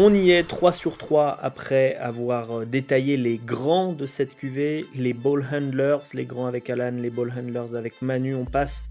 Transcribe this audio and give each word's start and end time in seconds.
On 0.00 0.14
y 0.14 0.30
est 0.30 0.44
3 0.44 0.70
sur 0.70 0.96
3 0.96 1.36
après 1.42 1.96
avoir 1.96 2.60
euh, 2.60 2.64
détaillé 2.64 3.16
les 3.16 3.36
grands 3.36 3.92
de 3.92 4.06
cette 4.06 4.36
cuvée, 4.36 4.86
les 4.94 5.12
ball 5.12 5.44
handlers, 5.52 5.98
les 6.14 6.24
grands 6.24 6.46
avec 6.46 6.70
Alan, 6.70 6.92
les 6.92 7.10
ball 7.10 7.34
handlers 7.36 7.74
avec 7.74 8.00
Manu. 8.00 8.36
On 8.36 8.44
passe 8.44 8.90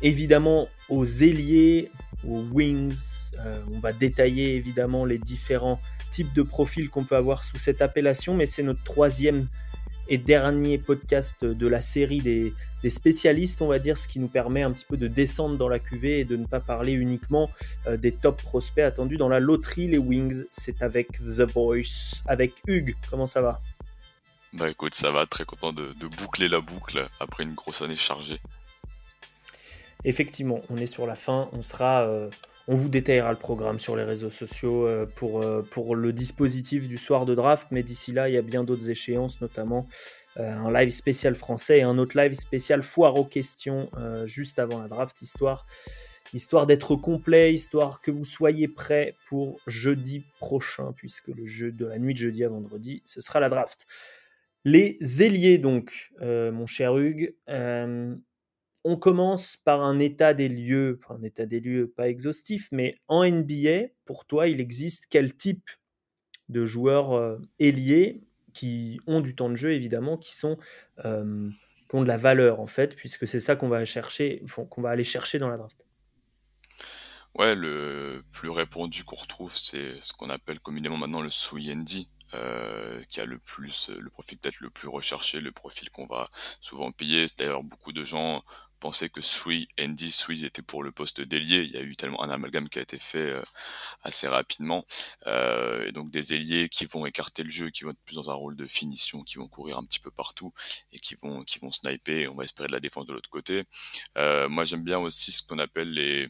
évidemment 0.00 0.68
aux 0.88 1.04
ailiers, 1.04 1.90
aux 2.24 2.44
wings. 2.52 3.32
Euh, 3.44 3.58
on 3.74 3.80
va 3.80 3.92
détailler 3.92 4.54
évidemment 4.54 5.04
les 5.04 5.18
différents 5.18 5.80
types 6.12 6.32
de 6.32 6.42
profils 6.42 6.88
qu'on 6.88 7.02
peut 7.02 7.16
avoir 7.16 7.42
sous 7.42 7.58
cette 7.58 7.82
appellation, 7.82 8.34
mais 8.34 8.46
c'est 8.46 8.62
notre 8.62 8.84
troisième 8.84 9.48
et 10.08 10.18
dernier 10.18 10.78
podcast 10.78 11.44
de 11.44 11.66
la 11.66 11.80
série 11.80 12.20
des, 12.20 12.52
spécialistes, 12.88 13.62
on 13.62 13.68
va 13.68 13.78
dire, 13.78 13.96
ce 13.96 14.06
qui 14.06 14.20
nous 14.20 14.28
permet 14.28 14.62
un 14.62 14.70
petit 14.70 14.84
peu 14.84 14.96
de 14.96 15.06
descendre 15.06 15.56
dans 15.56 15.68
la 15.68 15.78
cuvée 15.78 16.20
et 16.20 16.24
de 16.24 16.36
ne 16.36 16.46
pas 16.46 16.60
parler 16.60 16.92
uniquement 16.92 17.50
euh, 17.86 17.96
des 17.96 18.12
top 18.12 18.42
prospects 18.42 18.84
attendus 18.84 19.16
dans 19.16 19.28
la 19.28 19.40
loterie. 19.40 19.86
Les 19.86 19.98
Wings, 19.98 20.44
c'est 20.50 20.82
avec 20.82 21.12
The 21.12 21.50
Voice, 21.50 22.22
avec 22.26 22.54
Hugues. 22.66 22.94
Comment 23.10 23.26
ça 23.26 23.40
va? 23.40 23.62
Bah 24.52 24.70
écoute, 24.70 24.94
ça 24.94 25.10
va, 25.10 25.26
très 25.26 25.44
content 25.44 25.72
de, 25.72 25.94
boucler 26.18 26.48
la 26.48 26.60
boucle 26.60 27.06
après 27.20 27.42
une 27.42 27.54
grosse 27.54 27.82
année 27.82 27.96
chargée. 27.96 28.38
Effectivement, 30.04 30.60
on 30.68 30.76
est 30.76 30.86
sur 30.86 31.06
la 31.06 31.14
fin, 31.14 31.48
on 31.52 31.62
sera... 31.62 32.02
Euh, 32.02 32.28
on 32.66 32.74
vous 32.74 32.88
détaillera 32.88 33.30
le 33.30 33.38
programme 33.38 33.78
sur 33.78 33.96
les 33.96 34.04
réseaux 34.04 34.30
sociaux 34.30 34.86
euh, 34.86 35.06
pour, 35.06 35.42
euh, 35.42 35.62
pour 35.62 35.96
le 35.96 36.12
dispositif 36.12 36.88
du 36.88 36.96
soir 36.96 37.26
de 37.26 37.34
draft, 37.34 37.68
mais 37.70 37.82
d'ici 37.82 38.12
là, 38.12 38.28
il 38.28 38.34
y 38.34 38.38
a 38.38 38.42
bien 38.42 38.64
d'autres 38.64 38.88
échéances, 38.88 39.40
notamment 39.40 39.86
euh, 40.38 40.50
un 40.50 40.72
live 40.72 40.90
spécial 40.90 41.34
français 41.34 41.78
et 41.78 41.82
un 41.82 41.98
autre 41.98 42.18
live 42.18 42.34
spécial 42.34 42.82
foire 42.82 43.16
aux 43.16 43.24
questions 43.24 43.90
juste 44.24 44.58
avant 44.58 44.80
la 44.80 44.88
draft, 44.88 45.20
histoire, 45.22 45.66
histoire 46.32 46.66
d'être 46.66 46.96
complet, 46.96 47.52
histoire 47.52 48.00
que 48.00 48.10
vous 48.10 48.24
soyez 48.24 48.66
prêts 48.66 49.14
pour 49.28 49.60
jeudi 49.66 50.24
prochain, 50.38 50.92
puisque 50.96 51.28
le 51.28 51.44
jeu 51.44 51.70
de 51.70 51.86
la 51.86 51.98
nuit 51.98 52.14
de 52.14 52.18
jeudi 52.18 52.44
à 52.44 52.48
vendredi, 52.48 53.02
ce 53.06 53.20
sera 53.20 53.40
la 53.40 53.48
draft. 53.48 53.86
Les 54.64 54.96
ailiers, 55.22 55.58
donc, 55.58 56.12
mon 56.20 56.66
cher 56.66 56.96
Hugues, 56.96 57.34
on 58.84 58.96
commence 58.96 59.56
par 59.56 59.82
un 59.82 59.98
état 59.98 60.34
des 60.34 60.48
lieux, 60.48 61.00
un 61.08 61.22
état 61.22 61.46
des 61.46 61.60
lieux 61.60 61.88
pas 61.88 62.08
exhaustif, 62.08 62.68
mais 62.70 62.96
en 63.08 63.24
NBA, 63.24 63.88
pour 64.04 64.26
toi, 64.26 64.46
il 64.46 64.60
existe 64.60 65.06
quel 65.08 65.34
type 65.34 65.70
de 66.50 66.66
joueurs 66.66 67.12
euh, 67.12 67.38
ailiers 67.58 68.22
qui 68.52 69.00
ont 69.06 69.20
du 69.20 69.34
temps 69.34 69.48
de 69.48 69.56
jeu, 69.56 69.72
évidemment, 69.72 70.18
qui 70.18 70.34
sont 70.34 70.58
euh, 71.04 71.50
qui 71.88 71.96
ont 71.96 72.02
de 72.02 72.08
la 72.08 72.16
valeur 72.16 72.60
en 72.60 72.66
fait, 72.66 72.94
puisque 72.94 73.26
c'est 73.26 73.40
ça 73.40 73.56
qu'on 73.56 73.68
va 73.68 73.84
chercher, 73.84 74.42
qu'on 74.70 74.82
va 74.82 74.90
aller 74.90 75.04
chercher 75.04 75.38
dans 75.38 75.48
la 75.48 75.56
draft? 75.56 75.86
Ouais, 77.34 77.54
le 77.56 78.22
plus 78.30 78.50
répandu 78.50 79.02
qu'on 79.02 79.16
retrouve, 79.16 79.56
c'est 79.56 80.00
ce 80.00 80.12
qu'on 80.12 80.30
appelle 80.30 80.60
communément 80.60 80.96
maintenant 80.96 81.20
le 81.20 81.30
Suyendi, 81.30 82.08
euh, 82.32 83.02
qui 83.08 83.20
a 83.20 83.26
le 83.26 83.38
plus, 83.38 83.90
le 83.90 84.08
profil 84.08 84.38
peut-être 84.38 84.60
le 84.60 84.70
plus 84.70 84.88
recherché, 84.88 85.40
le 85.40 85.50
profil 85.50 85.90
qu'on 85.90 86.06
va 86.06 86.30
souvent 86.60 86.92
payer. 86.92 87.26
D'ailleurs, 87.36 87.62
beaucoup 87.62 87.92
de 87.92 88.04
gens 88.04 88.44
pensais 88.84 89.08
que 89.08 89.22
Sui, 89.22 89.66
Andy 89.80 90.10
Sui 90.10 90.44
était 90.44 90.60
pour 90.60 90.82
le 90.82 90.92
poste 90.92 91.22
d'ailier. 91.22 91.62
Il 91.62 91.70
y 91.70 91.78
a 91.78 91.80
eu 91.80 91.96
tellement 91.96 92.22
un 92.22 92.28
amalgame 92.28 92.68
qui 92.68 92.78
a 92.78 92.82
été 92.82 92.98
fait 92.98 93.30
euh, 93.30 93.42
assez 94.02 94.28
rapidement. 94.28 94.84
Euh, 95.26 95.86
et 95.86 95.92
donc 95.92 96.10
des 96.10 96.34
ailiers 96.34 96.68
qui 96.68 96.84
vont 96.84 97.06
écarter 97.06 97.44
le 97.44 97.48
jeu, 97.48 97.70
qui 97.70 97.84
vont 97.84 97.92
être 97.92 98.04
plus 98.04 98.16
dans 98.16 98.30
un 98.30 98.34
rôle 98.34 98.56
de 98.56 98.66
finition, 98.66 99.22
qui 99.22 99.36
vont 99.36 99.48
courir 99.48 99.78
un 99.78 99.84
petit 99.84 100.00
peu 100.00 100.10
partout 100.10 100.52
et 100.92 100.98
qui 100.98 101.14
vont 101.14 101.44
qui 101.44 101.58
vont 101.60 101.72
sniper. 101.72 102.24
Et 102.24 102.28
on 102.28 102.34
va 102.34 102.44
espérer 102.44 102.66
de 102.66 102.74
la 102.74 102.80
défense 102.80 103.06
de 103.06 103.14
l'autre 103.14 103.30
côté. 103.30 103.64
Euh, 104.18 104.50
moi 104.50 104.66
j'aime 104.66 104.84
bien 104.84 104.98
aussi 104.98 105.32
ce 105.32 105.42
qu'on 105.42 105.58
appelle 105.58 105.90
les 105.90 106.28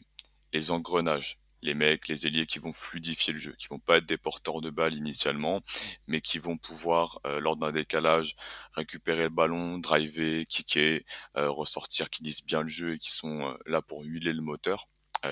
les 0.53 0.71
engrenages 0.71 1.41
les 1.65 1.73
mecs, 1.73 2.07
les 2.07 2.25
ailiers 2.27 2.45
qui 2.45 2.59
vont 2.59 2.73
fluidifier 2.73 3.33
le 3.33 3.39
jeu, 3.39 3.53
qui 3.57 3.67
vont 3.67 3.79
pas 3.79 3.97
être 3.97 4.05
des 4.05 4.17
porteurs 4.17 4.61
de 4.61 4.69
balles 4.69 4.93
initialement, 4.93 5.61
mais 6.07 6.21
qui 6.21 6.39
vont 6.39 6.57
pouvoir, 6.57 7.19
euh, 7.25 7.39
lors 7.39 7.57
d'un 7.57 7.71
décalage, 7.71 8.35
récupérer 8.73 9.23
le 9.23 9.29
ballon, 9.29 9.77
driver, 9.79 10.45
kicker, 10.45 11.05
euh, 11.37 11.49
ressortir, 11.49 12.09
qui 12.09 12.23
lisent 12.23 12.45
bien 12.45 12.61
le 12.61 12.69
jeu 12.69 12.93
et 12.93 12.97
qui 12.97 13.11
sont 13.11 13.47
euh, 13.47 13.57
là 13.65 13.81
pour 13.81 14.03
huiler 14.03 14.33
le 14.33 14.41
moteur 14.41 14.87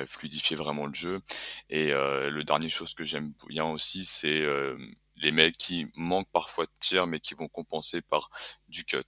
fluidifier 0.07 0.55
vraiment 0.55 0.87
le 0.87 0.93
jeu. 0.95 1.21
Et 1.69 1.91
le 1.91 2.41
dernier 2.41 2.69
chose 2.69 2.95
que 2.95 3.05
j'aime 3.05 3.31
bien 3.47 3.65
aussi, 3.65 4.05
c'est 4.05 4.43
les 5.17 5.31
mecs 5.31 5.55
qui 5.55 5.85
manquent 5.95 6.31
parfois 6.31 6.65
de 6.65 6.71
tir, 6.79 7.05
mais 7.05 7.19
qui 7.19 7.35
vont 7.35 7.47
compenser 7.47 8.01
par 8.01 8.31
du 8.69 8.85
cut, 8.85 9.03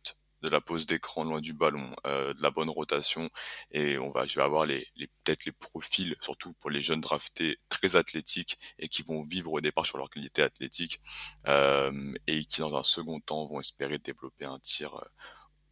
de 0.46 0.50
la 0.52 0.62
pose 0.62 0.86
d'écran 0.86 1.24
loin 1.24 1.42
du 1.42 1.54
ballon, 1.54 1.96
euh, 2.06 2.34
de 2.34 2.42
la 2.42 2.52
bonne 2.52 2.70
rotation 2.70 3.30
et 3.72 3.98
on 3.98 4.12
va 4.12 4.26
je 4.26 4.36
vais 4.36 4.46
avoir 4.46 4.66
les, 4.66 4.88
peut-être 4.96 5.46
les 5.46 5.52
profils 5.52 6.16
surtout 6.22 6.54
pour 6.54 6.70
les 6.70 6.82
jeunes 6.82 7.02
draftés 7.02 7.58
très 7.68 7.96
athlétiques 7.96 8.58
et 8.80 8.88
qui 8.88 9.02
vont 9.02 9.24
vivre 9.24 9.52
au 9.54 9.62
départ 9.62 9.86
sur 9.86 9.98
leur 9.98 10.10
qualité 10.10 10.44
athlétique 10.44 11.02
euh, 11.48 12.14
et 12.28 12.46
qui 12.46 12.62
dans 12.62 12.76
un 12.78 12.84
second 12.84 13.20
temps 13.20 13.48
vont 13.48 13.60
espérer 13.60 13.98
développer 13.98 14.46
un 14.46 14.60
tir 14.60 14.94
euh, 14.96 15.06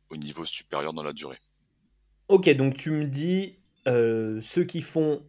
au 0.09 0.17
niveau 0.17 0.43
supérieur 0.43 0.93
dans 0.93 1.03
la 1.03 1.13
durée. 1.13 1.39
Ok, 2.27 2.49
donc 2.49 2.75
tu 2.75 2.91
me 2.91 3.05
dis 3.05 3.59
ceux 3.85 4.63
qui 4.63 4.79
font 4.79 5.25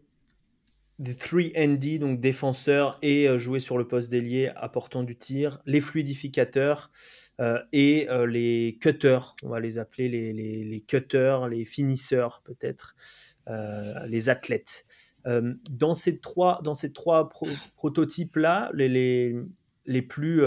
des 1.01 1.15
3ND, 1.15 1.99
donc 1.99 2.21
défenseurs 2.21 2.97
et 3.03 3.27
jouer 3.37 3.59
sur 3.59 3.79
le 3.79 3.89
poste 3.89 4.11
d'ailier 4.11 4.53
apportant 4.55 5.03
du 5.03 5.17
tir, 5.17 5.61
les 5.67 5.81
fluidificateurs, 5.81 6.93
euh, 7.41 7.61
et 7.73 8.09
euh, 8.09 8.27
les 8.27 8.79
cutters, 8.81 9.35
on 9.43 9.49
va 9.49 9.61
les 9.61 9.79
appeler 9.79 10.09
les, 10.09 10.33
les, 10.33 10.65
les 10.65 10.81
cutters, 10.81 11.49
les 11.49 11.65
finisseurs 11.65 12.43
peut-être, 12.45 12.95
euh, 13.49 14.07
les 14.07 14.29
athlètes. 14.29 14.85
dans 15.25 15.95
ces 15.95 16.19
trois, 16.19 16.61
dans 16.63 16.75
ces 16.75 16.93
trois 16.93 17.29
prototypes 17.77 18.37
là, 18.37 18.71
les, 18.75 18.89
les, 18.89 19.37
les 19.87 20.03
plus, 20.03 20.41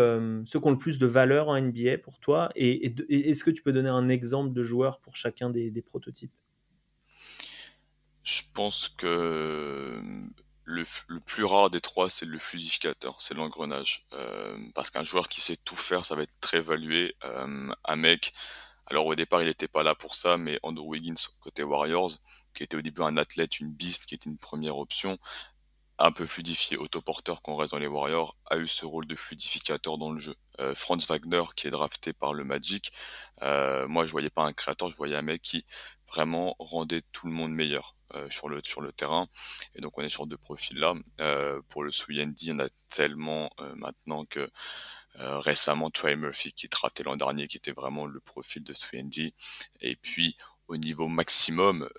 ceux 0.45 0.59
qui 0.59 0.67
ont 0.67 0.71
le 0.71 0.77
plus 0.77 0.99
de 0.99 1.07
valeur 1.07 1.49
en 1.49 1.59
NBA 1.59 1.97
pour 1.97 2.19
toi, 2.19 2.49
et, 2.55 2.93
est-ce 3.09 3.43
que 3.43 3.51
tu 3.51 3.61
peux 3.63 3.73
donner 3.73 3.89
un 3.89 4.07
exemple 4.07 4.53
de 4.53 4.63
joueur 4.63 4.99
pour 4.99 5.15
chacun 5.15 5.49
des, 5.49 5.71
des 5.71 5.81
prototypes? 5.81 6.33
Je 8.23 8.41
pense 8.53 8.89
que 8.89 10.01
le, 10.67 10.83
plus 11.21 11.45
rare 11.45 11.69
des 11.69 11.79
trois, 11.79 12.09
c'est 12.09 12.25
le 12.25 12.37
fluidificateur, 12.37 13.21
c'est 13.21 13.33
l'engrenage. 13.33 14.05
Euh, 14.13 14.57
parce 14.75 14.89
qu'un 14.89 15.03
joueur 15.03 15.29
qui 15.29 15.41
sait 15.41 15.55
tout 15.55 15.77
faire, 15.77 16.05
ça 16.05 16.15
va 16.15 16.23
être 16.23 16.39
très 16.41 16.57
évalué. 16.57 17.15
Euh, 17.23 17.73
un 17.85 17.95
mec, 17.95 18.33
alors 18.85 19.05
au 19.05 19.15
départ, 19.15 19.41
il 19.41 19.47
n'était 19.47 19.69
pas 19.69 19.83
là 19.83 19.95
pour 19.95 20.15
ça, 20.15 20.37
mais 20.37 20.59
Andrew 20.63 20.89
Wiggins, 20.89 21.15
côté 21.39 21.63
Warriors, 21.63 22.11
qui 22.53 22.63
était 22.63 22.75
au 22.77 22.81
début 22.81 23.01
un 23.01 23.15
athlète, 23.17 23.59
une 23.61 23.71
beast, 23.71 24.07
qui 24.07 24.15
était 24.15 24.29
une 24.29 24.37
première 24.37 24.77
option, 24.77 25.17
un 25.99 26.11
peu 26.11 26.25
fluidifié, 26.25 26.77
autoporteur 26.77 27.41
qu'on 27.41 27.55
reste 27.55 27.71
dans 27.71 27.79
les 27.79 27.87
Warriors, 27.87 28.35
a 28.47 28.57
eu 28.57 28.67
ce 28.67 28.85
rôle 28.85 29.07
de 29.07 29.15
fluidificateur 29.15 29.97
dans 29.97 30.11
le 30.11 30.19
jeu. 30.19 30.35
Euh, 30.59 30.75
Franz 30.75 31.07
Wagner, 31.07 31.43
qui 31.55 31.67
est 31.67 31.71
drafté 31.71 32.13
par 32.13 32.33
le 32.33 32.43
Magic, 32.43 32.91
euh, 33.41 33.87
moi 33.87 34.05
je 34.05 34.11
voyais 34.11 34.29
pas 34.29 34.43
un 34.43 34.53
créateur, 34.53 34.89
je 34.89 34.97
voyais 34.97 35.15
un 35.15 35.21
mec 35.21 35.41
qui 35.41 35.65
vraiment 36.13 36.55
rendait 36.59 37.01
tout 37.13 37.27
le 37.27 37.33
monde 37.33 37.51
meilleur 37.51 37.96
euh, 38.13 38.29
sur 38.29 38.47
le 38.49 38.61
sur 38.63 38.81
le 38.81 38.93
terrain. 38.93 39.27
Et 39.75 39.81
donc 39.81 39.97
on 39.97 40.01
est 40.01 40.09
sur 40.09 40.27
deux 40.27 40.37
profils 40.37 40.77
là. 40.79 40.93
Euh, 41.19 41.61
pour 41.69 41.83
le 41.83 41.91
Suyendi, 41.91 42.51
on 42.53 42.59
a 42.59 42.69
tellement 42.89 43.49
euh, 43.59 43.75
maintenant 43.75 44.25
que 44.25 44.49
récemment 45.19 45.89
Trey 45.89 46.15
Murphy 46.15 46.53
qui 46.53 46.67
est 46.67 46.75
raté 46.75 47.01
l'an 47.03 47.15
dernier, 47.15 47.47
qui 47.47 47.57
était 47.57 47.71
vraiment 47.71 48.05
le 48.05 48.19
profil 48.19 48.63
de 48.63 48.73
Suyendi. 48.73 49.33
Et 49.81 49.95
puis 49.95 50.37
au 50.67 50.77
niveau 50.77 51.07
maximum 51.07 51.89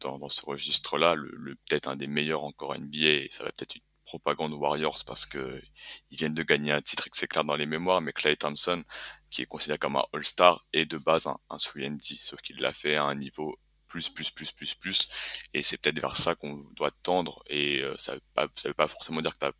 dans, 0.00 0.18
dans 0.18 0.28
ce 0.28 0.44
registre-là, 0.44 1.14
le, 1.14 1.30
le 1.32 1.54
peut-être 1.54 1.88
un 1.88 1.96
des 1.96 2.08
meilleurs 2.08 2.42
encore 2.42 2.76
NBA, 2.76 3.26
ça 3.30 3.44
va 3.44 3.52
peut-être 3.52 3.76
une 3.76 3.82
propagande 4.06 4.52
Warriors 4.52 5.04
parce 5.06 5.26
que 5.26 5.62
ils 6.10 6.16
viennent 6.16 6.34
de 6.34 6.42
gagner 6.42 6.72
un 6.72 6.80
titre 6.80 7.06
et 7.06 7.10
que 7.10 7.16
c'est 7.16 7.26
clair 7.26 7.44
dans 7.44 7.56
les 7.56 7.66
mémoires, 7.66 8.00
mais 8.00 8.12
Clay 8.12 8.36
Thompson, 8.36 8.82
qui 9.30 9.42
est 9.42 9.46
considéré 9.46 9.78
comme 9.78 9.96
un 9.96 10.04
All-Star, 10.12 10.64
est 10.72 10.86
de 10.86 10.98
base 10.98 11.26
un, 11.26 11.38
un 11.50 11.56
3 11.58 11.82
sauf 12.20 12.40
qu'il 12.40 12.60
l'a 12.60 12.72
fait 12.72 12.96
à 12.96 13.04
un 13.04 13.14
niveau 13.14 13.58
plus, 13.96 14.10
plus, 14.10 14.30
plus, 14.30 14.52
plus, 14.52 14.74
plus. 14.74 15.08
Et 15.54 15.62
c'est 15.62 15.78
peut-être 15.78 16.00
vers 16.00 16.16
ça 16.16 16.34
qu'on 16.34 16.54
doit 16.74 16.90
tendre. 17.02 17.42
Et 17.48 17.80
euh, 17.80 17.94
ça 17.98 18.14
ça 18.54 18.68
veut 18.68 18.74
pas 18.74 18.88
forcément 18.88 19.20
dire 19.22 19.32
que 19.32 19.38
t'as 19.38 19.52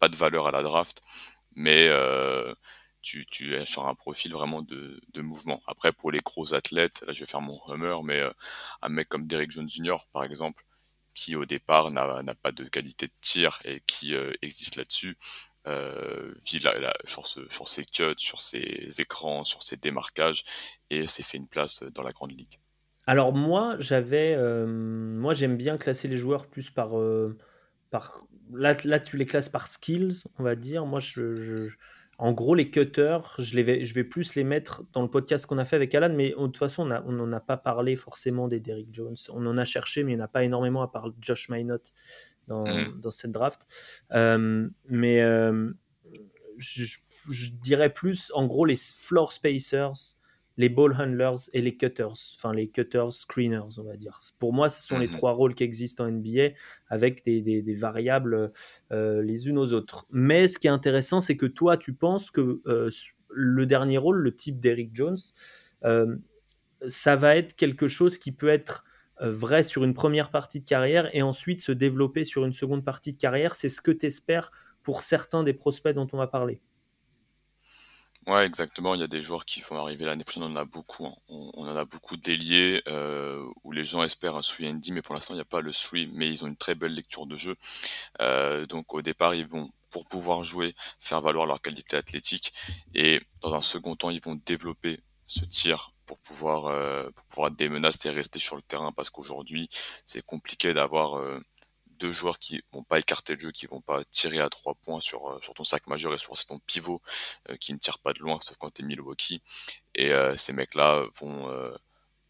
pas 0.00 0.08
de 0.08 0.16
valeur 0.16 0.46
à 0.46 0.52
la 0.52 0.62
draft, 0.62 1.02
mais 1.54 1.88
euh, 1.88 2.54
tu, 3.02 3.26
tu 3.26 3.54
es 3.54 3.66
sur 3.66 3.86
un 3.86 3.94
profil 3.94 4.32
vraiment 4.32 4.62
de, 4.62 5.00
mouvement. 5.16 5.62
Après, 5.66 5.92
pour 5.92 6.10
les 6.10 6.20
gros 6.20 6.54
athlètes, 6.54 7.04
là, 7.06 7.12
je 7.12 7.20
vais 7.20 7.26
faire 7.26 7.40
mon 7.40 7.60
hummer, 7.68 7.96
mais 8.04 8.20
euh, 8.20 8.32
un 8.82 8.88
mec 8.88 9.08
comme 9.08 9.26
Derek 9.26 9.50
Jones 9.50 9.68
Jr., 9.68 9.96
par 10.12 10.24
exemple, 10.24 10.64
qui 11.14 11.36
au 11.36 11.44
départ 11.46 11.90
n'a 11.90 12.34
pas 12.34 12.52
de 12.52 12.64
qualité 12.64 13.06
de 13.06 13.12
tir 13.20 13.60
et 13.64 13.80
qui 13.86 14.14
existe 14.42 14.74
là-dessus, 14.76 15.16
vit 16.44 16.58
la, 16.58 16.92
sur, 17.04 17.24
sur 17.26 17.68
ses 17.68 17.84
cuts, 17.84 18.14
sur 18.16 18.42
ses 18.42 19.00
écrans, 19.00 19.44
sur 19.44 19.62
ses 19.62 19.76
démarquages, 19.76 20.44
et 20.90 21.06
s'est 21.06 21.22
fait 21.22 21.38
une 21.38 21.48
place 21.48 21.84
dans 21.84 22.02
la 22.02 22.10
grande 22.10 22.32
ligue. 22.32 22.58
Alors 23.06 23.34
moi, 23.34 23.76
j'avais, 23.80 24.34
euh, 24.36 24.66
moi 24.66 25.34
j'aime 25.34 25.56
bien 25.56 25.76
classer 25.76 26.08
les 26.08 26.16
joueurs 26.16 26.46
plus 26.46 26.70
par, 26.70 26.98
euh, 26.98 27.36
par 27.90 28.26
là, 28.52 28.74
là 28.84 28.98
tu 28.98 29.16
les 29.16 29.26
classes 29.26 29.48
par 29.48 29.68
skills, 29.68 30.22
on 30.38 30.42
va 30.42 30.54
dire. 30.54 30.86
Moi, 30.86 31.00
je, 31.00 31.68
en 32.18 32.32
gros, 32.32 32.54
les 32.54 32.70
cutters, 32.70 33.34
je, 33.38 33.56
les 33.56 33.62
vais, 33.62 33.84
je 33.84 33.94
vais 33.94 34.04
plus 34.04 34.34
les 34.36 34.44
mettre 34.44 34.84
dans 34.92 35.02
le 35.02 35.08
podcast 35.08 35.44
qu'on 35.46 35.58
a 35.58 35.66
fait 35.66 35.76
avec 35.76 35.94
Alan, 35.94 36.14
mais 36.14 36.30
de 36.30 36.34
toute 36.34 36.58
façon, 36.58 36.90
on 36.90 37.12
n'en 37.12 37.32
a, 37.32 37.40
pas 37.40 37.58
parlé 37.58 37.94
forcément 37.94 38.48
des 38.48 38.60
Derrick 38.60 38.88
Jones. 38.92 39.16
On 39.30 39.44
en 39.46 39.58
a 39.58 39.64
cherché, 39.66 40.02
mais 40.02 40.12
il 40.12 40.16
n'y 40.16 40.22
en 40.22 40.24
a 40.24 40.28
pas 40.28 40.44
énormément 40.44 40.82
à 40.82 40.88
part 40.88 41.10
Josh 41.20 41.50
Minot 41.50 41.82
dans, 42.46 42.64
mm. 42.64 43.00
dans 43.00 43.10
cette 43.10 43.32
draft. 43.32 43.66
Euh, 44.12 44.68
mais 44.88 45.20
je, 46.56 46.84
je, 47.30 47.50
dirais 47.50 47.92
plus, 47.92 48.32
en 48.34 48.46
gros, 48.46 48.64
les 48.64 48.76
floor 48.76 49.30
spacers, 49.32 50.16
les 50.56 50.68
ball 50.68 50.94
handlers 50.98 51.48
et 51.52 51.60
les 51.60 51.76
cutters, 51.76 52.14
enfin 52.36 52.52
les 52.52 52.68
cutters 52.68 53.12
screeners, 53.12 53.78
on 53.78 53.82
va 53.82 53.96
dire. 53.96 54.20
Pour 54.38 54.52
moi, 54.52 54.68
ce 54.68 54.86
sont 54.86 54.98
les 54.98 55.08
mhm. 55.08 55.16
trois 55.16 55.32
rôles 55.32 55.54
qui 55.54 55.64
existent 55.64 56.04
en 56.04 56.10
NBA 56.10 56.50
avec 56.88 57.24
des, 57.24 57.40
des, 57.40 57.74
variables 57.74 58.52
euh, 58.92 59.22
les 59.22 59.48
unes 59.48 59.58
aux 59.58 59.72
autres. 59.72 60.06
Mais 60.10 60.46
ce 60.46 60.58
qui 60.58 60.68
est 60.68 60.70
intéressant, 60.70 61.20
c'est 61.20 61.36
que 61.36 61.46
toi, 61.46 61.76
tu 61.76 61.92
penses 61.92 62.30
que 62.30 62.60
euh, 62.66 62.90
le 63.30 63.66
dernier 63.66 63.98
rôle, 63.98 64.18
le 64.18 64.34
type 64.34 64.60
d'Eric 64.60 64.94
Jones, 64.94 65.16
euh, 65.84 66.16
ça 66.86 67.16
va 67.16 67.36
être 67.36 67.56
quelque 67.56 67.88
chose 67.88 68.18
qui 68.18 68.30
peut 68.30 68.48
être 68.48 68.84
vrai 69.20 69.62
sur 69.62 69.84
une 69.84 69.94
première 69.94 70.30
partie 70.30 70.60
de 70.60 70.64
carrière 70.64 71.08
et 71.14 71.22
ensuite 71.22 71.60
se 71.60 71.70
développer 71.70 72.24
sur 72.24 72.44
une 72.44 72.52
seconde 72.52 72.84
partie 72.84 73.12
de 73.12 73.16
carrière. 73.16 73.54
C'est 73.54 73.68
ce 73.68 73.80
que 73.80 73.92
tu 73.92 74.06
espères 74.06 74.50
pour 74.82 75.02
certains 75.02 75.44
des 75.44 75.54
prospects 75.54 75.94
dont 75.94 76.08
on 76.12 76.18
va 76.18 76.26
parler. 76.26 76.60
Ouais, 78.26 78.46
exactement. 78.46 78.94
Il 78.94 79.00
y 79.00 79.04
a 79.04 79.06
des 79.06 79.22
joueurs 79.22 79.44
qui 79.44 79.60
vont 79.60 79.76
arriver 79.76 80.06
l'année 80.06 80.24
prochaine. 80.24 80.44
On 80.44 80.52
en 80.52 80.56
a 80.56 80.64
beaucoup. 80.64 81.06
Hein. 81.06 81.14
On, 81.28 81.68
en 81.68 81.76
a 81.76 81.84
beaucoup 81.84 82.16
déliés 82.16 82.82
euh, 82.88 83.44
où 83.64 83.72
les 83.72 83.84
gens 83.84 84.02
espèrent 84.02 84.36
un 84.36 84.40
3 84.40 84.72
ND, 84.72 84.92
mais 84.92 85.02
pour 85.02 85.14
l'instant, 85.14 85.34
il 85.34 85.36
n'y 85.36 85.42
a 85.42 85.46
pas 85.46 85.60
le 85.60 85.72
3, 85.72 86.00
mais 86.12 86.30
ils 86.30 86.42
ont 86.44 86.46
une 86.46 86.56
très 86.56 86.74
belle 86.74 86.94
lecture 86.94 87.26
de 87.26 87.36
jeu. 87.36 87.56
Euh, 88.22 88.66
donc 88.66 88.94
au 88.94 89.02
départ, 89.02 89.34
ils 89.34 89.46
vont, 89.46 89.70
pour 89.90 90.08
pouvoir 90.08 90.42
jouer, 90.42 90.74
faire 90.98 91.20
valoir 91.20 91.44
leur 91.46 91.60
qualité 91.60 91.96
athlétique. 91.96 92.54
Et 92.94 93.20
dans 93.42 93.54
un 93.54 93.60
second 93.60 93.94
temps, 93.94 94.10
ils 94.10 94.22
vont 94.22 94.40
développer 94.46 95.00
ce 95.26 95.44
tir 95.44 95.92
pour 96.06 96.18
pouvoir, 96.18 96.66
euh, 96.66 97.10
pour 97.10 97.24
pouvoir 97.26 97.48
être 97.48 97.56
des 97.56 97.68
menaces 97.68 98.04
et 98.06 98.10
rester 98.10 98.38
sur 98.38 98.56
le 98.56 98.62
terrain 98.62 98.92
parce 98.92 99.10
qu'aujourd'hui, 99.10 99.68
c'est 100.06 100.24
compliqué 100.24 100.72
d'avoir... 100.74 101.18
Euh, 101.18 101.40
deux 101.98 102.12
joueurs 102.12 102.38
qui 102.38 102.62
vont 102.72 102.82
pas 102.82 102.98
écarter 102.98 103.34
le 103.34 103.40
jeu, 103.40 103.50
qui 103.52 103.66
vont 103.66 103.80
pas 103.80 104.04
tirer 104.04 104.40
à 104.40 104.48
trois 104.48 104.74
points 104.74 105.00
sur, 105.00 105.28
euh, 105.28 105.38
sur 105.42 105.54
ton 105.54 105.64
sac 105.64 105.86
majeur 105.86 106.14
et 106.14 106.18
sur 106.18 106.32
ton 106.46 106.58
pivot 106.60 107.00
euh, 107.50 107.56
qui 107.56 107.72
ne 107.72 107.78
tire 107.78 107.98
pas 107.98 108.12
de 108.12 108.20
loin, 108.20 108.38
sauf 108.42 108.56
quand 108.56 108.72
tu 108.72 108.82
es 108.82 108.84
Milwaukee. 108.84 109.42
Et 109.94 110.12
euh, 110.12 110.36
ces 110.36 110.52
mecs-là 110.52 111.06
vont, 111.20 111.48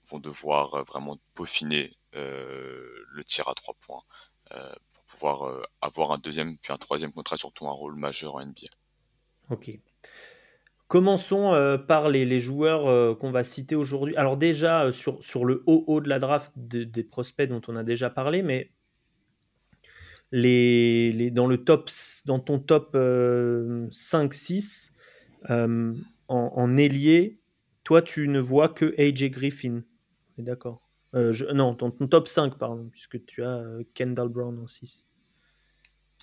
vont 0.07 0.19
devoir 0.19 0.85
vraiment 0.85 1.19
peaufiner 1.35 1.93
le 2.13 3.23
tir 3.25 3.49
à 3.49 3.55
trois 3.55 3.75
points 3.75 4.03
pour 4.91 5.05
pouvoir 5.05 5.67
avoir 5.81 6.13
un 6.13 6.19
deuxième 6.19 6.59
puis 6.59 6.73
un 6.73 6.77
troisième 6.77 7.13
contrat, 7.13 7.37
surtout 7.37 7.67
un 7.67 7.73
rôle 7.73 7.97
majeur 7.97 8.37
en 8.37 8.45
NBA. 8.45 8.69
Ok. 9.51 9.71
Commençons 10.89 11.79
par 11.89 12.11
les, 12.11 12.27
les 12.27 12.39
joueurs 12.39 13.19
qu'on 13.19 13.31
va 13.31 13.43
citer 13.43 13.75
aujourd'hui. 13.75 14.15
Alors 14.17 14.37
déjà, 14.37 14.93
sur, 14.93 15.25
sur 15.25 15.47
le 15.47 15.63
haut 15.67 15.85
haut 15.87 16.03
de 16.03 16.09
la 16.11 16.19
draft 16.19 16.53
des 16.57 17.05
prospects 17.05 17.49
dont 17.49 17.63
on 17.69 17.77
a 17.77 17.83
déjà 17.83 18.11
parlé, 18.11 18.43
mais 18.43 18.71
les, 20.35 21.31
dans, 21.31 21.47
le 21.47 21.65
top, 21.65 21.89
dans 22.27 22.41
ton 22.41 22.59
top 22.59 22.95
5-6 22.97 24.91
euh, 25.49 25.51
euh, 25.51 25.95
en, 26.27 26.53
en, 26.57 26.77
ailier, 26.77 27.39
toi, 27.85 28.03
tu 28.03 28.27
ne 28.27 28.41
vois 28.41 28.69
que 28.69 28.95
AJ 29.01 29.31
Griffin. 29.31 29.83
D'accord. 30.37 30.81
Euh, 31.15 31.33
non, 31.55 31.75
dans 31.75 31.93
ton 31.93 32.09
top 32.09 32.27
5, 32.27 32.59
pardon, 32.59 32.89
puisque 32.91 33.25
tu 33.27 33.45
as 33.45 33.63
Kendall 33.95 34.29
Brown 34.29 34.59
en 34.59 34.67
6. 34.67 35.05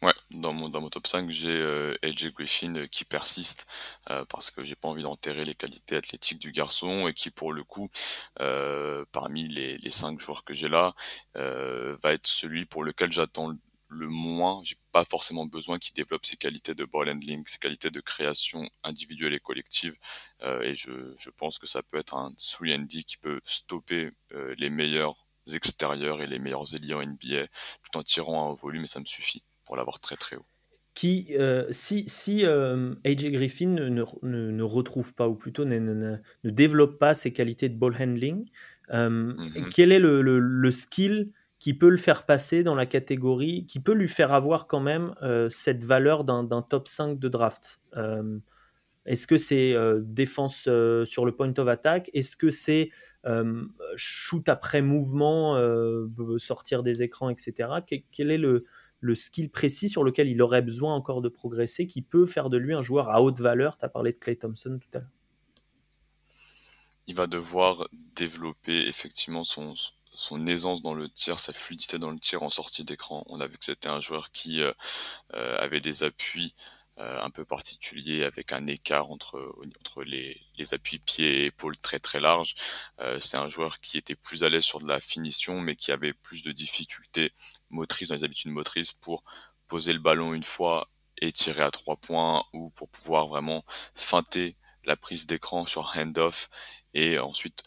Ouais, 0.04 0.12
dans 0.32 0.52
mon, 0.52 0.68
dans 0.68 0.82
mon 0.82 0.90
top 0.90 1.08
5, 1.08 1.30
j'ai 1.30 1.64
AJ 2.02 2.34
Griffin 2.34 2.88
qui 2.88 3.06
persiste 3.06 3.66
parce 4.28 4.52
que 4.52 4.66
j'ai 4.66 4.76
pas 4.76 4.90
envie 4.90 5.04
d'enterrer 5.04 5.46
les 5.46 5.56
qualités 5.56 5.96
athlétiques 5.96 6.40
du 6.40 6.52
garçon 6.52 7.08
et 7.08 7.14
qui, 7.14 7.30
pour 7.30 7.54
le 7.54 7.64
coup, 7.64 7.88
parmi 9.14 9.48
les, 9.48 9.78
les 9.78 9.92
5 9.92 10.20
joueurs 10.20 10.44
que 10.44 10.54
j'ai 10.54 10.68
là, 10.68 10.96
va 11.36 12.12
être 12.12 12.28
celui 12.28 12.66
pour 12.66 12.84
lequel 12.84 13.12
j'attends 13.14 13.56
le 13.92 14.08
moins, 14.08 14.62
j'ai 14.64 14.78
pas 14.94 15.04
forcément 15.04 15.46
besoin 15.46 15.78
qu'il 15.78 15.94
développe 15.94 16.26
ses 16.26 16.38
qualités 16.38 16.74
de 16.74 16.86
ball 16.86 17.10
handling, 17.10 17.44
ses 17.46 17.60
qualités 17.60 17.92
de 17.92 18.00
création 18.00 18.70
individuelle 18.84 19.34
et 19.34 19.40
collective. 19.40 19.96
Euh, 20.44 20.62
et 20.62 20.76
je, 20.76 21.14
je, 21.18 21.30
pense 21.30 21.60
que 21.60 21.68
ça 21.68 21.84
peut 21.84 21.98
être 21.98 22.16
un 22.16 22.32
3D 22.40 23.04
qui 23.04 23.18
peut 23.18 23.42
stopper 23.44 24.12
euh, 24.34 24.56
les 24.58 24.70
meilleurs 24.70 25.28
extérieurs 25.54 26.22
et 26.22 26.28
les 26.28 26.40
meilleurs 26.40 26.74
ailiers 26.74 26.94
en 26.94 27.06
NBA 27.06 27.48
tout 27.84 27.98
en 27.98 28.04
tirant 28.04 28.50
un 28.50 28.54
volume 28.54 28.84
et 28.84 28.88
ça 28.88 29.02
me 29.02 29.06
suffit 29.06 29.44
pour 29.66 29.76
l'avoir 29.76 30.00
très 30.00 30.16
très 30.16 30.38
haut. 30.38 30.46
Qui, 30.94 31.28
euh, 31.32 31.66
si, 31.70 32.08
si 32.08 32.46
AJ 32.46 33.32
Griffin 33.32 33.68
ne, 33.68 33.90
ne, 33.90 34.04
ne, 34.24 34.64
retrouve 34.64 35.14
pas, 35.16 35.28
ou 35.28 35.36
plutôt 35.36 35.66
ne, 35.66 35.80
ne, 35.80 36.18
développe 36.50 36.98
pas 36.98 37.14
ses 37.14 37.34
qualités 37.34 37.70
de 37.70 37.78
ball 37.78 37.96
handling, 38.00 38.46
mm-hmm. 38.90 39.70
quel 39.74 39.92
est 39.92 40.00
le, 40.00 40.22
le, 40.22 40.40
le 40.40 40.72
skill 40.72 41.34
qui 41.62 41.76
peut 41.76 41.90
le 41.90 41.98
faire 41.98 42.26
passer 42.26 42.64
dans 42.64 42.74
la 42.74 42.88
catégorie, 42.88 43.68
qui 43.68 43.80
peut 43.80 43.94
lui 43.94 44.08
faire 44.08 44.34
avoir 44.34 44.66
quand 44.66 44.80
même 44.80 45.14
euh, 45.22 45.48
cette 45.52 45.84
valeur 45.84 46.24
d'un 46.24 46.64
top 46.64 46.88
5 46.88 47.20
de 47.20 47.30
draft. 47.30 47.82
Euh, 47.98 48.40
est-ce 49.06 49.28
que 49.28 49.38
c'est 49.38 49.76
euh, 49.76 50.02
défense 50.04 50.68
sur 51.06 51.24
le 51.24 51.32
point 51.32 51.54
of 51.56 51.68
attack? 51.68 52.10
Est-ce 52.16 52.36
que 52.36 52.50
c'est 52.50 52.90
shoot 53.96 54.50
après 54.50 54.82
mouvement, 54.82 55.56
sortir 56.40 56.82
des 56.82 57.04
écrans, 57.04 57.30
etc. 57.30 57.70
Quel 58.12 58.32
est 58.32 58.40
le, 58.40 58.66
skill 59.14 59.52
précis 59.52 59.88
sur 59.88 60.04
lequel 60.04 60.30
il 60.30 60.42
aurait 60.42 60.64
besoin 60.64 60.96
encore 60.96 61.22
de 61.22 61.30
progresser 61.30 61.86
qui 61.86 62.02
peut 62.02 62.26
faire 62.26 62.50
de 62.50 62.58
lui 62.58 62.74
un 62.74 62.82
joueur 62.82 63.12
à 63.12 63.22
haute 63.22 63.40
valeur? 63.40 63.78
Tu 63.78 63.86
as 63.86 63.90
parlé 63.90 64.14
de 64.14 64.18
Clay 64.18 64.36
Thompson 64.36 64.80
tout 64.82 64.98
à 64.98 65.02
l'heure. 65.02 65.12
Il 67.06 67.14
va 67.14 67.28
devoir 67.28 67.88
développer 68.16 68.88
effectivement 68.88 69.44
son 69.44 69.76
aisance 70.48 70.82
dans 70.82 70.94
le 70.94 71.10
tir, 71.10 71.40
sa 71.40 71.54
fluidité 71.54 72.00
dans 72.00 72.12
le 72.12 72.20
tir 72.20 72.44
en 72.44 72.50
sortie 72.50 72.84
d'écran. 72.84 73.24
On 73.28 73.42
a 73.42 73.48
vu 73.48 73.58
que 73.58 73.66
c'était 73.66 73.92
un 73.92 74.00
joueur 74.00 74.32
qui 74.32 74.62
euh, 74.62 74.72
euh, 75.34 75.58
avait 75.60 75.82
des 75.82 76.04
appuis 76.04 76.56
euh, 77.00 77.22
un 77.22 77.30
peu 77.30 77.46
particuliers 77.46 78.24
avec 78.24 78.52
un 78.52 78.68
écart 78.68 79.12
entre, 79.12 79.56
entre 79.80 80.04
les, 80.04 80.42
les 80.58 80.74
appuis 80.74 81.00
pieds 81.00 81.44
et 81.44 81.46
épaules 81.46 81.78
très 81.78 82.00
très 82.00 82.20
larges. 82.20 82.56
c'est 83.20 83.38
un 83.38 83.50
joueur 83.50 83.80
qui 83.80 83.98
était 83.98 84.16
plus 84.16 84.44
à 84.44 84.50
l'aise 84.50 84.66
sur 84.66 84.80
de 84.80 84.88
la 84.88 85.00
finition 85.00 85.62
mais 85.62 85.76
qui 85.76 85.92
avait 85.92 86.14
plus 86.14 86.44
de 86.44 86.52
difficultés 86.52 87.32
motrices 87.70 88.10
dans 88.10 88.16
les 88.16 88.26
habitudes 88.26 88.52
motrices 88.52 88.92
pour 88.92 89.24
poser 89.68 89.94
le 89.94 90.00
ballon 90.00 90.34
une 90.34 90.44
fois 90.44 90.90
et 91.22 91.32
tirer 91.32 91.64
à 91.64 91.72
trois 91.72 91.96
points 91.96 92.44
ou 92.54 92.70
pour 92.72 92.90
pouvoir 92.90 93.28
vraiment 93.28 93.64
feinter 93.96 94.58
la 94.84 94.98
prise 94.98 95.28
d'écran 95.28 95.66
sur 95.66 95.94
hand-off 95.96 96.50
et 96.94 97.20
ensuite 97.20 97.64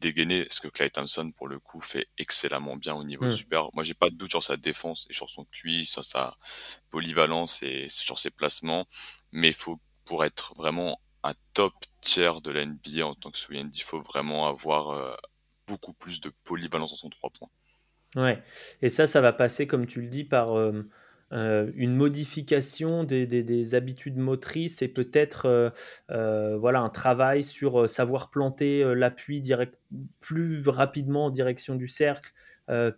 dégainer 0.00 0.46
ce 0.50 0.60
que 0.60 0.68
Clay 0.68 0.90
Thompson 0.90 1.30
pour 1.36 1.48
le 1.48 1.58
coup 1.58 1.80
fait 1.80 2.08
excellemment 2.18 2.76
bien 2.76 2.94
au 2.94 3.04
niveau 3.04 3.26
hmm. 3.26 3.30
super. 3.30 3.68
Moi 3.74 3.84
j'ai 3.84 3.94
pas 3.94 4.10
de 4.10 4.16
doute 4.16 4.30
sur 4.30 4.42
sa 4.42 4.56
défense 4.56 5.06
et 5.10 5.12
sur 5.12 5.30
son 5.30 5.44
QI, 5.46 5.84
sur 5.84 6.04
sa 6.04 6.36
polyvalence 6.90 7.62
et 7.62 7.88
sur 7.88 8.18
ses 8.18 8.30
placements, 8.30 8.86
mais 9.32 9.48
il 9.48 9.54
faut 9.54 9.78
pour 10.04 10.24
être 10.24 10.54
vraiment 10.56 11.00
un 11.22 11.32
top 11.54 11.72
tiers 12.00 12.40
de 12.40 12.50
la 12.50 12.64
NBA 12.64 13.04
en 13.04 13.14
tant 13.14 13.30
que 13.30 13.38
Swing, 13.38 13.70
il 13.74 13.82
faut 13.82 14.02
vraiment 14.02 14.46
avoir 14.46 14.90
euh, 14.90 15.14
beaucoup 15.66 15.94
plus 15.94 16.20
de 16.20 16.30
polyvalence 16.44 16.90
dans 16.90 16.96
son 16.96 17.08
trois 17.08 17.30
points. 17.30 17.48
Ouais, 18.16 18.42
et 18.82 18.88
ça, 18.88 19.06
ça 19.06 19.20
va 19.20 19.32
passer, 19.32 19.66
comme 19.66 19.86
tu 19.86 20.00
le 20.00 20.06
dis, 20.06 20.24
par 20.24 20.56
euh, 20.56 20.88
euh, 21.34 21.70
une 21.74 21.96
modification 21.96 23.02
des, 23.02 23.74
habitudes 23.74 24.18
motrices 24.18 24.82
et 24.82 24.88
peut-être 24.88 25.46
euh, 25.46 25.70
euh, 26.10 26.56
voilà, 26.56 26.80
un 26.80 26.90
travail 26.90 27.42
sur 27.42 27.88
savoir 27.88 28.30
planter 28.30 28.84
l'appui 28.94 29.42
plus 30.20 30.68
rapidement 30.68 31.26
en 31.26 31.30
direction 31.30 31.74
du 31.74 31.88
cercle, 31.88 32.32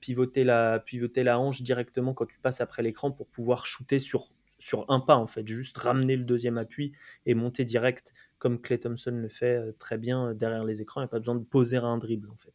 pivoter, 0.00 0.44
la, 0.44 0.80
pivoter 0.80 1.22
la 1.22 1.40
hanche 1.40 1.62
directement 1.62 2.12
quand 2.12 2.26
tu 2.26 2.38
passes 2.38 2.60
après 2.60 2.82
l'écran 2.82 3.10
pour 3.10 3.26
pouvoir 3.26 3.64
shooter 3.64 3.98
sur, 3.98 4.28
sur 4.58 4.84
un 4.88 5.00
pas 5.00 5.16
en 5.16 5.26
fait, 5.26 5.46
juste 5.46 5.78
ramener 5.78 6.16
le 6.16 6.24
deuxième 6.24 6.58
appui 6.58 6.92
et 7.24 7.34
monter 7.34 7.64
direct 7.64 8.12
comme 8.38 8.60
Clay 8.60 8.78
Thompson 8.78 9.12
le 9.12 9.28
fait 9.30 9.72
très 9.78 9.96
bien 9.96 10.34
derrière 10.34 10.64
les 10.64 10.82
écrans, 10.82 11.00
il 11.00 11.04
n'y 11.04 11.06
a 11.06 11.08
pas 11.08 11.18
besoin 11.18 11.36
de 11.36 11.44
poser 11.44 11.78
un 11.78 11.96
dribble 11.96 12.30
en 12.30 12.36
fait. 12.36 12.52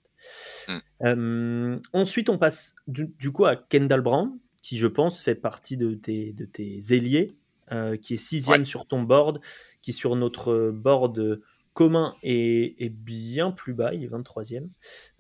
Mm. 1.16 1.82
ensuite, 1.94 2.30
on 2.30 2.38
passe 2.38 2.76
du, 2.88 3.32
coup 3.32 3.46
à 3.46 3.56
Kendall 3.56 4.02
Brown, 4.02 4.38
qui 4.62 4.78
je 4.78 4.88
pense 4.88 5.22
fait 5.24 5.36
partie 5.36 5.78
de 5.78 5.94
tes, 5.94 6.34
de 6.34 6.46
tes 6.46 6.80
ailiers, 6.92 7.36
euh, 7.72 7.98
qui 7.98 8.16
est 8.16 8.18
sixième 8.18 8.66
sur 8.66 8.86
ton 8.86 9.02
board, 9.02 9.40
qui 9.82 9.94
sur 9.94 10.16
notre 10.16 10.72
board 10.72 11.42
commun 11.74 12.14
est, 12.22 12.94
bien 12.94 13.52
plus 13.52 13.74
bas, 13.74 13.94
il 13.94 14.04
est 14.04 14.08
23e. 14.08 14.68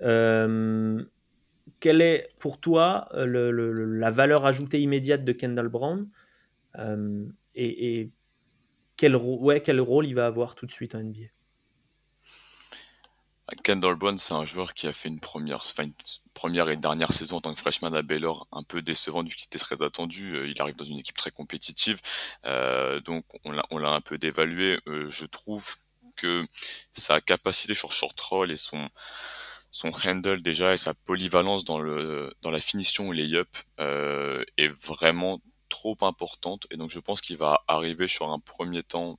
Euh, 0.01 1.03
quelle 1.79 2.01
est 2.01 2.29
pour 2.39 2.59
toi 2.59 3.07
euh, 3.13 3.25
la 3.99 4.11
valeur 4.11 4.45
ajoutée 4.45 4.81
immédiate 4.81 5.23
de 5.23 5.31
Kendall 5.31 5.69
Brown? 5.69 6.09
Et, 7.55 8.11
quel, 8.97 9.15
ouais, 9.15 9.61
quel 9.61 9.81
rôle 9.81 10.05
il 10.05 10.13
va 10.13 10.27
avoir 10.27 10.55
tout 10.55 10.65
de 10.65 10.71
suite 10.71 10.93
en 10.93 10.99
NBA 10.99 11.27
Kendall 13.63 13.95
Brown, 13.95 14.17
c'est 14.17 14.33
un 14.33 14.45
joueur 14.45 14.73
qui 14.73 14.87
a 14.87 14.93
fait 14.93 15.09
une 15.09 15.19
première, 15.19 15.57
enfin 15.57 15.83
une 15.83 15.93
première 16.33 16.69
et 16.69 16.77
dernière 16.77 17.13
saison 17.13 17.37
en 17.37 17.41
tant 17.41 17.53
que 17.53 17.59
freshman 17.59 17.93
à 17.93 18.01
Baylor 18.01 18.47
un 18.51 18.63
peu 18.63 18.81
décevant 18.81 19.23
du 19.23 19.35
qui 19.35 19.45
était 19.45 19.59
très 19.59 19.81
attendu. 19.83 20.35
Euh, 20.35 20.49
il 20.49 20.61
arrive 20.61 20.75
dans 20.75 20.85
une 20.85 20.99
équipe 20.99 21.17
très 21.17 21.31
compétitive, 21.31 21.99
euh, 22.45 22.99
donc 23.01 23.25
on 23.43 23.51
l'a, 23.51 23.89
un 23.89 24.01
peu 24.01 24.17
dévalué. 24.17 24.79
Euh, 24.87 25.09
je 25.09 25.25
trouve 25.25 25.75
que 26.15 26.45
sa 26.93 27.21
capacité 27.21 27.75
sur 27.75 27.91
short 27.91 28.19
roll 28.19 28.51
et 28.51 28.57
son 28.57 28.89
son 29.71 29.91
handle 30.05 30.41
déjà 30.41 30.73
et 30.73 30.77
sa 30.77 30.93
polyvalence 30.93 31.63
dans 31.65 31.79
le 31.79 32.33
dans 32.41 32.51
la 32.51 32.59
finition 32.59 33.07
ou 33.07 33.11
les 33.13 33.33
up 33.33 33.49
euh, 33.79 34.43
est 34.57 34.67
vraiment 34.85 35.39
trop 35.69 35.97
importante 36.01 36.67
et 36.71 36.77
donc 36.77 36.89
je 36.89 36.99
pense 36.99 37.21
qu'il 37.21 37.37
va 37.37 37.63
arriver 37.67 38.07
sur 38.07 38.29
un 38.29 38.39
premier 38.39 38.83
temps 38.83 39.17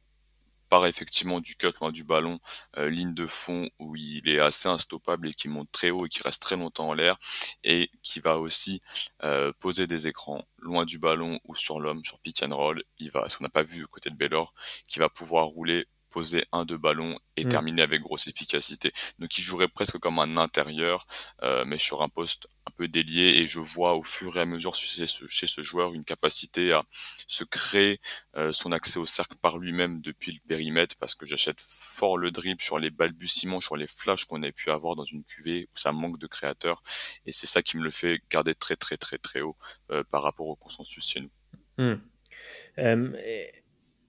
effectivement 0.86 1.40
du 1.40 1.56
cut 1.56 1.72
loin 1.80 1.92
du 1.92 2.04
ballon, 2.04 2.38
euh, 2.78 2.88
ligne 2.88 3.14
de 3.14 3.26
fond 3.26 3.68
où 3.78 3.94
il 3.96 4.28
est 4.28 4.40
assez 4.40 4.68
instoppable 4.68 5.28
et 5.28 5.34
qui 5.34 5.48
monte 5.48 5.70
très 5.70 5.90
haut 5.90 6.06
et 6.06 6.08
qui 6.08 6.22
reste 6.22 6.40
très 6.42 6.56
longtemps 6.56 6.88
en 6.88 6.94
l'air 6.94 7.18
et 7.62 7.90
qui 8.02 8.20
va 8.20 8.38
aussi 8.38 8.80
euh, 9.22 9.52
poser 9.60 9.86
des 9.86 10.06
écrans 10.06 10.44
loin 10.58 10.84
du 10.84 10.98
ballon 10.98 11.38
ou 11.44 11.54
sur 11.54 11.80
l'homme, 11.80 12.02
sur 12.04 12.20
pitch 12.20 12.42
and 12.42 12.56
roll. 12.56 12.82
Il 12.98 13.10
va, 13.10 13.28
ce 13.28 13.36
qu'on 13.36 13.44
n'a 13.44 13.50
pas 13.50 13.62
vu 13.62 13.86
côté 13.86 14.10
de 14.10 14.16
Baylor, 14.16 14.54
qui 14.86 14.98
va 14.98 15.08
pouvoir 15.08 15.46
rouler 15.46 15.86
poser 16.12 16.44
un 16.52 16.64
deux 16.64 16.78
ballons 16.78 17.18
et 17.36 17.44
mm. 17.44 17.48
terminer 17.48 17.82
avec 17.82 18.02
grosse 18.02 18.26
efficacité. 18.26 18.92
Donc 19.18 19.36
il 19.38 19.42
jouerait 19.42 19.68
presque 19.68 19.98
comme 19.98 20.18
un 20.18 20.36
intérieur, 20.36 21.06
euh, 21.42 21.64
mais 21.64 21.78
sur 21.78 22.02
un 22.02 22.08
poste 22.08 22.46
un 22.66 22.70
peu 22.76 22.86
délié. 22.86 23.40
Et 23.40 23.46
je 23.46 23.58
vois 23.58 23.94
au 23.94 24.02
fur 24.02 24.36
et 24.36 24.40
à 24.40 24.44
mesure 24.44 24.74
chez 24.74 25.06
ce, 25.06 25.26
chez 25.28 25.46
ce 25.46 25.62
joueur 25.62 25.94
une 25.94 26.04
capacité 26.04 26.72
à 26.72 26.84
se 27.26 27.44
créer 27.44 28.00
euh, 28.36 28.52
son 28.52 28.72
accès 28.72 28.98
au 28.98 29.06
cercle 29.06 29.36
par 29.40 29.58
lui-même 29.58 30.00
depuis 30.00 30.32
le 30.32 30.40
périmètre, 30.46 30.96
parce 30.96 31.14
que 31.14 31.26
j'achète 31.26 31.60
fort 31.60 32.18
le 32.18 32.30
dribble 32.30 32.60
sur 32.60 32.78
les 32.78 32.90
balbutiements, 32.90 33.60
sur 33.60 33.76
les 33.76 33.86
flashs 33.86 34.26
qu'on 34.26 34.42
a 34.42 34.52
pu 34.52 34.70
avoir 34.70 34.94
dans 34.94 35.04
une 35.04 35.24
cuvée 35.24 35.68
où 35.72 35.78
ça 35.78 35.92
manque 35.92 36.18
de 36.18 36.26
créateurs. 36.26 36.82
Et 37.26 37.32
c'est 37.32 37.46
ça 37.46 37.62
qui 37.62 37.78
me 37.78 37.82
le 37.82 37.90
fait 37.90 38.20
garder 38.30 38.54
très 38.54 38.76
très 38.76 38.96
très 38.96 39.18
très 39.18 39.40
haut 39.40 39.56
euh, 39.90 40.04
par 40.04 40.22
rapport 40.22 40.46
au 40.46 40.56
consensus 40.56 41.08
chez 41.08 41.20
nous. 41.20 41.30
Mm 41.78 42.00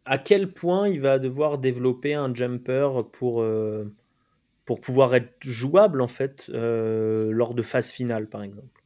à 0.05 0.17
quel 0.17 0.51
point 0.51 0.87
il 0.87 1.01
va 1.01 1.19
devoir 1.19 1.57
développer 1.57 2.13
un 2.13 2.33
jumper 2.33 2.89
pour, 3.11 3.41
euh, 3.41 3.85
pouvoir 4.65 5.15
être 5.15 5.35
jouable 5.41 6.01
en 6.01 6.07
fait 6.07 6.49
euh, 6.49 7.31
lors 7.31 7.53
de 7.53 7.61
phase 7.61 7.91
finale 7.91 8.27
par 8.27 8.43
exemple? 8.43 8.81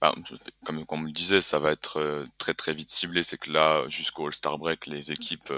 Bah, 0.00 0.14
comme, 0.64 0.84
comme 0.86 1.02
on 1.02 1.06
le 1.06 1.12
disait, 1.12 1.40
ça 1.40 1.58
va 1.58 1.72
être 1.72 1.98
euh, 1.98 2.24
très 2.38 2.54
très 2.54 2.72
vite 2.72 2.88
ciblé. 2.88 3.24
C'est 3.24 3.36
que 3.36 3.50
là, 3.50 3.88
jusqu'au 3.88 4.28
All-Star 4.28 4.56
Break, 4.56 4.86
les 4.86 5.10
équipes 5.10 5.52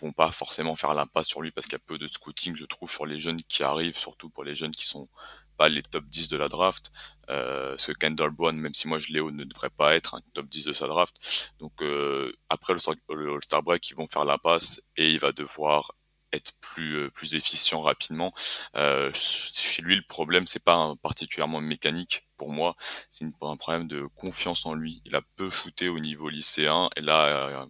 vont 0.00 0.12
pas 0.12 0.30
forcément 0.30 0.76
faire 0.76 0.94
l'impasse 0.94 1.26
sur 1.26 1.42
lui 1.42 1.50
parce 1.50 1.66
qu'il 1.66 1.74
y 1.74 1.76
a 1.76 1.84
peu 1.84 1.98
de 1.98 2.06
scouting, 2.06 2.54
je 2.54 2.64
trouve, 2.64 2.90
sur 2.90 3.06
les 3.06 3.18
jeunes 3.18 3.42
qui 3.42 3.62
arrivent, 3.62 3.98
surtout 3.98 4.28
pour 4.28 4.44
les 4.44 4.54
jeunes 4.54 4.72
qui 4.72 4.86
sont 4.86 5.08
pas 5.56 5.68
les 5.68 5.82
top 5.82 6.04
10 6.06 6.28
de 6.28 6.36
la 6.36 6.48
draft. 6.48 6.92
Euh, 7.30 7.74
ce 7.78 7.92
Kendall 7.92 8.30
Brown, 8.30 8.56
même 8.56 8.74
si 8.74 8.86
moi 8.88 8.98
je 8.98 9.12
l'ai 9.12 9.20
ne 9.20 9.44
devrait 9.44 9.70
pas 9.70 9.94
être 9.96 10.14
un 10.14 10.20
top 10.34 10.46
10 10.46 10.66
de 10.66 10.72
sa 10.72 10.86
draft. 10.86 11.52
Donc 11.58 11.82
euh, 11.82 12.32
après 12.48 12.74
le, 12.74 13.34
All-Star 13.34 13.62
Break, 13.62 13.88
ils 13.90 13.96
vont 13.96 14.06
faire 14.06 14.24
la 14.24 14.38
passe 14.38 14.82
et 14.96 15.10
il 15.10 15.20
va 15.20 15.32
devoir 15.32 15.92
être 16.34 16.52
plus 16.60 16.96
euh, 16.96 17.10
plus 17.10 17.34
efficient 17.34 17.80
rapidement. 17.80 18.32
Euh, 18.76 19.10
chez 19.14 19.82
lui, 19.82 19.96
le 19.96 20.02
problème 20.08 20.46
c'est 20.46 20.62
pas 20.62 20.94
particulièrement 21.02 21.60
mécanique 21.60 22.28
pour 22.36 22.50
moi, 22.50 22.76
c'est 23.10 23.24
un 23.24 23.56
problème 23.56 23.86
de 23.86 24.06
confiance 24.16 24.66
en 24.66 24.74
lui. 24.74 25.00
Il 25.04 25.14
a 25.16 25.22
peu 25.36 25.50
shooté 25.50 25.88
au 25.88 26.00
niveau 26.00 26.28
lycéen 26.28 26.90
et 26.96 27.00
là 27.00 27.26
euh, 27.26 27.66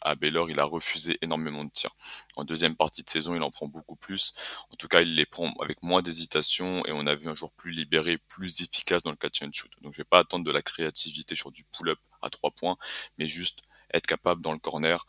à 0.00 0.14
Baylor, 0.14 0.50
il 0.50 0.60
a 0.60 0.64
refusé 0.64 1.18
énormément 1.22 1.64
de 1.64 1.70
tirs. 1.70 1.94
En 2.36 2.44
deuxième 2.44 2.76
partie 2.76 3.02
de 3.02 3.10
saison, 3.10 3.34
il 3.34 3.42
en 3.42 3.50
prend 3.50 3.66
beaucoup 3.66 3.96
plus. 3.96 4.32
En 4.70 4.76
tout 4.76 4.88
cas, 4.88 5.00
il 5.00 5.14
les 5.14 5.26
prend 5.26 5.52
avec 5.60 5.82
moins 5.82 6.02
d'hésitation 6.02 6.84
et 6.86 6.92
on 6.92 7.06
a 7.06 7.14
vu 7.14 7.28
un 7.28 7.34
joueur 7.34 7.52
plus 7.52 7.70
libéré, 7.70 8.18
plus 8.18 8.60
efficace 8.60 9.02
dans 9.02 9.10
le 9.10 9.16
catch 9.16 9.42
and 9.42 9.50
shoot. 9.52 9.70
Donc, 9.82 9.92
je 9.92 9.98
vais 9.98 10.04
pas 10.04 10.18
attendre 10.18 10.44
de 10.44 10.50
la 10.50 10.62
créativité 10.62 11.34
sur 11.34 11.50
du 11.50 11.64
pull-up 11.64 11.98
à 12.22 12.30
trois 12.30 12.50
points, 12.50 12.76
mais 13.18 13.26
juste 13.26 13.62
être 13.92 14.06
capable 14.06 14.42
dans 14.42 14.52
le 14.52 14.58
corner 14.58 15.06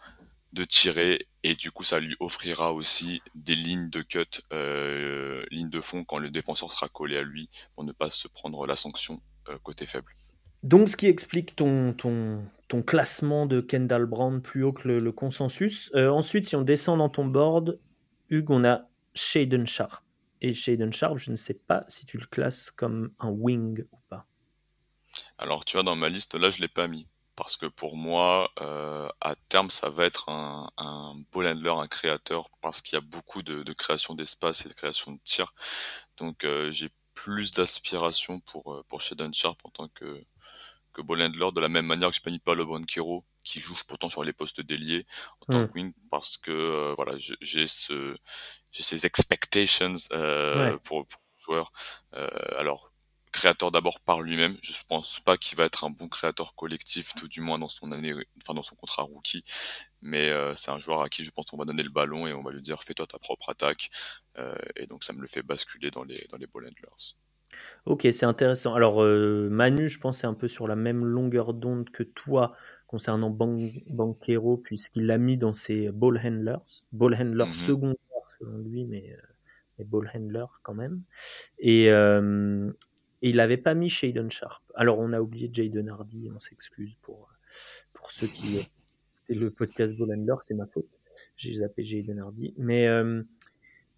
de 0.53 0.63
tirer 0.63 1.27
et 1.43 1.55
du 1.55 1.69
coup 1.69 1.84
ça 1.84 2.00
lui 2.00 2.15
offrira 2.19 2.74
aussi 2.74 3.22
des 3.36 3.53
lignes 3.53 3.91
de 3.91 4.01
cut, 4.01 4.41
euh, 4.51 5.46
lignes 5.51 5.69
de 5.69 5.79
fond 5.79 6.03
quand 6.03 6.17
le 6.17 6.31
défenseur 6.31 6.74
sera 6.74 6.89
collé 6.89 7.17
à 7.17 7.22
lui 7.22 7.50
pour 7.75 7.84
ne 7.84 7.91
pas 7.91 8.10
se 8.10 8.27
prendre 8.27 8.65
la 8.65 8.75
sanction 8.75 9.22
euh, 9.50 9.58
côté 9.60 9.86
faible. 9.86 10.12
Donc, 10.63 10.89
ce 10.89 10.98
qui 10.98 11.08
explique 11.08 11.55
ton, 11.55 11.93
ton, 11.93 12.43
ton 12.69 12.83
classement 12.83 13.47
de 13.47 13.61
Kendall 13.61 14.05
Brand 14.05 14.41
plus 14.41 14.63
haut 14.63 14.71
que 14.71 14.88
le, 14.88 15.11
consensus. 15.11 15.91
Euh, 15.95 16.09
ensuite, 16.09 16.45
si 16.45 16.55
on 16.55 16.61
descend 16.61 16.99
dans 16.99 17.09
ton 17.09 17.25
board, 17.25 17.79
Hugues, 18.29 18.51
on 18.51 18.63
a 18.63 18.83
Shaden 19.15 19.65
Sharp. 19.65 20.03
Et 20.41 20.53
Shaden 20.53 20.93
Sharp, 20.93 21.17
je 21.17 21.31
ne 21.31 21.35
sais 21.35 21.55
pas 21.55 21.83
si 21.88 22.05
tu 22.05 22.19
le 22.19 22.27
classes 22.27 22.69
comme 22.71 23.11
un 23.19 23.29
wing 23.29 23.83
ou 23.91 23.97
pas. 24.07 24.27
Alors, 25.39 25.65
tu 25.65 25.77
vois, 25.77 25.83
dans 25.83 25.95
ma 25.95 26.09
liste, 26.09 26.35
là, 26.35 26.51
je 26.51 26.57
ne 26.57 26.61
l'ai 26.61 26.67
pas 26.67 26.88
mis. 26.88 27.07
Parce 27.35 27.57
que 27.57 27.65
pour 27.65 27.97
moi, 27.97 28.51
euh, 28.61 29.09
à 29.19 29.33
terme, 29.47 29.71
ça 29.71 29.89
va 29.89 30.05
être 30.05 30.29
un, 30.29 30.69
un 30.77 31.23
handler, 31.33 31.71
un 31.71 31.88
créateur, 31.88 32.49
parce 32.61 32.81
qu'il 32.81 32.93
y 32.93 32.97
a 32.97 33.01
beaucoup 33.01 33.41
de, 33.41 33.73
création 33.73 34.13
d'espace 34.13 34.65
et 34.65 34.69
de 34.69 34.73
création 34.73 35.13
de 35.13 35.19
tir. 35.23 35.53
Donc, 36.17 36.43
euh, 36.43 36.69
j'ai 36.69 36.89
plus 37.15 37.51
d'aspiration 37.51 38.41
pour, 38.41 38.83
pour 38.88 39.01
Shaden 39.01 39.33
Sharp 39.33 39.59
en 39.63 39.69
tant 39.69 39.88
que, 39.88 40.23
que 40.93 41.01
Bolendler, 41.01 41.51
de 41.53 41.62
la 41.62 41.69
même 41.69 41.86
manière 41.86 42.10
que 42.10 42.15
je 42.15 42.22
pas 42.22 42.31
Paulo 42.43 42.65
Banquero, 42.65 43.25
qui 43.43 43.60
joue 43.60 43.75
pourtant 43.88 44.10
sur 44.10 44.24
les 44.24 44.34
postes 44.34 44.62
déliés 44.62 45.05
en 45.41 45.46
tant 45.46 45.62
hmm. 45.62 45.67
que 45.67 45.74
wing, 45.74 45.93
parce 46.12 46.38
que 46.38 46.51
euh, 46.51 46.93
voilà, 46.96 47.13
j'ai 47.17 47.67
ce, 47.67 48.17
j'ai 48.72 48.84
ces 48.84 49.05
expectations 49.05 49.96
euh, 50.12 50.77
pour, 50.84 51.08
pour, 51.08 51.22
le 51.38 51.43
joueur. 51.43 51.72
Euh, 52.13 52.27
alors, 52.58 52.91
créateur 53.31 53.72
d'abord 53.72 54.00
par 54.01 54.22
lui-même, 54.22 54.58
je 54.62 54.77
pense 54.88 55.19
pas 55.19 55.38
qu'il 55.38 55.58
va 55.58 55.65
être 55.65 55.84
un 55.84 55.89
bon 55.89 56.08
créateur 56.08 56.55
collectif, 56.55 57.13
tout 57.15 57.27
du 57.27 57.41
moins 57.41 57.60
dans 57.60 57.69
son 57.69 57.91
année, 57.91 58.13
enfin 58.43 58.53
dans 58.53 58.63
son 58.63 58.75
contrat 58.75 59.03
rookie, 59.03 59.43
mais 60.01 60.29
euh, 60.29 60.55
c'est 60.55 60.72
un 60.72 60.79
joueur 60.79 61.01
à 61.01 61.10
qui 61.10 61.24
je 61.24 61.31
pense 61.31 61.46
qu'on 61.46 61.58
va 61.58 61.65
donner 61.65 61.84
le 61.84 61.89
ballon 61.89 62.27
et 62.27 62.34
on 62.34 62.43
va 62.43 62.51
lui 62.51 62.62
dire 62.62 62.84
fais-toi 62.84 63.08
ta 63.08 63.19
propre 63.19 63.50
attaque, 63.50 63.89
euh, 64.38 64.55
et 64.75 64.88
donc 64.88 65.03
ça 65.03 65.13
me 65.13 65.22
le 65.22 65.27
fait 65.27 65.43
basculer 65.43 65.91
dans 65.91 66.03
les 66.03 66.25
dans 66.29 66.38
les 66.38 66.48
ball 66.48 66.65
handlers. 66.65 67.15
Ok, 67.86 68.08
c'est 68.12 68.25
intéressant. 68.25 68.75
Alors, 68.75 69.03
euh, 69.03 69.50
Manu, 69.50 69.88
je 69.88 70.00
pense, 70.00 70.24
est 70.24 70.27
un 70.27 70.34
peu 70.34 70.48
sur 70.48 70.68
la 70.68 70.75
même 70.75 71.06
longueur 71.06 71.53
d'onde 71.53 71.89
que 71.89 72.03
toi 72.03 72.53
concernant 72.88 73.29
Banquero, 73.29 74.58
puisqu'il 74.58 75.06
l'a 75.06 75.18
mis 75.18 75.38
dans 75.38 75.53
ses 75.53 75.91
ball 75.91 76.20
handlers. 76.24 76.84
Ball 76.91 77.15
handler 77.15 77.46
mmh 77.46 77.53
secondaire, 77.53 77.98
selon 78.39 78.58
lui, 78.60 78.86
mais, 78.86 79.15
euh, 79.79 79.84
ball 79.86 80.10
handler 80.13 80.46
quand 80.63 80.74
même. 80.74 81.01
Et, 81.60 81.91
euh, 81.91 82.72
il 83.22 83.38
n'avait 83.38 83.58
pas 83.58 83.74
mis 83.74 83.89
Shaden 83.89 84.29
Sharp. 84.29 84.63
Alors, 84.75 85.00
on 85.00 85.12
a 85.13 85.20
oublié 85.20 85.50
Jaden 85.51 85.89
Hardy, 85.89 86.29
on 86.34 86.39
s'excuse 86.39 86.96
pour, 87.01 87.29
pour 87.94 88.12
ceux 88.12 88.27
qui. 88.27 88.70
Le 89.32 89.51
podcast 89.51 89.96
Ball 89.96 90.18
Handler, 90.18 90.36
c'est 90.39 90.56
ma 90.56 90.65
faute. 90.65 91.00
J'ai 91.36 91.53
zappé 91.53 91.84
Jaden 91.84 92.18
Hardy. 92.18 92.56
Mais, 92.58 92.88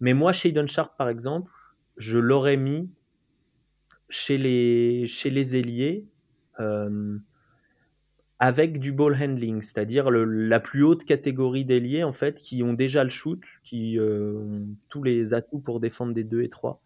mais 0.00 0.12
moi, 0.12 0.32
Shaden 0.32 0.68
Sharp, 0.68 0.98
par 0.98 1.08
exemple, 1.08 1.50
je 1.96 2.18
l'aurais 2.18 2.58
mis 2.58 2.90
chez 4.12 4.36
les, 4.36 5.06
chez 5.06 5.30
les 5.30 5.56
ailiers 5.56 6.06
euh, 6.60 7.16
avec 8.38 8.78
du 8.78 8.92
ball 8.92 9.16
handling, 9.18 9.62
c'est-à-dire 9.62 10.10
la 10.10 10.60
plus 10.60 10.82
haute 10.82 11.04
catégorie 11.04 11.64
d'ailiers 11.64 12.04
en 12.04 12.12
fait, 12.12 12.38
qui 12.38 12.62
ont 12.62 12.74
déjà 12.74 13.04
le 13.04 13.10
shoot, 13.10 13.40
qui 13.64 13.98
euh, 13.98 14.34
ont 14.36 14.66
tous 14.90 15.02
les 15.02 15.32
atouts 15.32 15.60
pour 15.60 15.80
défendre 15.80 16.12
des 16.12 16.24
2 16.24 16.42
et 16.42 16.50
3, 16.50 16.82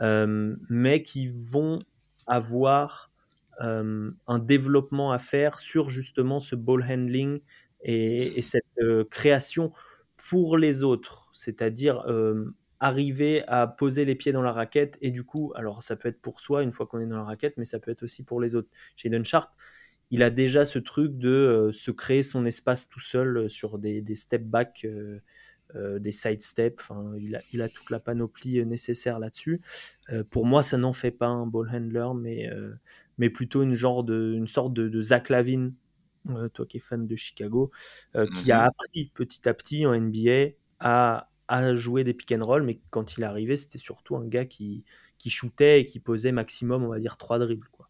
euh, 0.00 0.56
mais 0.68 1.02
qui 1.02 1.28
vont 1.28 1.78
avoir 2.26 3.10
un 3.60 4.38
développement 4.38 5.10
à 5.10 5.18
faire 5.18 5.58
sur 5.58 5.90
justement 5.90 6.38
ce 6.38 6.54
ball 6.54 6.84
handling 6.88 7.40
et, 7.82 8.38
et 8.38 8.42
cette 8.42 8.62
création 9.10 9.72
pour 10.16 10.56
les 10.56 10.84
autres, 10.84 11.28
c'est-à-dire 11.32 12.04
arriver 12.80 13.44
à 13.48 13.66
poser 13.66 14.04
les 14.04 14.14
pieds 14.14 14.32
dans 14.32 14.42
la 14.42 14.52
raquette 14.52 14.98
et 15.00 15.10
du 15.10 15.24
coup, 15.24 15.52
alors 15.56 15.82
ça 15.82 15.96
peut 15.96 16.08
être 16.08 16.20
pour 16.20 16.40
soi 16.40 16.62
une 16.62 16.72
fois 16.72 16.86
qu'on 16.86 17.00
est 17.00 17.06
dans 17.06 17.16
la 17.16 17.24
raquette, 17.24 17.56
mais 17.56 17.64
ça 17.64 17.78
peut 17.78 17.90
être 17.90 18.02
aussi 18.02 18.22
pour 18.22 18.40
les 18.40 18.54
autres. 18.54 18.68
Chez 18.96 19.10
Sharp, 19.24 19.50
il 20.10 20.22
a 20.22 20.30
déjà 20.30 20.64
ce 20.64 20.78
truc 20.78 21.18
de 21.18 21.28
euh, 21.28 21.72
se 21.72 21.90
créer 21.90 22.22
son 22.22 22.46
espace 22.46 22.88
tout 22.88 23.00
seul 23.00 23.36
euh, 23.36 23.48
sur 23.48 23.78
des, 23.78 24.02
step 24.14 24.42
back, 24.42 24.86
euh, 24.86 25.98
des 25.98 26.12
side 26.12 26.40
steps. 26.40 26.82
Enfin, 26.82 27.12
il 27.18 27.36
a, 27.36 27.40
il 27.52 27.62
a 27.62 27.68
toute 27.68 27.90
la 27.90 28.00
panoplie 28.00 28.64
nécessaire 28.64 29.18
là-dessus. 29.18 29.60
pour 30.30 30.46
moi, 30.46 30.62
ça 30.62 30.78
n'en 30.78 30.92
fait 30.94 31.10
pas 31.10 31.26
un 31.26 31.46
ball 31.46 31.68
handler, 31.70 32.08
mais, 32.16 32.48
mais 33.18 33.28
plutôt 33.28 33.62
une, 33.62 33.74
genre 33.74 34.02
de, 34.02 34.32
une 34.34 34.46
sorte 34.46 34.72
de, 34.72 34.88
de 34.88 35.00
Zach 35.02 35.28
Lavin, 35.28 35.72
toi 36.54 36.64
qui 36.64 36.78
es 36.78 36.80
fan 36.80 37.06
de 37.06 37.16
Chicago, 37.16 37.70
qui 38.36 38.50
a 38.50 38.62
mhm. 38.62 38.68
appris 38.68 39.10
petit 39.12 39.46
à 39.46 39.52
petit 39.52 39.84
en 39.84 39.94
NBA 39.94 40.52
à 40.80 41.28
à 41.48 41.74
jouer 41.74 42.04
des 42.04 42.14
pick 42.14 42.32
and 42.32 42.44
roll, 42.44 42.62
mais 42.62 42.80
quand 42.90 43.16
il 43.16 43.24
arrivé, 43.24 43.56
c'était 43.56 43.78
surtout 43.78 44.16
un 44.16 44.26
gars 44.26 44.44
qui, 44.44 44.84
qui 45.18 45.30
shootait 45.30 45.80
et 45.80 45.86
qui 45.86 46.00
posait 46.00 46.32
maximum, 46.32 46.84
on 46.84 46.88
va 46.88 46.98
dire, 46.98 47.16
trois 47.16 47.38
dribbles. 47.38 47.68
Quoi. 47.72 47.88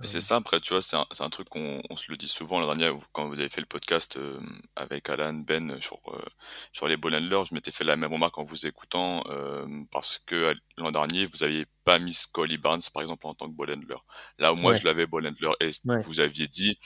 Mais 0.00 0.06
c'est 0.06 0.20
ça, 0.20 0.36
après, 0.36 0.60
tu 0.60 0.72
vois, 0.72 0.82
c'est 0.82 0.96
un, 0.96 1.30
truc 1.30 1.48
qu'on 1.48 1.82
on 1.90 1.96
se 1.96 2.10
le 2.10 2.16
dit 2.16 2.28
souvent. 2.28 2.60
La 2.60 2.66
dernière, 2.66 2.94
quand 3.12 3.26
vous 3.28 3.38
avez 3.38 3.48
fait 3.48 3.60
le 3.60 3.66
podcast 3.66 4.16
euh, 4.16 4.40
avec 4.76 5.08
Alan, 5.08 5.34
Ben, 5.34 5.80
sur, 5.80 5.98
euh, 6.08 6.24
sur 6.72 6.86
les 6.88 6.96
ball 6.96 7.14
handlers, 7.14 7.44
je 7.46 7.54
m'étais 7.54 7.70
fait 7.70 7.84
la 7.84 7.96
même 7.96 8.12
remarque 8.12 8.38
en 8.38 8.42
vous 8.42 8.66
écoutant, 8.66 9.24
euh, 9.28 9.66
parce 9.90 10.18
que 10.18 10.54
l'an 10.76 10.90
dernier, 10.92 11.26
vous 11.26 11.42
aviez 11.42 11.66
pas 11.90 11.98
mis 11.98 12.14
Scully 12.14 12.58
Barnes, 12.58 12.80
par 12.92 13.02
exemple, 13.02 13.26
en 13.26 13.34
tant 13.34 13.48
que 13.48 13.54
ball 13.56 13.72
handler. 13.72 13.96
Là 14.38 14.52
où 14.52 14.56
moi, 14.56 14.72
Ouais, 14.72 14.76
je 14.76 14.84
l'avais 14.84 15.06
ball 15.06 15.26
handler, 15.26 15.50
et 15.60 15.70
ouais. 15.84 16.06
vous 16.06 16.20
aviez 16.20 16.46
dit, 16.48 16.78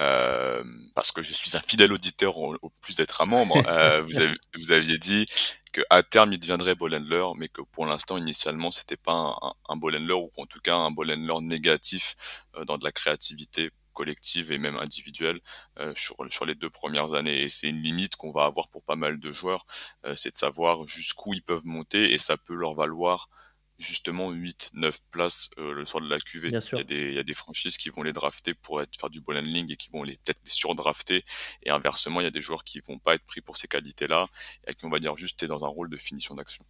euh, 0.00 0.62
parce 0.94 1.12
que 1.12 1.22
je 1.22 1.32
suis 1.32 1.56
un 1.56 1.60
fidèle 1.60 1.92
auditeur 1.92 2.36
au, 2.38 2.56
au 2.62 2.70
plus 2.82 2.96
d'être 2.96 3.20
un 3.20 3.26
membre, 3.26 3.56
euh, 3.68 4.02
vous, 4.02 4.18
avez, 4.18 4.34
vous 4.56 4.72
aviez 4.72 4.98
dit 4.98 5.26
que 5.72 5.80
à 5.90 6.02
terme 6.02 6.32
il 6.32 6.38
deviendrait 6.40 6.74
ball 6.74 6.94
handler, 6.94 7.24
mais 7.36 7.48
que 7.48 7.62
pour 7.62 7.86
l'instant 7.86 8.16
initialement 8.16 8.70
c'était 8.70 8.96
pas 8.96 9.12
un, 9.12 9.36
un, 9.42 9.52
un 9.68 9.76
ball 9.76 9.96
handler 9.96 10.14
ou 10.14 10.30
en 10.38 10.46
tout 10.46 10.60
cas 10.60 10.74
un 10.74 10.90
ball 10.90 11.10
handler 11.12 11.40
négatif 11.46 12.16
euh, 12.56 12.64
dans 12.64 12.78
de 12.78 12.84
la 12.84 12.92
créativité 12.92 13.70
collective 13.92 14.52
et 14.52 14.58
même 14.58 14.76
individuelle 14.76 15.40
euh, 15.80 15.92
sur, 15.96 16.16
sur 16.30 16.46
les 16.46 16.54
deux 16.54 16.70
premières 16.70 17.14
années. 17.14 17.42
Et 17.42 17.48
c'est 17.48 17.68
une 17.68 17.82
limite 17.82 18.14
qu'on 18.16 18.30
va 18.32 18.44
avoir 18.44 18.68
pour 18.70 18.82
pas 18.84 18.94
mal 18.96 19.18
de 19.18 19.32
joueurs, 19.32 19.66
euh, 20.06 20.14
c'est 20.16 20.30
de 20.30 20.36
savoir 20.36 20.86
jusqu'où 20.86 21.34
ils 21.34 21.42
peuvent 21.42 21.66
monter 21.66 22.12
et 22.12 22.18
ça 22.18 22.36
peut 22.36 22.54
leur 22.54 22.74
valoir 22.74 23.28
justement 23.78 24.30
8, 24.32 24.70
9 24.74 24.98
places 25.10 25.50
euh, 25.58 25.72
le 25.72 25.86
soir 25.86 26.02
de 26.02 26.08
la 26.08 26.18
QV. 26.18 26.50
Il 26.74 26.78
y, 26.78 26.80
a 26.80 26.84
des, 26.84 27.08
il 27.10 27.14
y 27.14 27.18
a 27.18 27.22
des 27.22 27.34
franchises 27.34 27.76
qui 27.76 27.90
vont 27.90 28.02
les 28.02 28.12
drafter 28.12 28.54
pour 28.54 28.82
être, 28.82 28.98
faire 28.98 29.10
du 29.10 29.20
ball 29.20 29.36
handling 29.38 29.72
et 29.72 29.76
qui 29.76 29.88
vont 29.90 30.02
les 30.02 30.16
peut-être 30.16 30.40
les 30.44 30.50
surdrafter. 30.50 31.24
Et 31.62 31.70
inversement, 31.70 32.20
il 32.20 32.24
y 32.24 32.26
a 32.26 32.32
des 32.32 32.40
joueurs 32.40 32.64
qui 32.64 32.80
vont 32.86 32.98
pas 32.98 33.14
être 33.14 33.24
pris 33.24 33.40
pour 33.40 33.56
ces 33.56 33.68
qualités-là 33.68 34.26
et 34.66 34.74
qui, 34.74 34.84
on 34.84 34.90
va 34.90 34.98
dire, 34.98 35.16
juste, 35.16 35.38
t'es 35.38 35.46
dans 35.46 35.64
un 35.64 35.68
rôle 35.68 35.90
de 35.90 35.96
finition 35.96 36.34
d'action. 36.34 36.64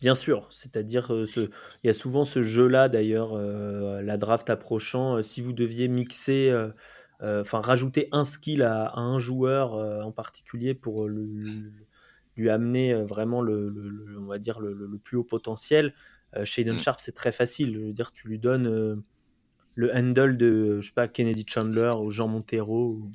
Bien 0.00 0.14
sûr, 0.14 0.48
c'est-à-dire, 0.52 1.12
euh, 1.12 1.26
ce... 1.26 1.40
il 1.40 1.86
y 1.86 1.90
a 1.90 1.94
souvent 1.94 2.24
ce 2.24 2.42
jeu-là 2.42 2.88
d'ailleurs, 2.88 3.32
euh, 3.34 4.00
la 4.02 4.16
draft 4.16 4.48
approchant, 4.50 5.16
euh, 5.16 5.22
si 5.22 5.40
vous 5.40 5.52
deviez 5.52 5.88
mixer, 5.88 6.50
euh, 6.50 7.40
enfin 7.40 7.60
rajouter 7.60 8.08
un 8.12 8.24
skill 8.24 8.62
à, 8.62 8.86
à 8.86 9.00
un 9.00 9.18
joueur 9.18 9.74
euh, 9.74 10.02
en 10.02 10.12
particulier 10.12 10.74
pour 10.74 11.08
le- 11.08 11.24
le- 11.24 11.72
lui 12.36 12.50
amener 12.50 12.92
euh, 12.94 13.04
vraiment 13.04 13.42
le, 13.42 13.68
le- 13.68 13.88
le- 13.88 14.18
on 14.18 14.26
va 14.26 14.38
dire 14.38 14.60
le, 14.60 14.98
plus 15.02 15.16
haut 15.16 15.24
potentiel, 15.24 15.94
euh, 16.36 16.44
Shaden 16.44 16.76
Mm. 16.76 16.78
Sharp 16.78 17.00
c'est 17.00 17.12
très 17.12 17.32
facile. 17.32 17.74
Je 17.74 17.80
veux 17.80 17.92
dire, 17.92 18.12
tu 18.12 18.28
lui 18.28 18.38
donnes 18.38 18.66
euh, 18.66 18.96
le 19.74 19.94
handle 19.94 20.36
de, 20.36 20.80
je 20.80 20.86
sais 20.86 20.92
pas, 20.94 21.08
Kennedy 21.08 21.44
Chandler 21.46 21.92
ou 21.98 22.10
Jean 22.10 22.28
Montero 22.28 22.92
ou 22.92 23.12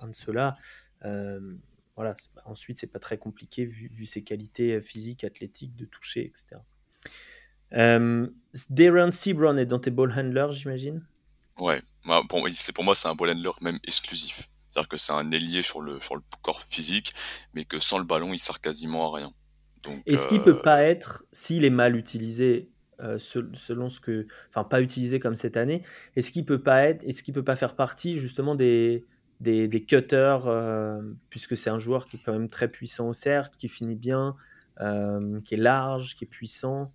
un 0.00 0.08
de 0.08 0.14
ceux-là. 0.14 0.56
Euh, 1.04 1.54
voilà, 1.96 2.14
ensuite, 2.44 2.78
c'est 2.78 2.86
pas 2.86 2.98
très 2.98 3.18
compliqué 3.18 3.64
vu, 3.64 3.90
vu 3.94 4.04
ses 4.04 4.22
qualités 4.22 4.74
euh, 4.74 4.80
physiques, 4.80 5.24
athlétiques, 5.24 5.74
de 5.76 5.86
toucher, 5.86 6.26
etc. 6.26 6.60
Euh, 7.72 8.28
Darren 8.70 9.10
Sebron 9.10 9.56
est 9.56 9.66
dans 9.66 9.78
tes 9.78 9.90
ball 9.90 10.12
handlers, 10.16 10.52
j'imagine? 10.52 11.04
Ouais, 11.58 11.80
moi, 12.04 12.22
c'est, 12.50 12.72
pour 12.72 12.84
moi, 12.84 12.94
c'est 12.94 13.08
un 13.08 13.14
ball 13.14 13.30
handler 13.30 13.50
même 13.62 13.78
exclusif. 13.84 14.48
C'est-à-dire 14.76 14.88
que 14.88 14.98
c'est 14.98 15.12
un 15.12 15.30
ailier 15.30 15.62
sur 15.62 15.80
le, 15.80 16.00
sur 16.00 16.16
le 16.16 16.22
corps 16.42 16.62
physique, 16.62 17.14
mais 17.54 17.64
que 17.64 17.80
sans 17.80 17.96
le 17.98 18.04
ballon, 18.04 18.34
il 18.34 18.38
sert 18.38 18.60
quasiment 18.60 19.12
à 19.12 19.16
rien. 19.16 19.32
Donc, 19.84 20.02
Est-ce 20.06 20.28
qu'il 20.28 20.38
euh, 20.38 20.42
peut 20.42 20.60
pas 20.60 20.82
être, 20.82 21.24
s'il 21.32 21.64
est 21.64 21.70
mal 21.70 21.96
utilisé, 21.96 22.70
euh, 23.00 23.18
sel- 23.18 23.50
selon 23.54 23.88
ce 23.88 24.00
que, 24.00 24.26
enfin 24.48 24.64
pas 24.64 24.80
utilisé 24.80 25.18
comme 25.18 25.34
cette 25.34 25.56
année, 25.56 25.82
est-ce 26.14 26.30
qu'il 26.30 26.44
peut 26.44 26.62
pas 26.62 26.84
être, 26.84 27.02
est-ce 27.04 27.22
qu'il 27.22 27.34
peut 27.34 27.44
pas 27.44 27.56
faire 27.56 27.74
partie 27.74 28.18
justement 28.18 28.54
des 28.54 29.04
des, 29.40 29.68
des 29.68 29.84
cutters, 29.84 30.46
euh, 30.46 31.02
puisque 31.28 31.58
c'est 31.58 31.68
un 31.68 31.78
joueur 31.78 32.06
qui 32.08 32.16
est 32.16 32.20
quand 32.24 32.32
même 32.32 32.48
très 32.48 32.68
puissant 32.68 33.08
au 33.08 33.12
cercle, 33.12 33.54
qui 33.58 33.68
finit 33.68 33.94
bien, 33.94 34.34
euh, 34.80 35.40
qui 35.42 35.54
est 35.54 35.58
large, 35.58 36.16
qui 36.16 36.24
est 36.24 36.28
puissant. 36.28 36.90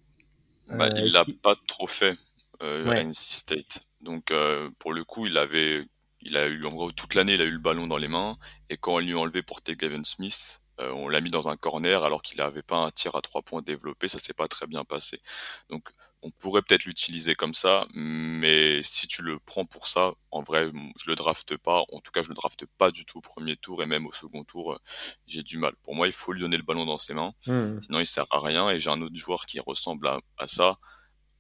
bah, 0.70 0.90
il 0.98 1.12
l'a 1.12 1.26
pas 1.42 1.56
trop 1.68 1.88
fait 1.88 2.18
à 2.60 3.00
NC 3.00 3.34
State. 3.36 3.86
Donc, 4.02 4.34
pour 4.80 4.94
le 4.94 5.04
coup, 5.04 5.28
il 5.28 5.38
avait, 5.38 5.86
il 6.22 6.38
a 6.38 6.48
eu, 6.48 6.66
en 6.66 6.72
gros, 6.72 6.92
toute 6.92 7.16
l'année, 7.16 7.34
il 7.34 7.42
a 7.42 7.46
eu 7.46 7.52
le 7.52 7.60
ballon 7.60 7.88
dans 7.88 7.98
les 7.98 8.08
mains. 8.08 8.38
Et 8.70 8.78
quand 8.78 8.96
on 8.96 9.00
lui 9.00 9.14
a 9.14 9.18
enlevé 9.18 9.42
pour 9.42 9.62
Gavin 9.66 10.04
Smith, 10.04 10.62
euh, 10.80 10.92
on 10.94 11.10
l'a 11.10 11.22
mis 11.22 11.30
dans 11.30 11.50
un 11.50 11.58
corner 11.58 12.04
alors 12.04 12.22
qu'il 12.22 12.38
n'avait 12.38 12.64
pas 12.64 12.78
un 12.78 12.92
tir 12.92 13.16
à 13.16 13.22
trois 13.22 13.42
points 13.42 13.62
développé. 13.62 14.08
Ça 14.08 14.20
s'est 14.20 14.34
pas 14.34 14.48
très 14.48 14.68
bien 14.68 14.84
passé. 14.84 15.22
Donc, 15.70 15.90
on 16.22 16.32
pourrait 16.32 16.62
peut-être 16.62 16.86
l'utiliser 16.86 17.36
comme 17.36 17.54
ça, 17.54 17.88
mais 17.94 18.82
si 18.84 19.08
tu 19.08 19.24
le 19.24 19.40
prends 19.40 19.66
pour 19.66 19.88
ça, 19.88 20.14
en 20.30 20.44
vrai, 20.44 20.72
je 20.98 21.10
le 21.10 21.16
drafte 21.16 21.58
pas. 21.58 21.84
En 21.92 22.00
tout 22.00 22.12
cas, 22.12 22.24
je 22.24 22.30
le 22.30 22.36
drafte 22.36 22.66
pas 22.78 22.92
du 22.92 23.06
tout 23.06 23.20
au 23.20 23.22
premier 23.22 23.58
tour 23.58 23.82
et 23.82 23.86
même 23.86 24.06
au 24.06 24.12
second 24.12 24.44
tour, 24.44 24.74
euh, 24.74 24.78
j'ai 25.26 25.44
du 25.44 25.58
mal. 25.58 25.74
Pour 25.84 25.96
moi, 25.96 26.08
il 26.08 26.14
faut 26.14 26.34
lui 26.34 26.42
donner 26.42 26.58
le 26.58 26.64
ballon 26.64 26.86
dans 26.86 26.98
ses 27.00 27.14
mains. 27.14 27.34
Hmm. 27.48 27.80
Sinon, 27.82 28.00
il 28.00 28.08
sert 28.08 28.26
à 28.32 28.40
rien. 28.40 28.70
Et 28.70 28.80
j'ai 28.80 28.90
un 28.90 29.02
autre 29.02 29.16
joueur 29.16 29.46
qui 29.46 29.60
ressemble 29.60 30.08
à, 30.08 30.20
à 30.38 30.48
ça, 30.48 30.78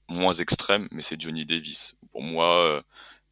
moins 0.10 0.34
extrême, 0.34 0.88
mais 0.92 1.02
c'est 1.02 1.20
Johnny 1.20 1.46
Davis. 1.46 1.98
Pour 2.12 2.22
moi, 2.22 2.58
euh, 2.66 2.82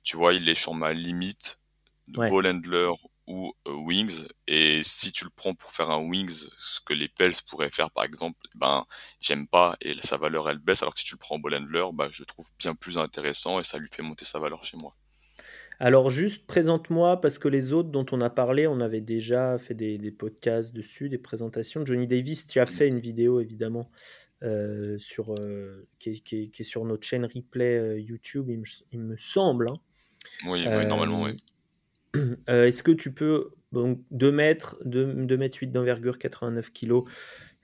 tu 0.10 0.18
vois, 0.18 0.34
il 0.34 0.48
est 0.50 0.56
sur 0.56 0.74
ma 0.74 0.94
limite 0.94 1.60
de 2.08 2.20
Ouais. 2.20 2.28
ball 2.30 2.48
handler 2.48 2.92
ou 3.28 3.54
euh, 3.68 3.74
wings. 3.74 4.28
Et 4.48 4.82
si 4.84 5.12
tu 5.12 5.24
le 5.26 5.30
prends 5.36 5.54
pour 5.54 5.72
faire 5.72 5.90
un 5.92 6.02
wings, 6.10 6.48
ce 6.58 6.80
que 6.86 6.94
les 6.94 7.08
Pels 7.10 7.34
pourraient 7.48 7.70
faire 7.80 7.92
par 7.92 8.04
exemple, 8.06 8.40
ben 8.56 8.86
j'aime 9.22 9.48
pas 9.48 9.78
et 9.82 9.94
sa 10.02 10.18
valeur 10.18 10.50
elle 10.50 10.58
baisse. 10.60 10.82
Alors 10.82 10.94
que 10.96 11.00
si 11.00 11.06
tu 11.06 11.14
le 11.16 11.20
prends 11.20 11.36
en 11.36 11.40
ball 11.40 11.56
handler, 11.56 11.86
ben, 11.94 12.10
je 12.12 12.22
le 12.24 12.26
trouve 12.26 12.48
bien 12.58 12.74
plus 12.76 12.98
intéressant 12.98 13.60
et 13.60 13.64
ça 13.64 13.78
lui 13.78 13.90
fait 13.96 14.02
monter 14.04 14.26
sa 14.26 14.40
valeur 14.40 14.64
chez 14.64 14.78
moi. 14.78 14.96
Alors 15.80 16.10
juste 16.10 16.46
présente-moi, 16.46 17.22
parce 17.22 17.40
que 17.40 17.48
les 17.48 17.72
autres 17.74 17.90
dont 17.90 18.06
on 18.12 18.20
a 18.22 18.30
parlé, 18.30 18.68
on 18.68 18.82
avait 18.82 19.02
déjà 19.02 19.58
fait 19.58 19.74
des, 19.74 19.98
des 19.98 20.12
podcasts 20.12 20.74
dessus, 20.74 21.10
des 21.10 21.18
présentations. 21.18 21.86
Johnny 21.86 22.08
Davis, 22.08 22.48
tu 22.48 22.60
as 22.60 22.66
fait 22.66 22.88
une 22.88 23.00
vidéo 23.00 23.40
évidemment 23.40 23.90
euh, 24.44 24.98
sur, 24.98 25.34
euh, 25.40 25.88
qui, 26.00 26.10
est, 26.12 26.20
qui 26.22 26.44
est- 26.44 26.50
qui 26.50 26.62
est 26.64 26.66
sur 26.66 26.84
notre 26.86 27.06
chaîne 27.08 27.26
replay 27.26 27.78
euh, 27.78 28.00
YouTube, 28.00 28.48
il 28.50 28.60
me, 28.60 28.66
il 28.92 29.00
me 29.00 29.16
semble. 29.18 29.70
hein. 29.70 29.80
Oui, 30.46 30.66
oui, 30.68 30.86
normalement, 30.86 31.26
Euh, 31.26 31.32
oui. 31.32 31.44
euh, 32.50 32.66
Est-ce 32.66 32.84
que 32.84 32.92
tu 32.92 33.14
peux, 33.14 33.52
donc 33.72 34.02
2 34.12 34.32
mètres, 34.32 34.78
2, 34.86 35.14
2 35.26 35.38
mètres 35.38 35.58
8 35.60 35.68
d'envergure, 35.68 36.18
89 36.18 36.72
kilos, 36.72 37.06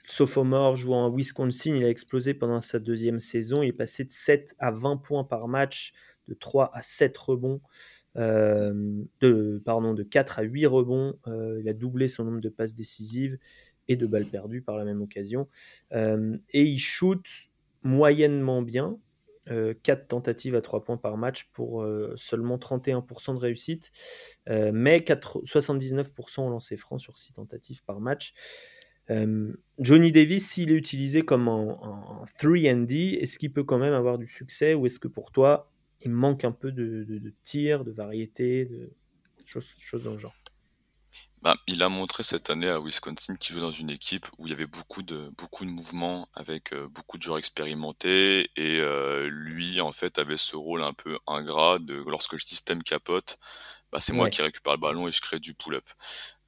sophomore 0.06 0.76
jouant 0.76 1.06
à 1.06 1.10
Wisconsin, 1.10 1.76
il 1.76 1.84
a 1.84 1.90
explosé 1.90 2.34
pendant 2.34 2.62
sa 2.62 2.80
deuxième 2.80 3.20
saison, 3.20 3.64
il 3.64 3.70
est 3.70 3.74
passé 3.74 4.04
de 4.04 4.12
7 4.12 4.56
à 4.60 4.72
20 4.72 4.98
points 4.98 5.24
par 5.24 5.48
match, 5.48 5.94
de 6.28 6.34
3 6.36 6.72
à 6.74 6.82
7 6.82 7.18
rebonds, 7.18 7.62
euh, 8.18 9.04
pardon, 9.66 9.94
de 9.94 10.04
4 10.04 10.40
à 10.40 10.44
8 10.44 10.68
rebonds, 10.68 11.18
euh, 11.28 11.60
il 11.62 11.68
a 11.70 11.74
doublé 11.74 12.08
son 12.08 12.24
nombre 12.26 12.42
de 12.42 12.50
passes 12.50 12.76
décisives 12.76 13.38
et 13.88 13.96
de 13.96 14.06
balles 14.08 14.26
perdues 14.26 14.62
par 14.62 14.78
la 14.78 14.86
même 14.86 15.02
occasion, 15.02 15.48
Euh, 15.94 16.38
et 16.52 16.64
il 16.64 16.80
shoot 16.80 17.26
moyennement 17.84 18.62
bien, 18.62 18.98
euh, 19.50 19.74
4 19.84 20.08
tentatives 20.08 20.56
à 20.56 20.62
3 20.62 20.84
points 20.84 20.98
par 20.98 21.18
match 21.18 21.50
pour 21.54 21.84
euh, 21.84 22.14
seulement 22.16 22.58
31% 22.58 23.34
de 23.36 23.40
réussite, 23.40 23.92
euh, 24.50 24.72
mais 24.74 25.04
4 25.04 25.42
79% 25.44 26.48
au 26.48 26.50
lancer 26.50 26.78
franc 26.78 26.98
sur 26.98 27.18
6 27.18 27.34
tentatives 27.34 27.84
par 27.84 28.00
match. 28.00 28.34
Euh, 29.12 29.54
Johnny 29.78 30.12
Davis, 30.12 30.50
s'il 30.50 30.72
est 30.72 30.76
utilisé 30.76 31.22
comme 31.22 31.48
un, 31.48 31.78
un 31.82 32.24
3D, 32.40 33.20
est-ce 33.20 33.38
qu'il 33.38 33.54
peut 33.54 33.64
quand 33.64 33.78
même 33.78 33.94
avoir 33.94 34.18
du 34.18 34.28
succès 34.28 34.74
ou 34.74 34.86
est-ce 34.86 35.00
que 35.00 35.08
pour 35.08 35.32
toi, 35.32 35.72
il 36.02 36.12
manque 36.12 36.44
un 36.44 36.52
peu 36.52 36.72
de, 36.72 37.04
de, 37.04 37.20
de 37.20 37.34
tir, 37.44 37.84
de 37.84 37.92
variété, 37.92 38.66
de 38.66 38.92
choses, 39.46 39.74
choses 39.78 40.04
dans 40.04 40.14
le 40.14 40.18
genre? 40.18 40.36
Bah, 41.46 41.56
il 41.68 41.84
a 41.84 41.90
montré 41.90 42.24
cette 42.24 42.50
année 42.50 42.70
à 42.70 42.80
Wisconsin 42.80 43.36
qu'il 43.36 43.54
jouait 43.54 43.62
dans 43.62 43.72
une 43.72 43.92
équipe 43.92 44.26
où 44.40 44.48
il 44.48 44.50
y 44.50 44.54
avait 44.54 44.66
beaucoup 44.66 45.04
de 45.04 45.30
beaucoup 45.38 45.64
de 45.64 45.70
mouvements 45.70 46.28
avec 46.34 46.74
euh, 46.74 46.88
beaucoup 46.88 47.20
de 47.20 47.24
joueurs 47.24 47.38
expérimentés 47.38 48.50
et 48.56 48.80
euh, 48.80 49.30
lui 49.32 49.80
en 49.80 49.92
fait 49.92 50.18
avait 50.18 50.38
ce 50.38 50.56
rôle 50.56 50.82
un 50.82 50.94
peu 50.94 51.20
ingrat 51.28 51.78
de 51.80 52.04
lorsque 52.08 52.34
le 52.34 52.40
système 52.40 52.82
capote, 52.82 53.40
bah, 53.92 54.02
c'est 54.02 54.14
moi 54.14 54.28
Ouais, 54.28 54.32
qui 54.32 54.44
récupère 54.44 54.74
le 54.76 54.80
ballon 54.80 55.08
et 55.08 55.12
je 55.12 55.22
crée 55.22 55.40
du 55.40 55.56
pull-up. 55.56 55.86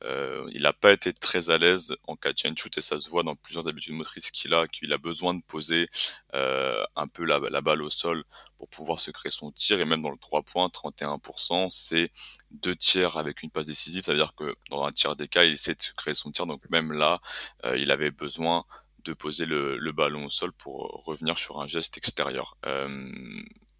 Euh, 0.03 0.47
il 0.53 0.61
n'a 0.61 0.73
pas 0.73 0.91
été 0.91 1.11
très 1.11 1.49
à 1.49 1.57
l'aise 1.57 1.95
en 2.03 2.15
catch 2.15 2.45
and 2.45 2.53
shoot 2.55 2.77
et 2.77 2.81
ça 2.81 2.99
se 2.99 3.09
voit 3.09 3.23
dans 3.23 3.35
plusieurs 3.35 3.67
habitudes 3.67 3.95
motrices 3.95 4.29
qu'il 4.29 4.53
a, 4.53 4.67
qu'il 4.67 4.93
a 4.93 4.97
besoin 4.97 5.33
de 5.33 5.41
poser 5.41 5.89
euh, 6.35 6.83
un 6.95 7.07
peu 7.07 7.25
la, 7.25 7.39
balle 7.61 7.81
au 7.81 7.89
sol 7.89 8.23
pour 8.57 8.69
pouvoir 8.69 8.99
se 8.99 9.09
créer 9.11 9.31
son 9.31 9.51
tir. 9.51 9.79
Et 9.79 9.85
même 9.85 10.01
dans 10.01 10.11
le 10.11 10.17
3 10.17 10.43
points, 10.43 10.67
31%, 10.67 11.69
c'est 11.69 12.11
deux 12.51 12.75
tiers 12.75 13.17
avec 13.17 13.41
une 13.41 13.49
passe 13.49 13.67
décisive, 13.67 14.03
ça 14.03 14.11
veut 14.11 14.19
dire 14.19 14.35
que 14.35 14.55
dans 14.69 14.83
un 14.83 14.91
tiers 14.91 15.15
des 15.15 15.27
cas, 15.27 15.43
il 15.43 15.53
essaie 15.53 15.75
de 15.75 15.81
se 15.81 15.93
créer 15.93 16.13
son 16.13 16.31
tir, 16.31 16.45
donc 16.45 16.61
même 16.69 16.91
là, 16.91 17.19
euh, 17.65 17.77
il 17.77 17.91
avait 17.91 18.11
besoin 18.11 18.65
de 19.03 19.13
poser 19.13 19.45
le, 19.45 19.77
le 19.77 19.91
ballon 19.91 20.25
au 20.25 20.29
sol 20.29 20.51
pour 20.51 21.03
revenir 21.05 21.37
sur 21.37 21.59
un 21.61 21.67
geste 21.67 21.97
extérieur. 21.97 22.57
Euh, 22.65 23.09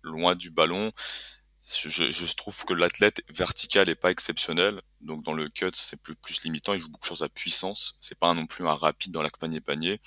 loin 0.04 0.36
du 0.36 0.50
ballon, 0.50 0.92
je, 1.68 2.12
je 2.12 2.36
trouve 2.36 2.64
que 2.66 2.74
l'athlète 2.74 3.22
vertical 3.30 3.90
est 3.90 3.96
pas 3.96 4.12
exceptionnel. 4.12 4.82
Donc 5.02 5.24
dans 5.24 5.34
le 5.34 5.50
cut, 5.50 5.72
c'est 5.74 6.02
plus, 6.02 6.16
plus 6.16 6.44
limitant. 6.44 6.74
Il 6.74 6.80
joue 6.80 6.90
beaucoup 6.90 7.08
sur 7.08 7.18
sa 7.18 7.30
puissance. 7.30 7.98
C'est 8.00 8.18
pas 8.18 8.34
non 8.34 8.46
plus 8.46 8.66
un 8.66 8.74
rapide 8.74 9.12
dans 9.12 9.22
la 9.22 9.30
panier 9.30 9.60
panier. 9.60 10.00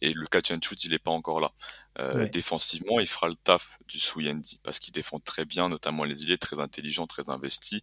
Et 0.00 0.14
le 0.14 0.26
catch 0.26 0.50
and 0.50 0.60
shoot, 0.62 0.82
il 0.84 0.94
est 0.94 0.98
pas 0.98 1.10
encore 1.10 1.40
là. 1.40 1.52
Euh, 1.98 2.20
ouais. 2.20 2.28
défensivement, 2.28 3.00
il 3.00 3.06
fera 3.06 3.28
le 3.28 3.34
taf 3.34 3.78
du 3.86 4.00
Suyendi 4.00 4.58
parce 4.62 4.78
qu'il 4.78 4.94
défend 4.94 5.20
très 5.20 5.44
bien, 5.44 5.68
notamment 5.68 6.04
les 6.04 6.24
îles, 6.24 6.38
très 6.38 6.58
intelligent, 6.58 7.06
très 7.06 7.28
investi. 7.28 7.82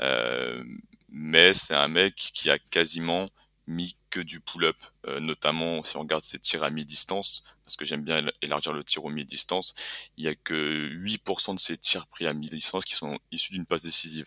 Euh, 0.00 0.64
mais 1.10 1.52
c'est 1.52 1.74
un 1.74 1.88
mec 1.88 2.14
qui 2.14 2.48
a 2.50 2.58
quasiment 2.58 3.28
mis 3.66 3.94
que 4.08 4.20
du 4.20 4.40
pull-up, 4.40 4.76
euh, 5.06 5.20
notamment 5.20 5.84
si 5.84 5.96
on 5.96 6.00
regarde 6.00 6.24
ses 6.24 6.38
tirs 6.38 6.64
à 6.64 6.70
mi-distance, 6.70 7.44
parce 7.70 7.76
que 7.76 7.84
j'aime 7.84 8.02
bien 8.02 8.28
élargir 8.42 8.72
le 8.72 8.82
tir 8.82 9.04
au 9.04 9.10
mi-distance, 9.10 9.74
il 10.16 10.24
y 10.24 10.28
a 10.28 10.34
que 10.34 10.88
8% 10.88 11.54
de 11.54 11.60
ses 11.60 11.76
tirs 11.76 12.08
pris 12.08 12.26
à 12.26 12.32
mi-distance 12.32 12.84
qui 12.84 12.94
sont 12.94 13.16
issus 13.30 13.52
d'une 13.52 13.64
passe 13.64 13.82
décisive. 13.82 14.26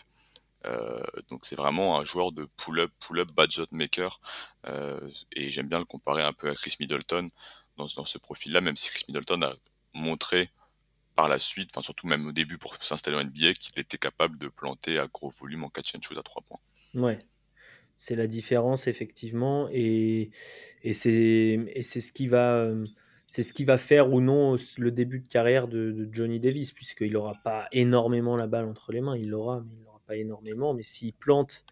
Euh, 0.66 1.04
donc 1.30 1.46
c'est 1.46 1.58
vraiment 1.58 2.00
un 2.00 2.06
joueur 2.06 2.32
de 2.32 2.48
pull-up, 2.56 2.90
pull-up, 3.02 3.30
bad 3.34 3.52
shot 3.52 3.66
maker, 3.72 4.22
euh, 4.68 5.10
et 5.34 5.52
j'aime 5.52 5.68
bien 5.68 5.80
le 5.80 5.84
comparer 5.84 6.24
un 6.24 6.32
peu 6.32 6.50
à 6.50 6.56
Chris 6.56 6.78
Middleton 6.80 7.32
dans, 7.76 7.88
dans 7.98 8.06
ce 8.06 8.18
profil-là, 8.18 8.62
même 8.62 8.78
si 8.78 8.88
Chris 8.88 9.04
Middleton 9.10 9.42
a 9.42 9.54
montré 9.94 10.50
par 11.16 11.28
la 11.28 11.38
suite, 11.38 11.72
enfin 11.74 11.82
surtout 11.82 12.08
même 12.08 12.26
au 12.26 12.32
début 12.32 12.58
pour 12.58 12.78
s'installer 12.78 13.18
en 13.18 13.26
NBA, 13.26 13.56
qu'il 13.56 13.78
était 13.78 13.98
capable 13.98 14.38
de 14.38 14.48
planter 14.48 15.00
à 15.00 15.08
gros 15.08 15.32
volume 15.32 15.66
en 15.66 15.70
catch 15.70 15.96
and 15.96 16.02
shoot 16.02 16.18
à 16.18 16.24
3 16.24 16.44
points. 16.44 16.60
Ouais, 16.94 17.20
c'est 17.98 18.16
la 18.16 18.28
différence 18.28 18.88
effectivement, 18.88 19.68
et, 19.70 20.32
et 20.84 20.94
c'est 20.94 21.60
ce 21.84 22.12
qui 22.14 22.28
va 22.28 22.56
euh, 22.56 22.86
c'est 23.34 23.42
ce 23.42 23.52
qui 23.52 23.66
va 23.66 23.80
faire 23.80 24.14
ou 24.14 24.22
non 24.22 24.58
le 24.78 24.92
début 24.92 25.20
de 25.20 25.28
carrière 25.28 25.68
de, 25.68 26.08
Johnny 26.12 26.40
Davis, 26.40 26.72
puisqu'il 26.72 27.14
n'aura 27.14 27.34
pas 27.44 27.68
énormément 27.72 28.38
la 28.38 28.46
balle 28.46 28.66
entre 28.66 28.92
les 28.92 29.02
mains, 29.02 29.18
il 29.18 29.32
l'aura, 29.32 29.64
mais 29.66 29.74
il 29.74 29.82
n'aura 29.82 30.00
pas 30.06 30.18
énormément, 30.18 30.76
mais 30.76 30.84
s'il 30.84 31.14
plante, 31.14 31.66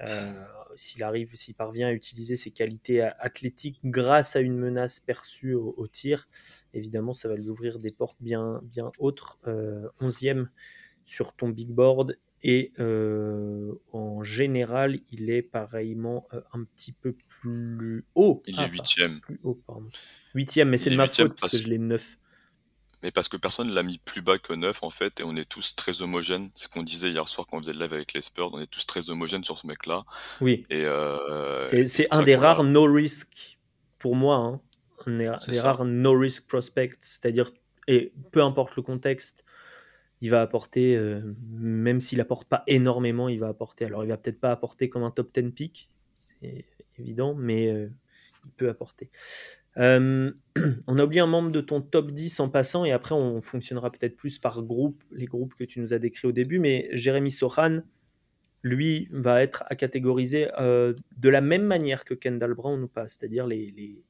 euh, 0.00 0.44
s'il 0.76 1.02
arrive, 1.02 1.34
s'il 1.34 1.54
parvient 1.54 1.88
à 1.88 1.92
utiliser 1.92 2.36
ses 2.36 2.50
qualités 2.50 3.00
athlétiques 3.00 3.80
grâce 3.82 4.36
à 4.36 4.40
une 4.40 4.58
menace 4.58 5.00
perçue 5.00 5.54
au, 5.54 5.88
tir, 5.88 6.28
évidemment, 6.74 7.14
ça 7.14 7.30
va 7.30 7.36
lui 7.36 7.48
ouvrir 7.48 7.78
des 7.78 7.92
portes 7.92 8.20
bien, 8.20 8.60
bien 8.62 8.92
autres. 8.98 9.38
Euh, 9.46 9.88
onzième 10.00 10.50
sur 11.06 11.32
ton 11.34 11.48
big 11.48 11.70
board 11.70 12.18
et 12.42 12.72
euh, 12.78 13.72
en 13.92 14.22
général, 14.22 15.00
il 15.12 15.30
est 15.30 15.42
pareillement 15.42 16.26
euh, 16.32 16.40
un 16.52 16.64
petit 16.64 16.92
peu 16.92 17.14
plus 17.28 18.04
haut. 18.14 18.42
Il 18.46 18.54
est 18.58 18.62
ah, 18.62 18.68
huitième. 18.68 19.20
Plus 19.20 19.40
haut, 19.42 19.60
pardon. 19.66 19.90
Huitième, 20.34 20.70
mais 20.70 20.78
c'est 20.78 20.90
de 20.90 20.96
ma 20.96 21.06
faute 21.06 21.38
parce 21.38 21.52
que 21.52 21.62
je 21.62 21.68
l'ai 21.68 21.78
neuf. 21.78 22.16
Mais 23.02 23.10
parce 23.10 23.28
que 23.28 23.36
personne 23.36 23.68
ne 23.68 23.74
l'a 23.74 23.82
mis 23.82 23.98
plus 23.98 24.20
bas 24.20 24.38
que 24.38 24.52
9 24.52 24.82
en 24.82 24.90
fait, 24.90 25.20
et 25.20 25.22
on 25.22 25.34
est 25.34 25.48
tous 25.48 25.74
très 25.74 26.02
homogènes. 26.02 26.50
C'est 26.54 26.64
ce 26.64 26.68
qu'on 26.68 26.82
disait 26.82 27.10
hier 27.10 27.28
soir 27.28 27.46
quand 27.46 27.58
on 27.58 27.60
faisait 27.60 27.72
le 27.72 27.78
live 27.78 27.94
avec 27.94 28.12
les 28.12 28.20
Spurs, 28.20 28.50
on 28.52 28.60
est 28.60 28.66
tous 28.66 28.86
très 28.86 29.08
homogènes 29.08 29.44
sur 29.44 29.56
ce 29.56 29.66
mec-là. 29.66 30.04
Oui. 30.40 30.66
Et 30.68 30.84
euh, 30.84 31.62
c'est 31.62 32.08
un 32.10 32.22
des 32.22 32.36
rares 32.36 32.62
no 32.62 32.84
risk 32.84 33.58
pour 33.98 34.16
moi, 34.16 34.36
hein. 34.36 34.60
un 35.06 35.16
des 35.48 35.60
rares 35.60 35.84
no 35.86 36.18
risk 36.18 36.46
prospect, 36.46 36.92
c'est-à-dire 37.00 37.50
et 37.86 38.12
peu 38.30 38.42
importe 38.42 38.76
le 38.76 38.82
contexte, 38.82 39.44
il 40.20 40.30
va 40.30 40.42
apporter, 40.42 40.96
euh, 40.96 41.34
même 41.50 42.00
s'il 42.00 42.20
apporte 42.20 42.48
pas 42.48 42.62
énormément, 42.66 43.28
il 43.28 43.40
va 43.40 43.48
apporter. 43.48 43.86
Alors, 43.86 44.04
il 44.04 44.08
va 44.08 44.18
peut-être 44.18 44.40
pas 44.40 44.52
apporter 44.52 44.90
comme 44.90 45.02
un 45.02 45.10
top 45.10 45.32
10 45.32 45.50
pick, 45.52 45.90
c'est 46.18 46.66
évident, 46.98 47.34
mais 47.34 47.68
euh, 47.68 47.88
il 48.44 48.50
peut 48.52 48.68
apporter. 48.68 49.10
Euh, 49.78 50.30
on 50.86 50.98
a 50.98 51.04
oublié 51.04 51.22
un 51.22 51.26
membre 51.26 51.50
de 51.50 51.60
ton 51.62 51.80
top 51.80 52.10
10 52.10 52.40
en 52.40 52.50
passant, 52.50 52.84
et 52.84 52.92
après, 52.92 53.14
on 53.14 53.40
fonctionnera 53.40 53.90
peut-être 53.90 54.16
plus 54.16 54.38
par 54.38 54.62
groupe, 54.62 55.02
les 55.10 55.26
groupes 55.26 55.54
que 55.54 55.64
tu 55.64 55.80
nous 55.80 55.94
as 55.94 55.98
décrits 55.98 56.28
au 56.28 56.32
début, 56.32 56.58
mais 56.58 56.90
Jérémy 56.92 57.30
Sohan, 57.30 57.80
lui, 58.62 59.08
va 59.10 59.42
être 59.42 59.64
à 59.68 59.74
catégoriser 59.74 60.48
de 60.58 61.28
la 61.30 61.40
même 61.40 61.64
manière 61.64 62.04
que 62.04 62.12
Kendall 62.12 62.52
Brown 62.52 62.82
ou 62.82 62.88
pas, 62.88 63.08
c'est-à-dire 63.08 63.46
les, 63.46 64.04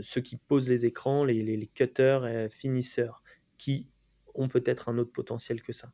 ceux 0.00 0.20
qui 0.20 0.36
posent 0.36 0.68
les 0.68 0.86
écrans, 0.86 1.24
les, 1.24 1.42
les 1.42 1.66
cutters 1.66 2.24
et 2.24 2.48
finisseurs, 2.48 3.24
qui 3.58 3.88
ont 4.34 4.48
peut-être 4.48 4.88
un 4.88 4.98
autre 4.98 5.12
potentiel 5.12 5.62
que 5.62 5.72
ça. 5.72 5.88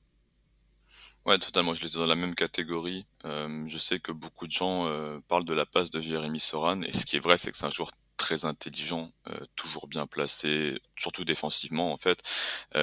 Ouais, 1.26 1.38
totalement. 1.38 1.74
Je 1.74 1.84
les 1.84 1.90
ai 1.94 1.98
dans 1.98 2.06
la 2.06 2.14
même 2.14 2.34
catégorie. 2.34 3.06
Euh, 3.24 3.64
je 3.66 3.78
sais 3.78 4.00
que 4.00 4.12
beaucoup 4.12 4.46
de 4.46 4.52
gens 4.52 4.86
euh, 4.86 5.20
parlent 5.28 5.44
de 5.44 5.54
la 5.54 5.66
passe 5.66 5.90
de 5.90 6.00
Jérémy 6.00 6.40
Soran, 6.40 6.82
et 6.82 6.92
ce 6.92 7.04
qui 7.04 7.16
est 7.16 7.20
vrai, 7.20 7.36
c'est 7.36 7.50
que 7.52 7.58
c'est 7.58 7.66
un 7.66 7.70
joueur 7.70 7.90
très 8.16 8.44
intelligent, 8.44 9.12
euh, 9.28 9.38
toujours 9.56 9.86
bien 9.86 10.06
placé, 10.06 10.80
surtout 10.96 11.24
défensivement 11.24 11.92
en 11.92 11.96
fait. 11.96 12.20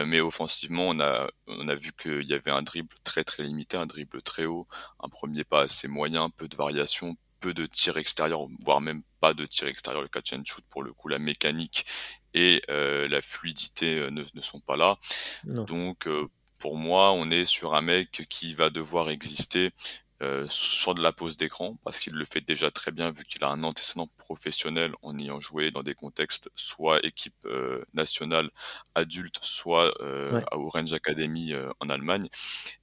mais 0.06 0.20
offensivement, 0.20 0.90
on 0.90 1.00
a 1.00 1.28
on 1.48 1.68
a 1.68 1.76
vu 1.76 1.92
qu'il 1.94 2.28
y 2.28 2.34
avait 2.34 2.52
un 2.52 2.64
dribble 2.64 2.96
très 3.04 3.24
très 3.24 3.44
limité, 3.44 3.78
un 3.78 3.86
dribble 3.86 4.22
très 4.22 4.46
haut, 4.46 4.68
un 5.00 5.10
premier 5.10 5.44
pas 5.44 5.62
assez 5.62 5.88
moyen, 5.88 6.30
peu 6.30 6.48
de 6.48 6.56
variation, 6.56 7.16
peu 7.40 7.54
de 7.54 7.66
tir 7.66 7.98
extérieur, 7.98 8.48
voire 8.64 8.82
même 8.82 9.04
pas 9.20 9.34
de 9.34 9.46
tir 9.46 9.68
extérieur, 9.68 10.02
le 10.02 10.08
catch 10.08 10.34
and 10.34 10.44
shoot 10.46 10.66
pour 10.70 10.84
le 10.84 10.94
coup, 10.94 11.08
la 11.08 11.20
mécanique 11.20 11.86
et 12.38 12.62
euh, 12.70 13.08
la 13.08 13.22
fluidité 13.22 14.00
euh, 14.00 14.12
ne, 14.12 14.24
ne, 14.34 14.42
sont 14.42 14.60
pas 14.60 14.78
là. 14.78 14.98
Donc 15.44 16.08
euh, 16.08 16.28
pour 16.60 16.78
moi, 16.78 17.12
on 17.14 17.32
est 17.32 17.46
sur 17.46 17.74
un 17.74 17.82
mec 17.82 18.28
qui 18.30 18.54
va 18.54 18.70
devoir 18.70 19.10
exister 19.10 19.72
euh, 20.22 20.46
sur 20.50 20.94
de 20.94 21.02
la 21.02 21.12
pose 21.12 21.36
d'écran 21.36 21.78
parce 21.84 22.00
qu'il 22.00 22.14
le 22.14 22.26
fait 22.26 22.42
déjà 22.42 22.70
très 22.70 22.92
bien 22.92 23.12
vu 23.12 23.24
qu'il 23.24 23.44
a 23.44 23.50
un 23.50 23.64
antécédent 23.64 24.08
professionnel 24.18 24.94
en 25.02 25.18
ayant 25.18 25.40
joué 25.40 25.72
dans 25.72 25.84
des 25.84 25.94
contextes 25.94 26.50
soit 26.56 27.04
équipe 27.06 27.48
nationale 27.94 28.50
adulte 28.96 29.38
soit 29.42 29.94
euh, 30.02 30.42
à 30.52 30.58
Orange 30.58 30.94
Academy 30.94 31.54
en 31.80 31.90
Allemagne 31.90 32.30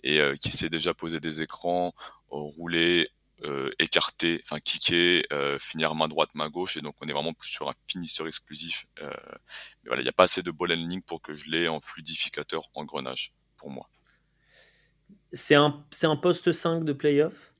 et 0.04 0.20
qui 0.40 0.50
s'est 0.50 0.70
déjà 0.70 0.94
posé 0.94 1.18
des 1.18 1.42
écrans 1.42 1.92
rouler 2.28 3.10
euh, 3.42 3.72
écarter, 3.80 4.40
enfin 4.44 4.60
kicker, 4.60 5.26
euh, 5.32 5.58
finir 5.58 5.96
main 5.96 6.06
droite, 6.06 6.30
main 6.34 6.48
gauche, 6.48 6.76
et 6.76 6.80
donc 6.80 6.94
on 7.02 7.08
est 7.08 7.12
vraiment 7.12 7.34
plus 7.34 7.50
sur 7.50 7.68
un 7.68 7.74
finisseur 7.88 8.28
exclusif. 8.28 8.86
Euh, 9.00 9.10
mais 9.82 9.88
voilà, 9.88 10.02
il 10.02 10.04
n'y 10.04 10.08
a 10.08 10.12
pas 10.12 10.24
assez 10.24 10.42
de 10.42 10.52
ball 10.52 10.70
handling 10.70 11.02
pour 11.02 11.20
que 11.20 11.34
je 11.34 11.50
l'ai 11.50 11.66
en 11.66 11.80
fluidificateur 11.80 12.62
engrenage, 12.74 13.34
pour 13.56 13.70
moi. 13.70 13.90
C'est 15.32 15.56
un, 15.56 15.84
c'est 15.90 16.06
un 16.06 16.16
poste 16.16 16.52
5 16.52 16.84
de 16.84 16.92
playoff? 16.92 17.52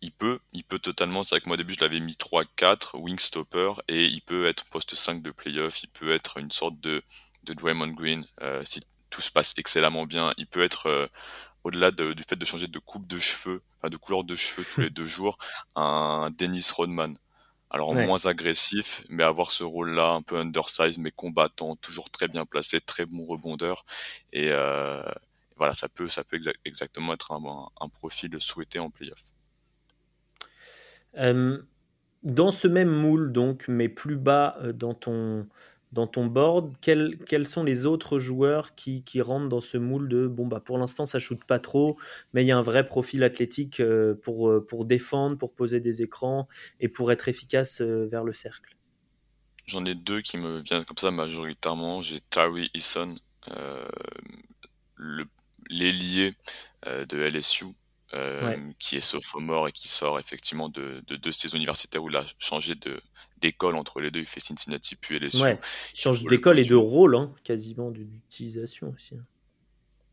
Il 0.00 0.12
peut, 0.12 0.40
il 0.52 0.64
peut 0.64 0.78
totalement, 0.78 1.22
c'est 1.22 1.34
vrai 1.34 1.40
que 1.40 1.48
moi 1.48 1.54
au 1.54 1.58
début 1.58 1.74
je 1.74 1.80
l'avais 1.80 2.00
mis 2.00 2.14
3-4, 2.14 2.98
wing 2.98 3.18
stopper, 3.18 3.72
et 3.88 4.06
il 4.06 4.22
peut 4.22 4.46
être 4.46 4.64
poste 4.64 4.94
5 4.94 5.22
de 5.22 5.32
playoff, 5.32 5.82
il 5.82 5.88
peut 5.90 6.12
être 6.12 6.38
une 6.38 6.50
sorte 6.50 6.80
de, 6.80 7.02
de 7.42 7.52
Draymond 7.52 7.92
Green, 7.92 8.26
si 8.64 8.80
tout 9.10 9.20
se 9.20 9.30
passe 9.30 9.52
excellemment 9.58 10.06
bien, 10.06 10.32
il 10.38 10.46
peut 10.46 10.62
être 10.62 11.10
au-delà 11.64 11.90
du 11.90 12.22
fait 12.28 12.36
de 12.36 12.44
changer 12.44 12.68
de 12.68 12.78
coupe 12.78 13.06
de 13.06 13.18
cheveux, 13.18 13.62
enfin 13.78 13.88
de 13.88 13.96
couleur 13.96 14.22
de 14.24 14.36
cheveux 14.36 14.66
tous 14.72 14.80
les 14.82 14.90
deux 14.90 15.06
jours, 15.06 15.38
un 15.74 16.30
Dennis 16.36 16.70
Rodman. 16.74 17.16
Alors 17.70 17.92
moins 17.92 18.26
agressif, 18.26 19.04
mais 19.08 19.24
avoir 19.24 19.50
ce 19.50 19.64
rôle-là 19.64 20.12
un 20.12 20.22
peu 20.22 20.38
undersized, 20.38 21.00
mais 21.00 21.10
combattant, 21.10 21.74
toujours 21.74 22.08
très 22.08 22.28
bien 22.28 22.44
placé, 22.44 22.80
très 22.80 23.04
bon 23.04 23.26
rebondeur. 23.26 23.84
Et 24.32 24.50
euh, 24.52 25.02
voilà, 25.56 25.74
ça 25.74 25.88
peut, 25.88 26.08
ça 26.08 26.22
peut 26.22 26.38
exactement 26.64 27.14
être 27.14 27.32
un, 27.32 27.42
un, 27.80 27.88
profil 27.88 28.30
souhaité 28.38 28.78
en 28.78 28.90
playoff. 28.90 29.18
Euh, 31.16 31.62
dans 32.22 32.52
ce 32.52 32.68
même 32.68 32.90
moule, 32.90 33.32
donc, 33.32 33.64
mais 33.66 33.88
plus 33.88 34.16
bas 34.16 34.56
euh, 34.60 34.72
dans 34.72 34.94
ton, 34.94 35.48
dans 35.94 36.08
ton 36.08 36.26
board, 36.26 36.74
quels, 36.80 37.18
quels 37.26 37.46
sont 37.46 37.62
les 37.62 37.86
autres 37.86 38.18
joueurs 38.18 38.74
qui, 38.74 39.04
qui, 39.04 39.22
rentrent 39.22 39.48
dans 39.48 39.60
ce 39.60 39.78
moule 39.78 40.08
de 40.08 40.26
bon 40.26 40.46
bah 40.46 40.60
pour 40.60 40.76
l'instant 40.76 41.06
ça 41.06 41.20
shoot 41.20 41.42
pas 41.44 41.60
trop, 41.60 41.96
mais 42.32 42.42
il 42.44 42.48
y 42.48 42.52
a 42.52 42.58
un 42.58 42.62
vrai 42.62 42.86
profil 42.86 43.22
athlétique 43.22 43.80
euh, 43.80 44.14
pour, 44.14 44.50
euh, 44.50 44.60
pour 44.66 44.84
défendre, 44.84 45.38
pour 45.38 45.54
poser 45.54 45.78
des 45.80 46.02
écrans 46.02 46.48
et 46.80 46.88
pour 46.88 47.12
être 47.12 47.28
efficace 47.28 47.80
euh, 47.80 48.08
vers 48.10 48.24
le 48.24 48.32
cercle? 48.32 48.76
J'en 49.66 49.84
ai 49.84 49.94
deux 49.94 50.20
qui 50.20 50.36
me 50.36 50.60
viennent 50.60 50.84
comme 50.84 50.98
ça 50.98 51.10
majoritairement. 51.10 52.02
J'ai 52.02 52.20
Tari 52.20 52.70
Eason, 52.74 53.14
euh, 53.52 53.88
l'ailier 55.70 56.32
de 56.84 57.16
LSU, 57.16 57.64
euh, 58.14 58.56
qui 58.78 58.96
est 58.96 59.00
sophomore 59.00 59.66
et 59.66 59.72
qui 59.72 59.88
sort 59.88 60.20
effectivement 60.20 60.68
de, 60.68 61.02
deux 61.08 61.32
saisons 61.32 61.56
universitaires 61.56 62.02
où 62.04 62.10
il 62.10 62.16
a 62.16 62.24
changé 62.38 62.76
d'école 63.44 63.76
entre 63.76 64.00
les 64.00 64.10
deux. 64.10 64.20
Il 64.20 64.26
fait 64.26 64.40
Cincinnati 64.40 64.96
puis 64.96 65.18
LSU. 65.18 65.42
Ouais, 65.42 65.58
il 65.94 66.00
change 66.00 66.24
d'école 66.24 66.58
et 66.58 66.64
de 66.64 66.74
rôle, 66.74 67.14
hein, 67.14 67.30
quasiment 67.44 67.90
d'utilisation 67.90 68.92
aussi. 68.94 69.14
Hein. 69.16 69.24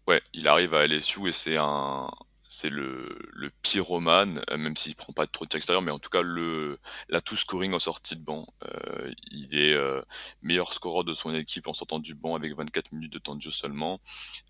Ouais, 0.08 0.22
il 0.34 0.48
arrive 0.50 0.74
à 0.74 0.86
LSU 0.86 1.30
et 1.30 1.32
c'est 1.32 1.56
un, 1.58 2.10
c'est 2.54 2.70
le, 2.70 3.18
le 3.32 3.50
pyromane, 3.62 4.42
euh, 4.50 4.58
même 4.58 4.76
s'il 4.76 4.94
prend 4.94 5.14
pas 5.14 5.26
trop 5.26 5.46
de 5.46 5.50
tir 5.50 5.58
extérieur, 5.58 5.82
mais 5.82 5.92
en 5.92 6.00
tout 6.00 6.10
cas 6.10 6.22
le 6.22 6.78
tout 7.24 7.38
scoring 7.38 7.72
en 7.74 7.80
sortie 7.80 8.18
de 8.18 8.22
banc. 8.22 8.46
Euh, 8.66 9.10
il 9.32 9.56
est 9.56 9.74
euh, 9.74 10.02
meilleur 10.42 10.74
scoreur 10.74 11.06
de 11.06 11.14
son 11.14 11.34
équipe 11.34 11.70
en 11.70 11.74
sortant 11.74 12.00
du 12.00 12.14
banc 12.14 12.36
avec 12.36 12.54
24 12.54 12.92
minutes 12.92 13.14
de 13.14 13.20
temps 13.20 13.38
de 13.38 13.42
jeu 13.42 13.52
seulement. 13.52 14.02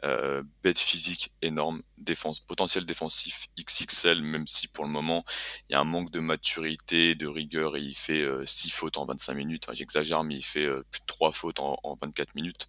Euh, 0.04 0.42
bête 0.64 0.80
physique 0.80 1.32
énorme, 1.44 1.84
défense 2.00 2.40
potentiel 2.40 2.86
défensif 2.86 3.46
XXL, 3.60 4.24
même 4.24 4.48
si 4.48 4.68
pour 4.68 4.84
le 4.86 4.90
moment 4.90 5.24
il 5.70 5.74
y 5.74 5.76
a 5.76 5.80
un 5.80 5.84
manque 5.84 6.10
de 6.10 6.22
maturité, 6.22 7.14
de 7.14 7.28
rigueur 7.28 7.78
et 7.78 7.82
il 7.82 7.96
fait 7.96 8.26
6 8.48 8.72
fautes 8.72 8.98
en 8.98 9.06
25 9.06 9.36
minutes. 9.36 9.66
Enfin, 9.68 9.76
J'exagère, 9.76 10.24
mais 10.24 10.38
il 10.38 10.44
fait 10.44 10.68
plus 10.90 11.02
de 11.02 11.06
3 11.06 11.32
fautes 11.32 11.60
en, 11.60 11.78
en 11.84 11.96
24 12.02 12.34
minutes. 12.34 12.68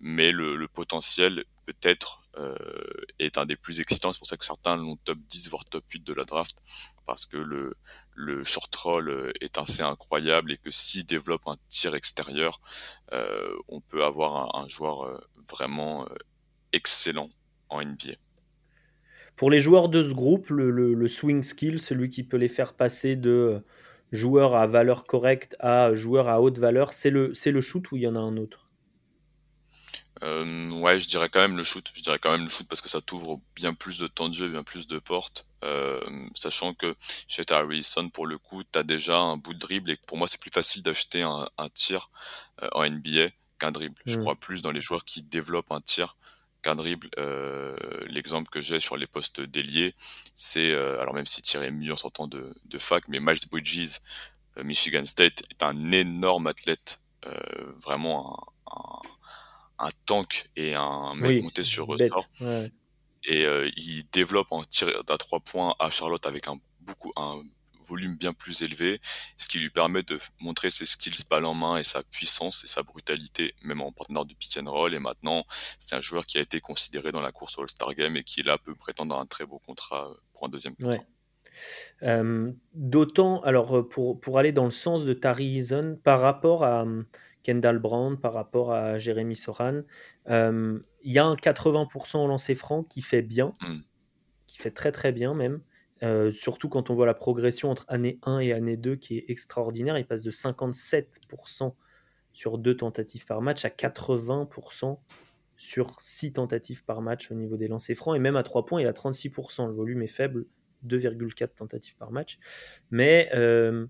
mais 0.00 0.32
le, 0.32 0.56
le 0.56 0.68
potentiel 0.68 1.44
peut-être 1.66 2.21
euh, 2.21 2.21
est 3.18 3.38
un 3.38 3.46
des 3.46 3.56
plus 3.56 3.80
excitants. 3.80 4.12
C'est 4.12 4.18
pour 4.18 4.26
ça 4.26 4.36
que 4.36 4.44
certains 4.44 4.76
l'ont 4.76 4.96
top 4.96 5.18
10 5.28 5.50
voire 5.50 5.64
top 5.64 5.84
8 5.90 6.02
de 6.04 6.14
la 6.14 6.24
draft 6.24 6.56
parce 7.06 7.26
que 7.26 7.36
le 7.36 7.74
le 8.14 8.44
short 8.44 8.74
roll 8.76 9.08
euh, 9.08 9.32
est 9.40 9.58
assez 9.58 9.82
incroyable 9.82 10.52
et 10.52 10.56
que 10.56 10.70
s'il 10.70 11.04
développe 11.04 11.46
un 11.46 11.56
tir 11.68 11.94
extérieur, 11.94 12.60
euh, 13.12 13.54
on 13.68 13.80
peut 13.80 14.04
avoir 14.04 14.56
un, 14.56 14.68
joueur 14.68 15.02
euh, 15.02 15.18
vraiment 15.50 16.06
excellent 16.72 17.30
en 17.68 17.82
NBA. 17.82 18.12
Pour 19.36 19.50
les 19.50 19.60
joueurs 19.60 19.88
de 19.88 20.02
ce 20.02 20.12
groupe, 20.12 20.50
le, 20.50 21.08
swing 21.08 21.42
skill, 21.42 21.80
celui 21.80 22.10
qui 22.10 22.22
peut 22.22 22.36
les 22.36 22.48
faire 22.48 22.74
passer 22.74 23.16
de 23.16 23.62
joueur 24.12 24.54
à 24.54 24.66
valeur 24.66 25.04
correcte 25.04 25.56
à 25.58 25.94
joueur 25.94 26.28
à 26.28 26.40
haute 26.40 26.58
valeur, 26.58 26.92
c'est 26.92 27.10
le, 27.10 27.32
c'est 27.32 27.50
le 27.50 27.60
shoot 27.60 27.90
ou 27.90 27.96
il 27.96 28.02
y 28.02 28.06
en 28.06 28.14
a 28.14 28.20
un 28.20 28.36
autre? 28.36 28.61
Euh, 30.22 30.70
ouais, 30.70 31.00
je 31.00 31.08
dirais 31.08 31.28
quand 31.28 31.40
même 31.40 31.56
le 31.56 31.64
shoot. 31.64 31.90
Je 31.94 32.02
dirais 32.02 32.18
quand 32.18 32.30
même 32.30 32.44
le 32.44 32.48
shoot 32.48 32.66
parce 32.68 32.80
que 32.80 32.88
ça 32.88 33.00
t'ouvre 33.00 33.40
bien 33.54 33.74
plus 33.74 33.98
de 33.98 34.06
temps 34.06 34.28
de 34.28 34.34
jeu, 34.34 34.48
bien 34.48 34.62
plus 34.62 34.86
de 34.86 34.98
portes. 34.98 35.46
Euh, 35.64 36.00
sachant 36.34 36.74
que 36.74 36.94
chez 37.28 37.44
Harrison, 37.50 38.08
pour 38.08 38.26
le 38.26 38.38
coup, 38.38 38.62
t'as 38.64 38.82
déjà 38.82 39.18
un 39.18 39.36
bout 39.36 39.54
de 39.54 39.58
dribble 39.58 39.90
et 39.90 39.96
pour 40.06 40.18
moi, 40.18 40.26
c'est 40.26 40.40
plus 40.40 40.50
facile 40.50 40.82
d'acheter 40.82 41.22
un, 41.22 41.48
tir 41.74 42.10
euh, 42.62 42.68
en 42.72 42.88
NBA 42.88 43.28
qu'un 43.58 43.70
dribble. 43.70 44.00
Je 44.06 44.16
hmm. 44.16 44.20
crois 44.20 44.36
plus 44.36 44.62
dans 44.62 44.72
les 44.72 44.80
joueurs 44.80 45.04
qui 45.04 45.22
développent 45.22 45.70
un 45.70 45.80
tir 45.80 46.16
qu'un 46.62 46.74
dribble. 46.74 47.08
Euh, 47.18 47.76
l'exemple 48.06 48.50
que 48.50 48.60
j'ai 48.60 48.80
sur 48.80 48.96
les 48.96 49.06
postes 49.06 49.40
déliés, 49.40 49.94
c'est, 50.36 50.72
alors 50.74 51.14
même 51.14 51.26
si 51.26 51.42
tir 51.42 51.62
est 51.62 51.70
mieux 51.70 51.92
en 51.92 51.96
sortant 51.96 52.26
de, 52.26 52.54
de 52.64 52.78
fac, 52.78 53.08
mais 53.08 53.20
Miles 53.20 53.38
Bridges, 53.50 53.98
Michigan 54.62 55.04
State, 55.04 55.42
est 55.50 55.62
un 55.62 55.92
énorme 55.92 56.46
athlète, 56.46 57.00
vraiment 57.76 58.48
un, 58.66 58.72
un 58.76 59.00
un 59.82 59.90
tank 60.06 60.48
et 60.56 60.74
un 60.74 61.14
mec 61.14 61.42
monté 61.42 61.64
sur 61.64 61.86
ressort. 61.86 62.28
Et 63.24 63.44
euh, 63.44 63.70
il 63.76 64.04
développe 64.10 64.50
en 64.50 64.64
tir 64.64 64.88
à 65.08 65.18
trois 65.18 65.40
points 65.40 65.74
à 65.78 65.90
Charlotte 65.90 66.26
avec 66.26 66.48
un 66.48 66.56
beaucoup 66.80 67.12
un 67.16 67.40
volume 67.88 68.16
bien 68.16 68.32
plus 68.32 68.62
élevé, 68.62 69.00
ce 69.36 69.48
qui 69.48 69.58
lui 69.58 69.70
permet 69.70 70.02
de 70.02 70.18
montrer 70.40 70.70
ses 70.70 70.86
skills 70.86 71.24
balle 71.28 71.44
en 71.44 71.54
main 71.54 71.78
et 71.78 71.84
sa 71.84 72.02
puissance 72.02 72.64
et 72.64 72.68
sa 72.68 72.82
brutalité, 72.82 73.54
même 73.62 73.80
en 73.80 73.92
partenaire 73.92 74.24
de 74.24 74.34
pick 74.34 74.56
and 74.56 74.70
roll. 74.70 74.94
Et 74.94 74.98
maintenant, 74.98 75.44
c'est 75.78 75.96
un 75.96 76.00
joueur 76.00 76.24
qui 76.24 76.38
a 76.38 76.40
été 76.40 76.60
considéré 76.60 77.12
dans 77.12 77.20
la 77.20 77.32
course 77.32 77.58
au 77.58 77.62
All-Star 77.62 77.94
Game 77.94 78.16
et 78.16 78.22
qui 78.22 78.42
là 78.42 78.56
peut 78.56 78.74
prétendre 78.74 79.16
à 79.16 79.20
un 79.20 79.26
très 79.26 79.46
beau 79.46 79.58
contrat 79.58 80.08
euh, 80.08 80.14
pour 80.32 80.46
un 80.46 80.48
deuxième 80.48 80.76
contrat. 80.76 81.04
Euh, 82.02 82.50
d'autant, 82.72 83.40
alors 83.42 83.86
pour, 83.88 84.18
pour 84.20 84.38
aller 84.38 84.52
dans 84.52 84.64
le 84.64 84.70
sens 84.70 85.04
de 85.04 85.12
Tari 85.12 85.68
par 86.02 86.20
rapport 86.20 86.64
à, 86.64 86.86
Kendall 87.42 87.78
Brown 87.78 88.18
par 88.18 88.32
rapport 88.32 88.72
à 88.72 88.98
Jérémy 88.98 89.36
Soran. 89.36 89.82
Euh, 90.28 90.78
il 91.02 91.12
y 91.12 91.18
a 91.18 91.24
un 91.24 91.34
80% 91.34 92.18
au 92.18 92.26
lancer 92.26 92.54
franc 92.54 92.84
qui 92.84 93.02
fait 93.02 93.22
bien, 93.22 93.54
hmm. 93.60 93.78
qui 94.46 94.58
fait 94.58 94.70
très 94.70 94.92
très 94.92 95.12
bien 95.12 95.34
même. 95.34 95.60
Euh, 96.02 96.32
surtout 96.32 96.68
quand 96.68 96.90
on 96.90 96.94
voit 96.94 97.06
la 97.06 97.14
progression 97.14 97.70
entre 97.70 97.84
année 97.88 98.18
1 98.24 98.40
et 98.40 98.52
année 98.52 98.76
2 98.76 98.96
qui 98.96 99.18
est 99.18 99.24
extraordinaire. 99.28 99.98
Il 99.98 100.06
passe 100.06 100.22
de 100.22 100.30
57% 100.32 101.74
sur 102.32 102.58
deux 102.58 102.76
tentatives 102.76 103.24
par 103.26 103.40
match 103.40 103.64
à 103.64 103.68
80% 103.68 104.98
sur 105.56 106.00
6 106.00 106.32
tentatives 106.32 106.84
par 106.84 107.02
match 107.02 107.30
au 107.30 107.34
niveau 107.34 107.56
des 107.56 107.68
lancers 107.68 107.94
francs. 107.94 108.16
Et 108.16 108.18
même 108.18 108.36
à 108.36 108.42
3 108.42 108.66
points, 108.66 108.80
il 108.80 108.86
a 108.88 108.92
36%. 108.92 109.68
Le 109.68 109.72
volume 109.72 110.02
est 110.02 110.08
faible, 110.08 110.46
2,4 110.84 111.54
tentatives 111.54 111.96
par 111.96 112.10
match. 112.10 112.38
Mais 112.90 113.30
euh, 113.34 113.86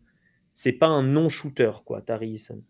c'est 0.52 0.72
pas 0.72 0.88
un 0.88 1.02
non-shooter, 1.02 1.70
quoi, 1.86 2.02
Tari 2.02 2.32
Eason. 2.32 2.62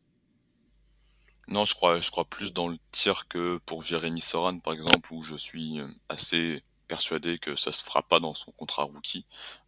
Non, 1.52 1.66
je 1.66 1.74
crois, 1.74 2.00
je 2.00 2.10
crois 2.10 2.24
plus 2.24 2.54
dans 2.54 2.68
le 2.68 2.78
tir 2.92 3.28
que 3.28 3.58
pour 3.66 3.82
Jérémy 3.82 4.22
Soran, 4.22 4.58
par 4.58 4.72
exemple, 4.72 5.12
où 5.12 5.22
je 5.22 5.36
suis 5.36 5.80
euh, 5.80 5.86
assez 6.08 6.64
persuadé 6.88 7.38
que 7.38 7.56
ça 7.56 7.72
se 7.72 7.84
fera 7.84 8.00
pas 8.00 8.20
dans 8.20 8.32
son 8.32 8.52
contrat 8.52 8.84
rookie. 8.84 9.26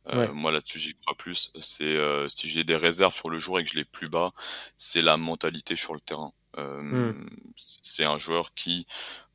Euh, 0.09 0.33
moi 0.33 0.51
là-dessus 0.51 0.79
j'y 0.79 0.94
crois 0.94 1.14
plus. 1.14 1.53
C'est 1.61 1.85
euh, 1.85 2.27
si 2.31 2.49
j'ai 2.49 2.64
des 2.64 2.77
réserves 2.77 3.14
sur 3.14 3.29
le 3.29 3.38
jour 3.38 3.61
et 3.61 3.64
que 3.64 3.70
je 3.70 3.77
l'ai 3.77 3.85
plus 3.85 4.09
bas, 4.09 4.33
c'est 4.79 5.03
la 5.03 5.18
mentalité 5.18 5.77
sur 5.77 5.92
le 5.92 6.01
terrain. 6.01 6.33
Hmm. 6.57 7.12
C'est 7.57 8.05
un 8.05 8.18
joueur 8.18 8.53
qui 8.53 8.87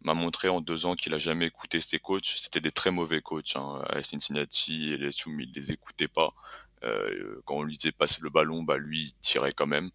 m'a 0.02 0.14
montré 0.14 0.48
en 0.48 0.62
deux 0.62 0.86
ans 0.86 0.96
qu'il 0.96 1.14
a 1.14 1.20
jamais 1.20 1.48
écouté 1.48 1.82
ses 1.82 2.00
coachs. 2.00 2.34
C'était 2.38 2.62
des 2.62 2.72
très 2.72 2.92
mauvais 2.92 3.22
coachs 3.22 3.58
hein, 3.58 3.84
à 3.90 4.02
Cincinnati 4.02 4.94
et 4.94 4.98
les 4.98 5.10
mais 5.28 5.44
il 5.44 5.52
les 5.54 5.72
écoutait 5.72 6.08
pas. 6.08 6.34
quand 7.46 7.58
on 7.58 7.64
lui 7.64 7.78
disait 7.78 7.92
passer 7.92 8.22
le 8.22 8.30
ballon, 8.30 8.64
bah 8.64 8.78
lui 8.78 9.02
il 9.04 9.14
tirait 9.22 9.54
quand 9.54 9.68
même 9.68 9.92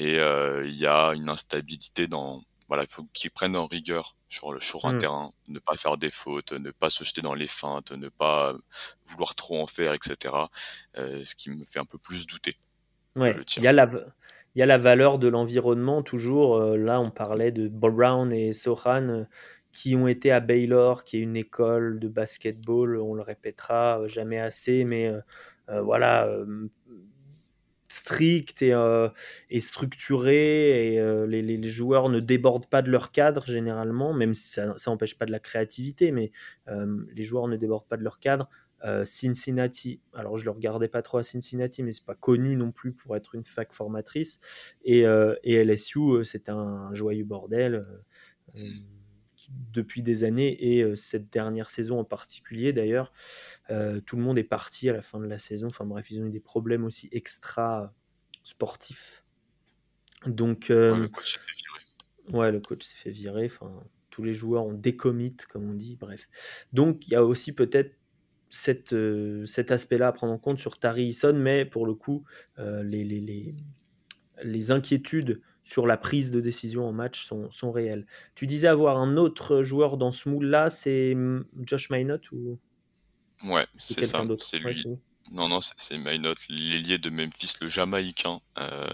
et 0.00 0.18
euh, 0.18 0.64
il 0.66 0.76
y 0.76 0.86
a 0.86 1.10
une 1.10 1.28
instabilité 1.28 2.08
dans 2.08 2.42
voilà, 2.68 2.84
il 2.84 2.90
faut 2.90 3.04
qu'ils 3.12 3.32
prennent 3.32 3.56
en 3.56 3.66
rigueur 3.66 4.16
sur 4.28 4.52
le 4.52 4.60
sur 4.60 4.86
un 4.86 4.94
mmh. 4.94 4.98
terrain, 4.98 5.32
ne 5.48 5.58
pas 5.58 5.76
faire 5.76 5.98
des 5.98 6.10
fautes, 6.10 6.52
ne 6.52 6.70
pas 6.70 6.88
se 6.88 7.04
jeter 7.04 7.20
dans 7.20 7.34
les 7.34 7.48
feintes, 7.48 7.92
ne 7.92 8.08
pas 8.08 8.54
vouloir 9.04 9.34
trop 9.34 9.60
en 9.60 9.66
faire, 9.66 9.92
etc. 9.92 10.34
Euh, 10.96 11.22
ce 11.26 11.34
qui 11.34 11.50
me 11.50 11.62
fait 11.64 11.80
un 11.80 11.84
peu 11.84 11.98
plus 11.98 12.26
douter. 12.26 12.56
Ouais, 13.14 13.36
il 13.58 13.62
y 13.62 13.66
a 13.66 13.72
la 13.72 13.90
il 14.54 14.58
y 14.58 14.62
a 14.62 14.66
la 14.66 14.78
valeur 14.78 15.18
de 15.18 15.28
l'environnement 15.28 16.02
toujours. 16.02 16.56
Euh, 16.56 16.78
là, 16.78 16.98
on 16.98 17.10
parlait 17.10 17.52
de 17.52 17.68
Brown 17.68 18.32
et 18.32 18.54
Sohan 18.54 19.26
qui 19.72 19.96
ont 19.96 20.08
été 20.08 20.32
à 20.32 20.40
Baylor, 20.40 21.04
qui 21.04 21.18
est 21.18 21.20
une 21.20 21.36
école 21.36 22.00
de 22.00 22.08
basketball. 22.08 22.96
On 22.96 23.12
le 23.12 23.22
répétera 23.22 24.00
jamais 24.06 24.40
assez, 24.40 24.84
mais 24.84 25.12
voilà 25.68 26.26
strict 27.92 28.62
et, 28.62 28.72
euh, 28.72 29.08
et 29.50 29.60
structuré 29.60 30.94
et 30.94 31.00
euh, 31.00 31.26
les, 31.26 31.42
les, 31.42 31.68
joueurs 31.68 32.08
ne 32.08 32.20
débordent 32.20 32.68
pas 32.68 32.82
de 32.82 32.90
leur 32.90 33.10
cadre 33.10 33.44
généralement, 33.46 34.12
même 34.12 34.32
si 34.32 34.50
ça 34.50 34.74
n'empêche 34.86 35.18
pas 35.18 35.26
de 35.26 35.32
la 35.32 35.40
créativité, 35.40 36.12
mais 36.12 36.30
euh, 36.68 37.04
les 37.14 37.24
joueurs 37.24 37.48
ne 37.48 37.56
débordent 37.56 37.88
pas 37.88 37.96
de 37.96 38.04
leur 38.04 38.20
cadre. 38.20 38.48
Cincinnati, 39.04 40.00
alors 40.14 40.38
je 40.38 40.46
le 40.46 40.52
regardais 40.52 40.88
pas 40.88 41.02
trop 41.02 41.18
à 41.18 41.22
Cincinnati, 41.22 41.82
mais 41.82 41.92
c'est 41.92 42.06
pas 42.06 42.14
connu 42.14 42.56
non 42.56 42.72
plus 42.72 42.92
pour 42.92 43.14
être 43.14 43.34
une 43.34 43.44
fac 43.44 43.74
formatrice. 43.74 44.40
Et, 44.84 45.00
et 45.44 45.62
LSU, 45.62 46.24
c'est 46.24 46.48
un 46.48 46.88
joyeux 46.94 47.26
bordel 47.26 47.82
depuis 49.72 50.02
des 50.02 50.24
années 50.24 50.78
et 50.78 50.96
cette 50.96 51.30
dernière 51.30 51.70
saison 51.70 51.98
en 51.98 52.04
particulier 52.04 52.72
d'ailleurs. 52.72 53.12
Euh, 53.70 54.00
tout 54.00 54.16
le 54.16 54.22
monde 54.22 54.38
est 54.38 54.44
parti 54.44 54.88
à 54.88 54.92
la 54.92 55.02
fin 55.02 55.20
de 55.20 55.26
la 55.26 55.38
saison. 55.38 55.68
Enfin 55.68 55.84
bref, 55.84 56.10
ils 56.10 56.20
ont 56.20 56.26
eu 56.26 56.30
des 56.30 56.40
problèmes 56.40 56.84
aussi 56.84 57.08
extra 57.12 57.94
sportifs. 58.42 59.24
Donc, 60.26 60.70
euh, 60.70 60.92
ouais, 60.92 61.00
le 61.00 61.08
coach 61.08 61.32
s'est 61.32 61.38
fait 61.38 61.52
virer. 61.56 62.38
Ouais, 62.38 62.52
le 62.52 62.60
coach 62.60 62.84
s'est 62.84 62.96
fait 62.96 63.10
virer. 63.10 63.46
Enfin, 63.46 63.72
tous 64.10 64.22
les 64.22 64.32
joueurs 64.32 64.66
ont 64.66 64.74
décommit, 64.74 65.36
comme 65.48 65.70
on 65.70 65.74
dit. 65.74 65.96
Bref. 65.96 66.28
Donc, 66.72 67.06
il 67.06 67.12
y 67.12 67.16
a 67.16 67.24
aussi 67.24 67.52
peut-être 67.52 67.96
cette, 68.50 68.92
euh, 68.92 69.46
cet 69.46 69.70
aspect-là 69.70 70.08
à 70.08 70.12
prendre 70.12 70.32
en 70.32 70.38
compte 70.38 70.58
sur 70.58 70.78
Tari 70.78 71.06
Eason, 71.06 71.34
mais 71.34 71.64
pour 71.64 71.86
le 71.86 71.94
coup, 71.94 72.24
les, 72.58 73.04
les, 73.04 73.20
les, 73.20 73.54
les, 74.42 74.70
inquiétudes 74.72 75.40
sur 75.64 75.86
la 75.86 75.96
prise 75.96 76.30
de 76.30 76.40
décision 76.40 76.86
en 76.88 76.92
match 76.92 77.24
sont, 77.24 77.50
sont 77.50 77.72
réelles. 77.72 78.06
Tu 78.34 78.46
disais 78.46 78.68
avoir 78.68 78.98
un 78.98 79.16
autre 79.16 79.62
joueur 79.62 79.96
dans 79.96 80.12
ce 80.12 80.28
moule-là, 80.28 80.70
c'est 80.70 81.14
hum, 81.14 81.44
Josh 81.64 81.90
Minot 81.90 82.18
ou 82.32 82.58
Ouais, 83.44 83.66
c'est 83.78 84.04
ça, 84.04 84.22
c'est 84.40 84.58
lui. 84.58 84.84
non, 85.32 85.48
non, 85.48 85.60
c'est 85.60 85.96
Maynot, 85.98 86.34
l'ailier 86.48 86.98
de 86.98 87.08
Memphis, 87.08 87.54
le 87.60 87.68
Jamaïcain, 87.68 88.40
euh, 88.58 88.86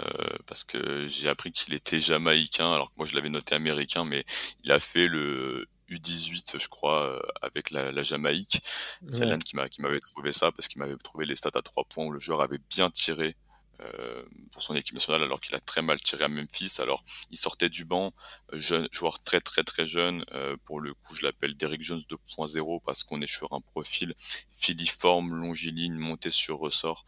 parce 0.47 0.65
que 0.65 1.09
j'ai 1.09 1.29
appris 1.29 1.51
qu'il 1.51 1.75
était 1.75 1.99
Jamaïcain, 1.99 2.73
alors 2.73 2.91
que 2.91 2.95
moi 2.99 3.07
je 3.07 3.15
l'avais 3.17 3.31
noté 3.31 3.55
américain, 3.55 4.05
mais 4.05 4.25
il 4.63 4.71
a 4.71 4.79
fait 4.79 5.09
le 5.09 5.67
U18, 5.91 6.61
je 6.61 6.69
crois, 6.69 7.07
euh, 7.07 7.21
avec 7.43 7.71
la, 7.71 7.91
la 7.91 8.03
Jamaïque. 8.03 8.61
C'est 9.09 9.27
l'un 9.27 9.39
qui 9.39 9.57
m'avait 9.57 10.01
trouvé 10.01 10.33
ça, 10.33 10.53
parce 10.53 10.69
qu'il 10.69 10.81
m'avait 10.81 10.97
trouvé 10.97 11.27
les 11.27 11.37
stats 11.37 11.51
à 11.55 11.63
trois 11.63 11.85
points 11.85 12.05
où 12.05 12.13
le 12.13 12.21
joueur 12.21 12.41
avait 12.43 12.61
bien 12.71 12.91
tiré 12.91 13.37
euh, 13.83 14.23
pour 14.51 14.63
son 14.63 14.75
équipe 14.75 14.95
nationale 14.95 15.23
alors 15.23 15.41
qu'il 15.41 15.55
a 15.55 15.61
très 15.61 15.83
mal 15.83 16.01
tiré 16.01 16.25
à 16.25 16.29
Memphis. 16.29 16.77
Alors 16.79 17.05
il 17.31 17.37
sortait 17.37 17.69
du 17.69 17.85
banc, 17.85 18.13
euh, 18.53 18.59
jeune, 18.59 18.89
joueur 18.93 19.23
très 19.23 19.41
très 19.41 19.65
très 19.65 19.87
jeune. 19.87 20.25
Euh, 20.33 20.57
pour 20.65 20.81
le 20.81 20.95
coup, 20.95 21.15
je 21.15 21.23
l'appelle 21.25 21.57
Derrick 21.57 21.83
Jones 21.83 22.03
2.0 22.09 22.81
parce 22.85 23.05
qu'on 23.05 23.21
est 23.21 23.27
sur 23.27 23.53
un 23.53 23.61
profil 23.61 24.15
filiforme, 24.53 25.35
longiligne, 25.35 25.97
monté 25.97 26.31
sur 26.31 26.59
ressort, 26.59 27.07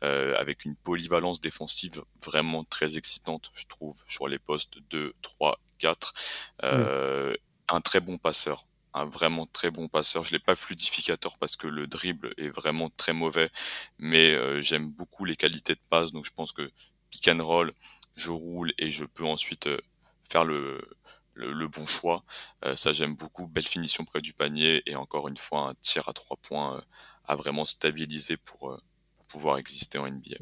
avec 0.00 0.64
une 0.64 0.76
polyvalence 0.76 1.40
défensive 1.40 2.02
vraiment 2.24 2.64
très 2.64 2.96
excitante, 2.96 3.50
je 3.52 3.66
trouve, 3.66 4.02
sur 4.06 4.28
les 4.28 4.38
postes 4.38 4.78
2, 4.90 5.14
3, 5.22 5.60
4. 5.78 6.14
Un 7.70 7.80
très 7.80 8.00
bon 8.00 8.16
passeur 8.18 8.67
un 8.98 9.06
vraiment 9.06 9.46
très 9.46 9.70
bon 9.70 9.88
passeur. 9.88 10.24
Je 10.24 10.32
l'ai 10.32 10.38
pas 10.38 10.54
fluidificateur 10.54 11.38
parce 11.38 11.56
que 11.56 11.66
le 11.66 11.86
dribble 11.86 12.34
est 12.36 12.48
vraiment 12.48 12.90
très 12.90 13.12
mauvais, 13.12 13.50
mais 13.98 14.32
euh, 14.32 14.60
j'aime 14.60 14.90
beaucoup 14.90 15.24
les 15.24 15.36
qualités 15.36 15.74
de 15.74 15.80
passe, 15.88 16.12
donc 16.12 16.24
je 16.24 16.32
pense 16.32 16.52
que 16.52 16.70
pick 17.10 17.28
and 17.28 17.44
roll, 17.44 17.72
je 18.16 18.30
roule 18.30 18.72
et 18.78 18.90
je 18.90 19.04
peux 19.04 19.24
ensuite 19.24 19.66
euh, 19.66 19.78
faire 20.28 20.44
le, 20.44 20.80
le, 21.34 21.68
bon 21.68 21.86
choix. 21.86 22.24
Euh, 22.64 22.76
ça 22.76 22.92
j'aime 22.92 23.14
beaucoup. 23.14 23.46
Belle 23.46 23.66
finition 23.66 24.04
près 24.04 24.20
du 24.20 24.32
panier 24.32 24.82
et 24.86 24.96
encore 24.96 25.28
une 25.28 25.36
fois 25.36 25.70
un 25.70 25.74
tir 25.80 26.08
à 26.08 26.12
trois 26.12 26.36
points 26.36 26.82
à 27.26 27.36
vraiment 27.36 27.64
stabiliser 27.64 28.36
pour, 28.36 28.80
pouvoir 29.28 29.58
exister 29.58 29.98
en 29.98 30.08
NBA. 30.10 30.38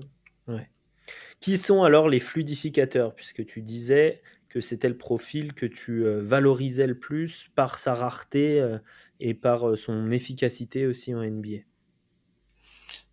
Qui 1.41 1.59
sont 1.59 1.83
alors 1.83 2.09
les 2.09 2.21
fluidificateurs? 2.21 3.15
Puisque 3.15 3.45
tu 3.45 3.61
disais, 3.61 4.23
que 4.49 4.61
c'était 4.61 4.89
le 4.89 4.97
profil 4.97 5.53
que 5.53 5.67
tu 5.67 6.05
euh, 6.05 6.23
valorisais 6.23 6.87
le 6.87 6.99
plus 6.99 7.49
par 7.55 7.79
sa 7.79 7.95
rareté 7.95 8.61
euh, 8.61 8.79
et 9.21 9.35
par 9.35 9.69
euh, 9.69 9.77
son 9.77 10.11
efficacité 10.11 10.87
aussi 10.87 11.15
en 11.15 11.23
NBA 11.23 11.59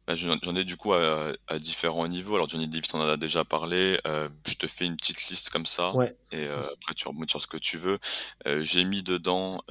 bah, 0.08 0.15
J'en 0.15 0.56
ai 0.56 0.63
du 0.63 0.76
coup 0.76 0.93
à, 0.93 1.34
différents 1.60 2.08
niveaux. 2.08 2.36
Alors 2.36 2.50
Johnny 2.50 2.67
Davis, 2.67 2.93
on 2.93 3.00
en 3.00 3.08
a 3.08 3.17
déjà 3.17 3.43
parlé. 3.43 4.00
je 4.06 4.54
te 4.56 4.67
fais 4.67 4.86
une 4.86 4.98
petite 4.98 5.30
liste 5.30 5.50
comme 5.50 5.65
ça. 5.65 5.93
et 6.32 6.46
après, 6.46 6.93
tu 6.96 7.08
remontes 7.08 7.30
sur 7.30 7.41
ce 7.41 7.48
que 7.48 7.58
tu 7.58 7.78
veux. 7.78 8.00
J'ai 8.46 8.84
mis 8.84 9.02
dedans 9.02 9.62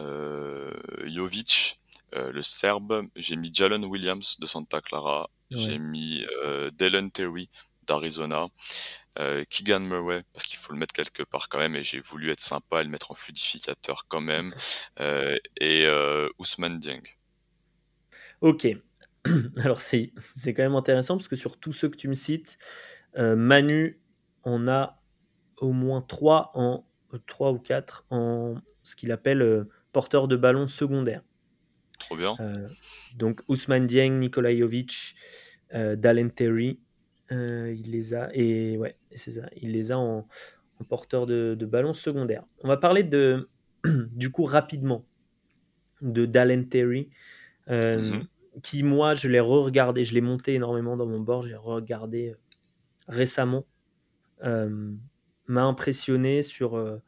Jovic, 1.04 1.80
le 2.14 2.42
Serbe. 2.42 3.08
J'ai 3.14 3.36
mis 3.36 3.52
Jalen 3.52 3.84
Williams 3.84 4.40
de 4.40 4.46
Santa 4.46 4.80
Clara. 4.80 5.28
J'ai 5.50 5.78
mis 5.78 6.24
Dylan 6.78 7.10
Terry 7.10 7.50
d'Arizona. 7.92 8.48
Euh, 9.18 9.44
Keegan 9.50 9.80
Murray, 9.80 10.22
parce 10.32 10.46
qu'il 10.46 10.58
faut 10.58 10.72
le 10.72 10.78
mettre 10.78 10.94
quelque 10.94 11.22
part 11.22 11.50
quand 11.50 11.58
même, 11.58 11.76
et 11.76 11.84
j'ai 11.84 12.00
voulu 12.00 12.30
être 12.30 12.40
sympa 12.40 12.80
et 12.80 12.84
le 12.84 12.90
mettre 12.90 13.10
en 13.10 13.14
fluidificateur 13.14 14.06
quand 14.08 14.22
même. 14.22 14.54
Euh, 15.00 15.36
et 15.58 15.84
euh, 15.86 16.28
Ousmane 16.38 16.78
Dieng. 16.78 17.02
Ok. 18.40 18.66
Alors 19.56 19.82
c'est 19.82 20.12
quand 20.46 20.62
même 20.62 20.74
intéressant 20.74 21.16
parce 21.16 21.28
que 21.28 21.36
sur 21.36 21.58
tous 21.58 21.72
ceux 21.72 21.88
que 21.90 21.96
tu 21.96 22.08
me 22.08 22.14
cites, 22.14 22.58
Manu 23.16 24.00
on 24.42 24.66
a 24.66 25.00
au 25.60 25.72
moins 25.72 26.00
trois 26.00 26.50
en 26.54 26.84
trois 27.26 27.52
ou 27.52 27.58
quatre 27.58 28.04
en 28.10 28.56
ce 28.82 28.96
qu'il 28.96 29.12
appelle 29.12 29.66
porteur 29.92 30.26
de 30.26 30.34
ballon 30.34 30.66
secondaire. 30.66 31.22
Trop 32.00 32.16
bien. 32.16 32.36
donc 33.14 33.40
Ousmane 33.46 33.86
Dieng, 33.86 34.18
Nikola 34.18 34.56
Jovic, 34.56 35.14
Dalen 35.72 36.32
Terry, 36.32 36.80
euh, 37.32 37.74
il 37.76 37.90
les 37.90 38.14
a 38.14 38.30
et 38.34 38.76
ouais, 38.76 38.96
c'est 39.12 39.32
ça. 39.32 39.48
Il 39.56 39.72
les 39.72 39.92
a 39.92 39.98
en, 39.98 40.26
porteur 40.88 41.26
de, 41.26 41.54
de, 41.56 41.66
ballon 41.66 41.92
secondaire. 41.92 42.44
On 42.62 42.68
va 42.68 42.76
parler 42.76 43.04
de 43.04 43.48
du 43.84 44.30
coup 44.30 44.44
rapidement 44.44 45.04
de 46.00 46.26
Dalen 46.26 46.68
Terry, 46.68 47.08
euh, 47.68 47.98
mhm. 47.98 48.24
qui 48.62 48.82
moi 48.82 49.14
je 49.14 49.28
l'ai 49.28 49.38
re-regardé, 49.38 50.02
je 50.02 50.12
l'ai 50.12 50.20
monté 50.20 50.54
énormément 50.54 50.96
dans 50.96 51.06
mon 51.06 51.20
board, 51.20 51.46
j'ai 51.46 51.54
regardé 51.54 52.30
euh, 52.30 52.36
récemment. 53.08 53.64
m'a 54.42 55.62
impressionné 55.62 56.42
sur 56.42 57.00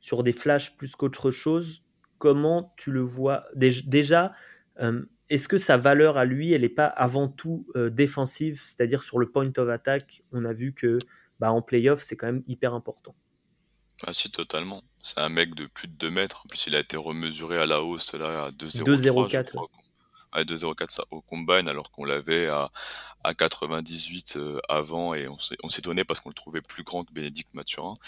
sur 0.00 0.22
des 0.22 0.32
flashs 0.32 0.76
plus 0.76 0.94
qu'autre 0.94 1.30
chose. 1.30 1.84
Comment 2.18 2.74
tu 2.76 2.92
le 2.92 3.00
vois? 3.00 3.46
Déjà 3.54 4.32
est-ce 5.32 5.48
que 5.48 5.56
sa 5.56 5.78
valeur 5.78 6.18
à 6.18 6.26
lui, 6.26 6.52
elle 6.52 6.60
n'est 6.60 6.68
pas 6.68 6.86
avant 6.86 7.26
tout 7.26 7.66
euh, 7.74 7.88
défensive, 7.88 8.60
c'est-à-dire 8.62 9.02
sur 9.02 9.18
le 9.18 9.30
point 9.30 9.50
of 9.56 9.68
attack, 9.70 10.22
on 10.30 10.44
a 10.44 10.52
vu 10.52 10.74
que 10.74 10.98
bah, 11.40 11.50
en 11.50 11.62
playoff, 11.62 12.02
c'est 12.02 12.16
quand 12.16 12.26
même 12.26 12.42
hyper 12.46 12.74
important. 12.74 13.14
Ah 14.06 14.12
si, 14.12 14.30
totalement. 14.30 14.82
C'est 15.02 15.20
un 15.20 15.30
mec 15.30 15.54
de 15.54 15.64
plus 15.64 15.88
de 15.88 15.94
2 15.94 16.10
mètres. 16.10 16.42
En 16.44 16.48
plus, 16.48 16.66
il 16.66 16.76
a 16.76 16.80
été 16.80 16.98
remesuré 16.98 17.56
à 17.56 17.64
la 17.64 17.82
hausse 17.82 18.12
là, 18.12 18.44
à 18.44 18.50
2,04. 18.50 19.56
2,04 20.34 20.90
ça 20.90 21.04
au 21.10 21.20
combine 21.20 21.68
alors 21.68 21.90
qu'on 21.90 22.06
l'avait 22.06 22.48
à, 22.48 22.70
à 23.22 23.34
98 23.34 24.36
euh, 24.36 24.60
avant 24.68 25.12
et 25.12 25.28
on 25.28 25.38
s'est 25.68 25.82
donné 25.82 26.04
parce 26.04 26.20
qu'on 26.20 26.30
le 26.30 26.34
trouvait 26.34 26.62
plus 26.62 26.84
grand 26.84 27.04
que 27.04 27.12
Bénédicte 27.12 27.52
Mathurin 27.52 27.98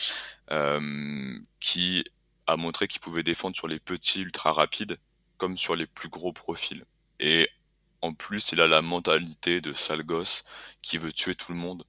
euh, 0.50 1.38
qui 1.60 2.02
a 2.46 2.56
montré 2.56 2.88
qu'il 2.88 3.02
pouvait 3.02 3.22
défendre 3.22 3.54
sur 3.54 3.68
les 3.68 3.78
petits 3.78 4.22
ultra 4.22 4.54
rapides 4.54 4.96
comme 5.36 5.58
sur 5.58 5.76
les 5.76 5.86
plus 5.86 6.08
gros 6.08 6.32
profils 6.32 6.86
et 7.20 7.48
en 8.02 8.12
plus, 8.12 8.52
il 8.52 8.60
a 8.60 8.66
la 8.66 8.82
mentalité 8.82 9.60
de 9.60 9.72
sale 9.72 10.02
gosse 10.04 10.44
qui 10.82 10.98
veut 10.98 11.12
tuer 11.12 11.34
tout 11.34 11.52
le 11.52 11.58
monde. 11.58 11.84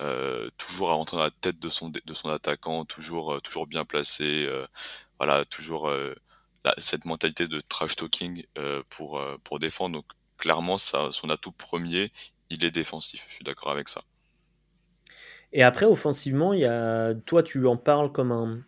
Euh, 0.00 0.50
toujours 0.58 0.90
à 0.90 0.94
rentrer 0.94 1.16
dans 1.16 1.22
la 1.22 1.30
tête 1.30 1.60
de 1.60 1.68
son 1.68 1.88
de 1.88 2.14
son 2.14 2.28
attaquant, 2.28 2.84
toujours 2.84 3.34
euh, 3.34 3.40
toujours 3.40 3.68
bien 3.68 3.84
placé, 3.84 4.44
euh, 4.46 4.66
voilà, 5.20 5.44
toujours 5.44 5.90
cette 6.78 7.04
mentalité 7.04 7.46
de 7.46 7.60
trash 7.60 7.94
talking 7.94 8.44
pour 8.88 9.22
pour 9.44 9.58
défendre. 9.60 9.94
Donc 9.94 10.06
clairement, 10.36 10.78
ça, 10.78 11.10
son 11.12 11.30
atout 11.30 11.52
premier, 11.52 12.10
il 12.50 12.64
est 12.64 12.72
défensif. 12.72 13.24
Je 13.28 13.34
suis 13.36 13.44
d'accord 13.44 13.70
avec 13.70 13.88
ça. 13.88 14.02
Et 15.52 15.62
après, 15.62 15.86
offensivement, 15.86 16.52
il 16.52 16.60
y 16.60 16.66
a, 16.66 17.14
toi, 17.26 17.44
tu 17.44 17.64
en 17.66 17.76
parles 17.76 18.10
comme 18.10 18.32
un, 18.32 18.64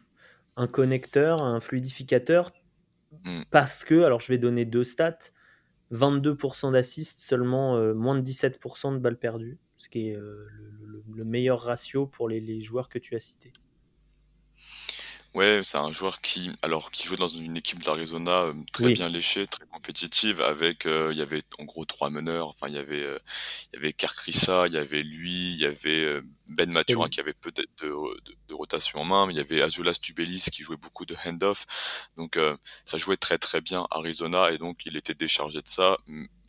un 0.57 0.69
connecteur, 0.69 1.43
un 1.43 1.59
fluidificateur, 1.59 2.53
mmh. 3.25 3.43
parce 3.51 3.85
que, 3.85 4.05
alors 4.05 4.21
je 4.21 4.29
vais 4.29 4.39
donner 4.39 4.65
deux 4.65 4.85
stats. 4.85 5.19
22% 5.93 6.73
d'assists, 6.73 7.21
seulement 7.21 7.77
euh, 7.77 7.95
moins 7.95 8.17
de 8.17 8.23
17% 8.23 8.95
de 8.95 8.99
balles 8.99 9.19
perdues, 9.19 9.59
ce 9.77 9.89
qui 9.89 10.09
est 10.09 10.17
euh, 10.17 10.47
le, 11.15 11.25
meilleur 11.25 11.61
ratio 11.61 12.07
pour 12.07 12.29
les, 12.29 12.61
joueurs 12.61 12.89
que 12.89 12.99
tu 12.99 13.15
as 13.15 13.21
cités. 13.21 13.53
Ouais, 15.35 15.61
c'est 15.65 15.79
un 15.79 15.93
joueur 15.93 16.21
qui, 16.21 16.51
alors, 16.63 16.91
qui 16.91 17.07
joue 17.07 17.17
dans 17.17 17.29
une 17.29 17.57
équipe 17.57 17.83
d'Arizona 17.83 18.43
euh, 18.43 18.55
très 18.73 18.93
bien 18.93 19.09
léchée, 19.09 19.47
très 19.47 19.67
compétitive, 19.67 20.41
avec, 20.41 20.85
il 20.87 21.17
y 21.17 21.23
avait 21.23 21.43
en 21.59 21.65
gros 21.65 21.85
trois 21.85 22.11
meneurs. 22.11 22.49
Enfin, 22.49 22.69
il 22.69 22.75
y 22.75 22.79
avait, 22.79 23.01
il 23.01 23.75
y 23.75 23.79
avait 23.79 23.91
il 23.91 24.73
y 24.73 24.79
avait 24.79 25.03
lui, 25.03 25.51
il 25.53 25.59
y 25.59 25.67
avait 25.67 26.21
Ben 26.47 26.71
Mathurin 26.71 27.09
qui 27.09 27.21
avait 27.21 27.35
peut-être 27.35 27.71
de, 27.83 27.89
de, 28.49 28.55
rotation 28.55 29.01
en 29.01 29.05
main, 29.05 29.27
mais 29.27 29.35
il 29.35 29.37
y 29.37 29.41
avait 29.41 29.61
Azulas 29.61 29.99
Tubelis 30.01 30.47
qui 30.51 30.63
jouait 30.63 30.77
beaucoup 30.77 31.05
de 31.05 31.15
hand-off. 31.25 31.67
Donc, 32.17 32.39
ça 32.85 32.99
jouait 32.99 33.17
très 33.17 33.39
très 33.39 33.61
bien 33.61 33.87
Arizona 33.91 34.51
et 34.53 34.59
donc 34.59 34.87
il 34.87 34.97
était 34.97 35.15
déchargé 35.15 35.61
de 35.61 35.69
ça 35.69 35.99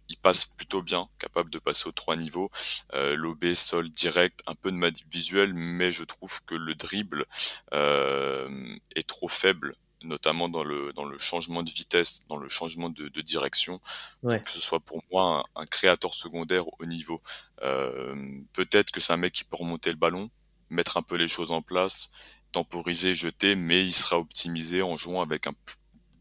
il 0.09 0.17
passe 0.17 0.45
plutôt 0.45 0.81
bien, 0.81 1.09
capable 1.19 1.49
de 1.49 1.59
passer 1.59 1.87
aux 1.87 1.91
trois 1.91 2.15
niveaux. 2.15 2.49
Euh, 2.93 3.15
L'OB, 3.15 3.53
sol 3.53 3.89
direct, 3.89 4.41
un 4.47 4.55
peu 4.55 4.71
de 4.71 4.77
manip 4.77 5.05
visuel, 5.11 5.53
mais 5.53 5.91
je 5.91 6.03
trouve 6.03 6.43
que 6.45 6.55
le 6.55 6.75
dribble 6.75 7.25
euh, 7.73 8.75
est 8.95 9.07
trop 9.07 9.27
faible 9.27 9.75
notamment 10.03 10.47
dans 10.47 10.63
le 10.63 10.93
dans 10.93 11.05
le 11.05 11.17
changement 11.17 11.63
de 11.63 11.69
vitesse, 11.69 12.21
dans 12.29 12.37
le 12.37 12.49
changement 12.49 12.89
de, 12.89 13.07
de 13.07 13.21
direction, 13.21 13.81
pour 14.21 14.41
que 14.41 14.51
ce 14.51 14.61
soit 14.61 14.79
pour 14.79 15.03
moi 15.11 15.45
un, 15.55 15.65
créateur 15.65 16.13
secondaire 16.13 16.65
au 16.79 16.85
niveau. 16.85 17.21
Euh, 17.63 18.15
Peut-être 18.53 18.91
que 18.91 18.99
c'est 18.99 19.13
un 19.13 19.17
mec 19.17 19.33
qui 19.33 19.43
peut 19.43 19.57
remonter 19.57 19.89
le 19.89 19.95
ballon, 19.95 20.29
mettre 20.69 20.97
un 20.97 21.01
peu 21.01 21.15
les 21.15 21.27
choses 21.27 21.51
en 21.51 21.61
place, 21.61 22.11
temporiser, 22.51 23.15
jeter, 23.15 23.55
mais 23.55 23.83
il 23.85 23.93
sera 23.93 24.17
optimisé 24.19 24.81
en 24.81 24.97
jouant 24.97 25.21
avec 25.21 25.47
un 25.47 25.53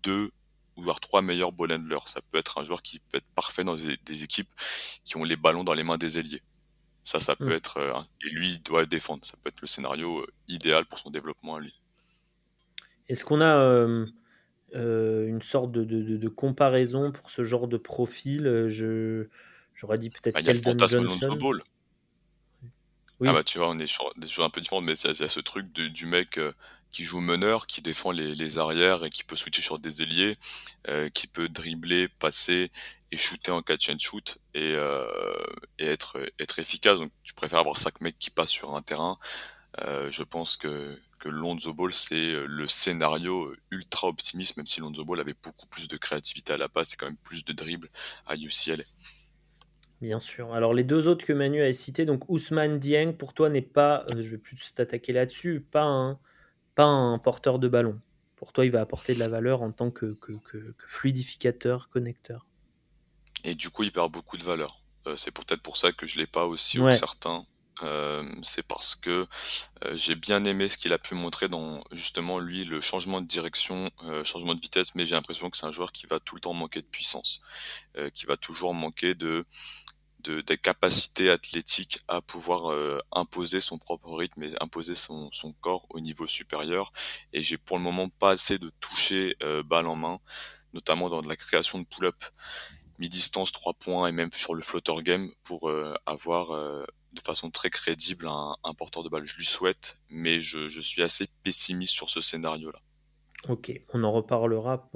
deux 0.02 0.30
ou 0.76 0.92
trois 1.00 1.22
meilleurs 1.22 1.52
ball 1.52 1.72
handlers. 1.72 2.06
Ça 2.06 2.20
peut 2.30 2.38
être 2.38 2.58
un 2.58 2.64
joueur 2.64 2.82
qui 2.82 2.98
peut 2.98 3.18
être 3.18 3.28
parfait 3.34 3.64
dans 3.64 3.74
des, 3.74 4.22
équipes 4.22 4.50
qui 5.04 5.16
ont 5.16 5.24
les 5.24 5.36
ballons 5.36 5.64
dans 5.64 5.74
les 5.74 5.84
mains 5.84 5.98
des 5.98 6.18
ailiers. 6.18 6.42
Ça, 7.04 7.20
ça 7.20 7.36
peut 7.36 7.50
mm. 7.50 7.52
être 7.52 7.76
euh, 7.78 8.00
et 8.24 8.30
lui 8.30 8.52
il 8.52 8.62
doit 8.62 8.84
défendre. 8.84 9.24
Ça 9.24 9.36
peut 9.42 9.48
être 9.48 9.60
le 9.60 9.66
scénario 9.66 10.20
euh, 10.20 10.26
idéal 10.48 10.84
pour 10.86 10.98
son 10.98 11.10
développement 11.10 11.56
à 11.56 11.60
lui. 11.60 11.80
Est-ce 13.08 13.24
qu'on 13.24 13.40
a 13.40 13.56
euh, 13.56 14.06
une 14.72 15.42
sorte 15.42 15.70
de, 15.70 16.28
comparaison 16.28 17.12
pour 17.12 17.30
ce 17.30 17.44
genre 17.44 17.68
de 17.68 17.76
profil? 17.76 18.66
Je 18.68 19.28
j'aurais 19.74 19.98
dit 19.98 20.10
peut-être. 20.10 20.34
Ah, 20.36 20.40
il 20.40 20.46
y 20.46 20.50
a 20.50 20.54
le 20.54 20.60
fantasme 20.60 21.04
Lonzo 21.04 21.36
Ball. 21.36 21.62
Ah 23.24 23.32
bah 23.32 23.42
tu 23.42 23.56
vois, 23.56 23.70
on 23.70 23.78
est 23.78 23.86
sur 23.86 24.12
des 24.16 24.28
choses 24.28 24.44
un 24.44 24.50
peu 24.50 24.60
différentes, 24.60 24.84
mais 24.84 24.92
il 24.92 25.20
y, 25.20 25.22
a 25.22 25.28
ce 25.28 25.40
truc 25.40 25.72
du 25.72 26.04
mec 26.04 26.38
qui 26.96 27.04
joue 27.04 27.20
meneur, 27.20 27.66
qui 27.66 27.82
défend 27.82 28.10
les, 28.10 28.56
arrières 28.56 29.04
et 29.04 29.10
qui 29.10 29.22
peut 29.22 29.36
switcher 29.36 29.60
sur 29.60 29.78
des 29.78 30.02
ailiers, 30.02 30.38
euh, 30.88 31.10
qui 31.10 31.26
peut 31.26 31.46
dribbler, 31.46 32.08
passer 32.08 32.70
et 33.12 33.18
shooter 33.18 33.50
en 33.50 33.60
catch 33.60 33.90
and 33.90 33.98
shoot 33.98 34.38
et, 34.54 34.72
euh, 34.74 35.06
être, 35.78 36.16
efficace. 36.58 36.98
Donc 36.98 37.12
tu 37.22 37.34
préfères 37.34 37.58
avoir 37.58 37.76
cinq 37.76 38.00
mecs 38.00 38.18
qui 38.18 38.30
passent 38.30 38.48
sur 38.48 38.74
un 38.74 38.80
terrain. 38.80 39.18
Euh, 39.82 40.10
je 40.10 40.22
pense 40.22 40.56
que, 40.56 40.98
que 41.18 41.28
Lonzo 41.28 41.74
Ball, 41.74 41.92
c'est 41.92 42.32
le 42.46 42.66
scénario 42.66 43.54
ultra 43.70 44.08
optimiste, 44.08 44.56
même 44.56 44.64
si 44.64 44.80
Lonzo 44.80 45.04
Ball 45.04 45.20
avait 45.20 45.36
beaucoup 45.42 45.66
plus 45.66 45.88
de 45.88 45.98
créativité 45.98 46.54
à 46.54 46.56
la 46.56 46.70
passe 46.70 46.94
et 46.94 46.96
quand 46.96 47.08
même 47.08 47.18
plus 47.18 47.44
de 47.44 47.52
dribble 47.52 47.90
à 48.24 48.36
UCLA. 48.36 48.84
Bien 50.00 50.18
sûr. 50.18 50.54
Alors 50.54 50.72
les 50.72 50.84
deux 50.84 51.08
autres 51.08 51.26
que 51.26 51.34
Manu 51.34 51.60
a 51.60 51.70
cités, 51.74 52.06
donc 52.06 52.30
Ousmane 52.30 52.78
Dieng, 52.78 53.12
pour 53.12 53.34
toi 53.34 53.50
n'est 53.50 53.60
pas, 53.60 54.06
je 54.16 54.30
vais 54.30 54.38
plus 54.38 54.72
t'attaquer 54.72 55.12
là-dessus, 55.12 55.60
pas 55.60 55.84
un, 55.84 56.18
pas 56.76 56.84
un 56.84 57.18
porteur 57.18 57.58
de 57.58 57.66
ballon. 57.66 58.00
Pour 58.36 58.52
toi, 58.52 58.64
il 58.64 58.70
va 58.70 58.80
apporter 58.80 59.14
de 59.14 59.18
la 59.18 59.28
valeur 59.28 59.62
en 59.62 59.72
tant 59.72 59.90
que, 59.90 60.16
fluidificateur, 60.86 61.88
connecteur. 61.88 62.46
Et 63.42 63.54
du 63.54 63.70
coup, 63.70 63.82
il 63.82 63.90
perd 63.90 64.12
beaucoup 64.12 64.36
de 64.36 64.44
valeur. 64.44 64.82
Euh, 65.06 65.16
c'est 65.16 65.32
peut-être 65.32 65.62
pour 65.62 65.76
ça 65.76 65.90
que 65.90 66.06
je 66.06 66.18
l'ai 66.18 66.26
pas 66.26 66.46
aussi 66.46 66.78
haut 66.78 66.86
que 66.86 66.92
certains. 66.92 67.46
Euh, 67.82 68.24
c'est 68.42 68.62
parce 68.62 68.94
que 68.94 69.26
j'ai 69.92 70.14
bien 70.14 70.44
aimé 70.44 70.66
ce 70.66 70.78
qu'il 70.78 70.94
a 70.94 70.98
pu 70.98 71.14
montrer 71.14 71.48
dans 71.48 71.82
justement 71.92 72.38
lui 72.38 72.64
le 72.64 72.80
changement 72.80 73.20
de 73.20 73.26
direction, 73.26 73.90
changement 74.24 74.54
de 74.54 74.60
vitesse, 74.60 74.94
mais 74.94 75.04
j'ai 75.04 75.14
l'impression 75.14 75.50
que 75.50 75.58
c'est 75.58 75.66
un 75.66 75.72
joueur 75.72 75.92
qui 75.92 76.06
va 76.06 76.18
tout 76.18 76.34
le 76.36 76.40
temps 76.40 76.54
manquer 76.54 76.80
de 76.80 76.86
puissance, 76.86 77.42
qui 78.14 78.24
va 78.24 78.38
toujours 78.38 78.72
manquer 78.72 79.14
de 79.14 79.44
des 80.30 80.58
capacités 80.58 81.30
athlétiques 81.30 82.00
à 82.08 82.20
pouvoir 82.20 82.72
euh, 82.72 82.98
imposer 83.12 83.60
son 83.60 83.78
propre 83.78 84.12
rythme 84.14 84.42
et 84.42 84.52
imposer 84.60 84.94
son, 84.94 85.30
corps 85.60 85.86
au 85.90 86.00
niveau 86.00 86.26
supérieur. 86.26 86.92
Et 87.32 87.42
j'ai 87.42 87.56
pour 87.56 87.76
le 87.76 87.82
moment 87.82 88.08
pas 88.08 88.30
assez 88.30 88.58
de 88.58 88.70
toucher 88.80 89.36
euh, 89.42 89.62
balle 89.62 89.86
en 89.86 89.96
main, 89.96 90.20
notamment 90.72 91.08
dans 91.08 91.22
la 91.22 91.36
création 91.36 91.78
de 91.78 91.84
pull-up, 91.84 92.22
mi-distance, 92.98 93.52
trois 93.52 93.74
points 93.74 94.08
et 94.08 94.12
même 94.12 94.32
sur 94.32 94.54
le 94.54 94.62
floater 94.62 95.02
game 95.02 95.30
pour 95.44 95.68
euh, 95.68 95.94
avoir 96.06 96.50
de 97.12 97.20
façon 97.20 97.50
très 97.50 97.70
crédible 97.70 98.26
un, 98.26 98.56
un, 98.64 98.74
porteur 98.74 99.02
de 99.02 99.08
balle. 99.08 99.24
Je 99.24 99.36
lui 99.36 99.44
souhaite, 99.44 99.98
mais 100.08 100.40
je, 100.40 100.68
je 100.68 100.80
suis 100.80 101.02
assez 101.02 101.28
pessimiste 101.42 101.94
sur 101.94 102.10
ce 102.10 102.20
scénario-là. 102.20 102.80
Ok, 103.48 103.72
on 103.92 104.02
en 104.02 104.12
reparlera 104.12 104.90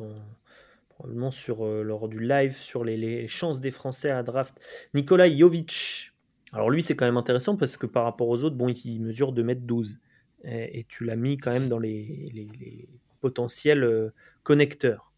probablement 1.00 1.30
sur, 1.30 1.64
euh, 1.64 1.82
lors 1.82 2.08
du 2.08 2.20
live 2.20 2.54
sur 2.54 2.84
les, 2.84 3.26
chances 3.26 3.60
des 3.62 3.70
Français 3.70 4.10
à 4.10 4.22
draft. 4.22 4.60
Nicolas 4.92 5.30
Jovic. 5.30 6.12
Alors 6.52 6.68
lui, 6.68 6.82
c'est 6.82 6.94
quand 6.94 7.06
même 7.06 7.16
intéressant 7.16 7.56
parce 7.56 7.78
que 7.78 7.86
par 7.86 8.04
rapport 8.04 8.28
aux 8.28 8.44
autres, 8.44 8.56
bon, 8.56 8.68
il 8.68 9.00
mesure 9.00 9.32
2m12. 9.32 9.96
Et, 10.44 10.84
tu 10.88 11.04
l'as 11.04 11.16
mis 11.16 11.38
quand 11.38 11.52
même 11.52 11.68
dans 11.68 11.78
les, 11.78 12.88
potentiels 13.20 13.84
euh, 13.84 14.12
connecteurs. 14.42 15.12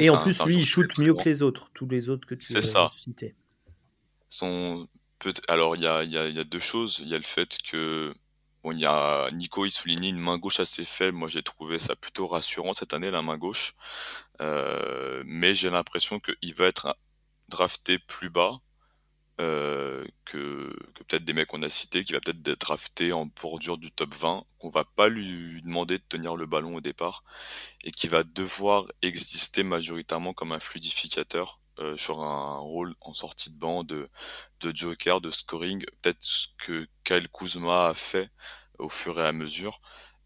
et 0.00 0.10
en 0.10 0.22
plus, 0.22 0.42
lui, 0.44 0.56
il 0.56 0.64
shoot 0.66 0.98
mieux 0.98 1.14
que 1.14 1.24
les 1.24 1.42
autres, 1.42 1.70
tous 1.72 1.86
les 1.88 2.08
autres 2.10 2.26
que 2.26 2.34
tu 2.34 2.56
as 2.56 2.90
cités. 3.02 3.34
Son, 4.28 4.86
peut 5.18 5.32
alors 5.48 5.76
il 5.76 5.82
y 5.82 5.86
a, 5.86 6.04
y, 6.04 6.16
a, 6.16 6.28
y 6.28 6.38
a 6.38 6.44
deux 6.44 6.60
choses. 6.60 7.00
Il 7.02 7.08
y 7.08 7.14
a 7.14 7.18
le 7.18 7.24
fait 7.24 7.58
que 7.70 8.14
bon, 8.62 8.72
il 8.72 8.80
y 8.80 8.86
a 8.86 9.30
Nico, 9.32 9.66
il 9.66 9.70
soulignait 9.70 10.10
une 10.10 10.18
main 10.18 10.38
gauche 10.38 10.60
assez 10.60 10.84
faible. 10.84 11.16
Moi, 11.16 11.28
j'ai 11.28 11.42
trouvé 11.42 11.78
ça 11.78 11.96
plutôt 11.96 12.26
rassurant 12.26 12.74
cette 12.74 12.94
année, 12.94 13.10
la 13.10 13.22
main 13.22 13.38
gauche. 13.38 13.74
Euh, 14.40 15.22
mais 15.26 15.54
j'ai 15.54 15.70
l'impression 15.70 16.20
qu'il 16.20 16.54
va 16.54 16.66
être 16.66 16.96
drafté 17.48 17.98
plus 17.98 18.30
bas 18.30 18.60
euh, 19.40 20.04
que, 20.26 20.70
que 20.94 21.02
peut-être 21.04 21.24
des 21.24 21.32
mecs 21.32 21.48
qu'on 21.48 21.62
a 21.62 21.70
cités, 21.70 22.04
qui 22.04 22.12
va 22.12 22.20
peut-être 22.20 22.46
être 22.46 22.60
drafté 22.60 23.12
en 23.12 23.26
bordure 23.26 23.78
du 23.78 23.90
top 23.90 24.14
20, 24.14 24.44
qu'on 24.58 24.70
va 24.70 24.84
pas 24.84 25.08
lui 25.08 25.62
demander 25.62 25.98
de 25.98 26.04
tenir 26.08 26.36
le 26.36 26.46
ballon 26.46 26.76
au 26.76 26.80
départ, 26.82 27.24
et 27.82 27.90
qui 27.90 28.08
va 28.08 28.22
devoir 28.22 28.86
exister 29.02 29.62
majoritairement 29.62 30.34
comme 30.34 30.52
un 30.52 30.60
fluidificateur 30.60 31.59
euh, 31.80 31.96
sur 31.96 32.22
un 32.22 32.58
rôle 32.58 32.94
en 33.00 33.14
sortie 33.14 33.50
de 33.50 33.58
banc 33.58 33.84
de, 33.84 34.08
de 34.60 34.74
joker, 34.74 35.20
de 35.20 35.30
scoring, 35.30 35.84
peut-être 36.02 36.18
ce 36.20 36.48
que 36.58 36.86
Kyle 37.04 37.28
Kuzma 37.28 37.88
a 37.88 37.94
fait 37.94 38.30
au 38.78 38.88
fur 38.88 39.20
et 39.20 39.26
à 39.26 39.32
mesure. 39.32 39.80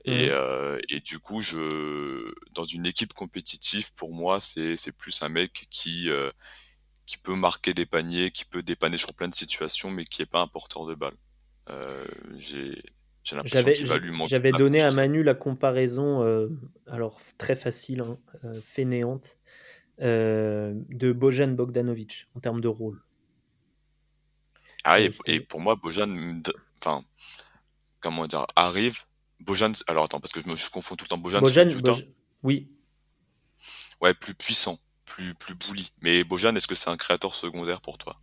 Et, 0.06 0.28
euh, 0.30 0.78
et 0.90 1.00
du 1.00 1.18
coup, 1.18 1.40
je, 1.40 2.34
dans 2.52 2.66
une 2.66 2.84
équipe 2.84 3.14
compétitive, 3.14 3.92
pour 3.94 4.14
moi, 4.14 4.38
c'est, 4.38 4.76
plus 4.98 5.22
un 5.22 5.30
mec 5.30 5.66
qui, 5.70 6.10
euh, 6.10 6.30
qui 7.06 7.16
peut 7.16 7.34
marquer 7.34 7.72
des 7.72 7.86
paniers, 7.86 8.30
qui 8.30 8.44
peut 8.44 8.62
dépanner 8.62 8.98
sur 8.98 9.14
plein 9.14 9.28
de 9.28 9.34
situations, 9.34 9.90
mais 9.90 10.04
qui 10.04 10.20
est 10.20 10.26
pas 10.26 10.40
un 10.40 10.46
porteur 10.46 10.84
de 10.84 10.94
balle. 10.94 11.16
J'ai, 12.36 12.82
j'ai 13.24 13.36
l'impression 13.36 13.72
qu'il 13.72 13.86
va 13.86 13.98
lui 13.98 14.10
manquer. 14.10 14.28
J'avais 14.28 14.52
donné 14.52 14.82
à 14.82 14.90
Manu 14.90 15.22
la 15.22 15.34
comparaison, 15.34 16.22
euh, 16.22 16.48
alors 16.86 17.18
très 17.38 17.56
facile, 17.56 18.02
hein, 18.02 18.18
euh, 18.44 18.52
fainéante, 18.62 19.38
euh, 20.00 20.74
de 20.88 21.12
Bojan 21.12 21.48
Bogdanovic 21.48 22.26
en 22.34 22.40
termes 22.40 22.60
de 22.60 22.68
rôle. 22.68 23.02
Ah, 24.84 25.00
et, 25.00 25.10
et 25.26 25.40
pour 25.40 25.60
moi, 25.60 25.76
Bojan, 25.76 26.42
enfin, 26.80 27.04
comment 28.00 28.26
dire, 28.26 28.46
arrive. 28.54 29.04
Bojan, 29.40 29.72
alors 29.88 30.04
attends, 30.04 30.20
parce 30.20 30.32
que 30.32 30.42
je 30.42 30.48
me 30.48 30.56
je 30.56 30.70
confonds 30.70 30.96
tout 30.96 31.04
le 31.04 31.08
temps. 31.08 31.18
Bojan, 31.18 31.40
Bojan, 31.40 31.66
Bojan 31.66 32.02
oui. 32.42 32.70
Ouais, 34.00 34.12
plus 34.12 34.34
puissant, 34.34 34.78
plus, 35.06 35.34
plus 35.34 35.54
bully. 35.54 35.90
Mais 36.02 36.24
Bojan, 36.24 36.54
est-ce 36.54 36.66
que 36.66 36.74
c'est 36.74 36.90
un 36.90 36.96
créateur 36.96 37.34
secondaire 37.34 37.80
pour 37.80 37.96
toi? 37.96 38.20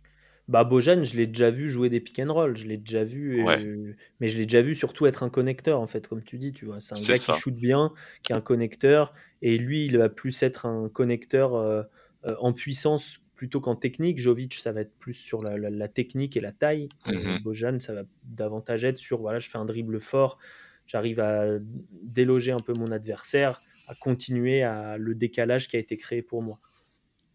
Bah 0.48 0.64
Bojan, 0.64 1.02
je 1.04 1.16
l'ai 1.16 1.26
déjà 1.26 1.50
vu 1.50 1.68
jouer 1.68 1.88
des 1.88 2.00
pick 2.00 2.18
and 2.18 2.32
roll, 2.32 2.56
je 2.56 2.66
l'ai 2.66 2.76
déjà 2.76 3.04
vu, 3.04 3.42
Ouais. 3.44 3.58
euh, 3.64 3.94
mais 4.20 4.28
je 4.28 4.36
l'ai 4.36 4.44
déjà 4.44 4.60
vu 4.60 4.74
surtout 4.74 5.06
être 5.06 5.22
un 5.22 5.30
connecteur 5.30 5.80
en 5.80 5.86
fait, 5.86 6.08
comme 6.08 6.22
tu 6.22 6.38
dis, 6.38 6.52
tu 6.52 6.66
vois. 6.66 6.80
C'est 6.80 6.94
un 6.94 6.96
gars 6.96 7.16
qui 7.18 7.32
shoot 7.40 7.54
bien, 7.54 7.92
qui 8.22 8.32
est 8.32 8.36
un 8.36 8.40
connecteur, 8.40 9.14
et 9.40 9.56
lui, 9.58 9.86
il 9.86 9.96
va 9.98 10.08
plus 10.08 10.42
être 10.42 10.66
un 10.66 10.88
connecteur 10.88 11.54
euh, 11.54 11.82
euh, 12.26 12.34
en 12.40 12.52
puissance 12.52 13.18
plutôt 13.34 13.60
qu'en 13.60 13.74
technique. 13.76 14.18
Jovic, 14.20 14.54
ça 14.54 14.72
va 14.72 14.82
être 14.82 14.94
plus 14.98 15.14
sur 15.14 15.42
la, 15.42 15.56
la- 15.58 15.70
la 15.70 15.88
technique 15.88 16.36
et 16.36 16.40
la 16.40 16.52
taille. 16.52 16.88
Mhm. 17.06 17.38
Bojan, 17.42 17.80
ça 17.80 17.92
va 17.94 18.02
davantage 18.24 18.84
être 18.84 18.98
sur, 18.98 19.20
voilà, 19.20 19.38
je 19.38 19.48
fais 19.48 19.58
un 19.58 19.64
dribble 19.64 20.00
fort, 20.00 20.38
j'arrive 20.86 21.18
à 21.20 21.58
déloger 22.02 22.52
un 22.52 22.60
peu 22.60 22.72
mon 22.72 22.92
adversaire, 22.92 23.62
à 23.88 23.94
continuer 23.94 24.62
à 24.62 24.96
le 24.96 25.14
décalage 25.14 25.66
qui 25.68 25.76
a 25.76 25.80
été 25.80 25.96
créé 25.96 26.22
pour 26.22 26.42
moi. 26.42 26.60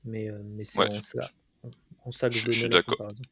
Mais, 0.05 0.30
mais 0.45 0.64
c'est 0.64 0.80
Ouais, 0.80 0.88
en 0.89 0.93
je, 0.93 1.01
ça, 1.01 1.32
en 2.08 2.12
ça 2.12 2.30
que 2.30 2.36
je 2.36 2.51
suis 2.51 2.70
d'accord. 2.70 2.97
comparaison. 2.97 3.24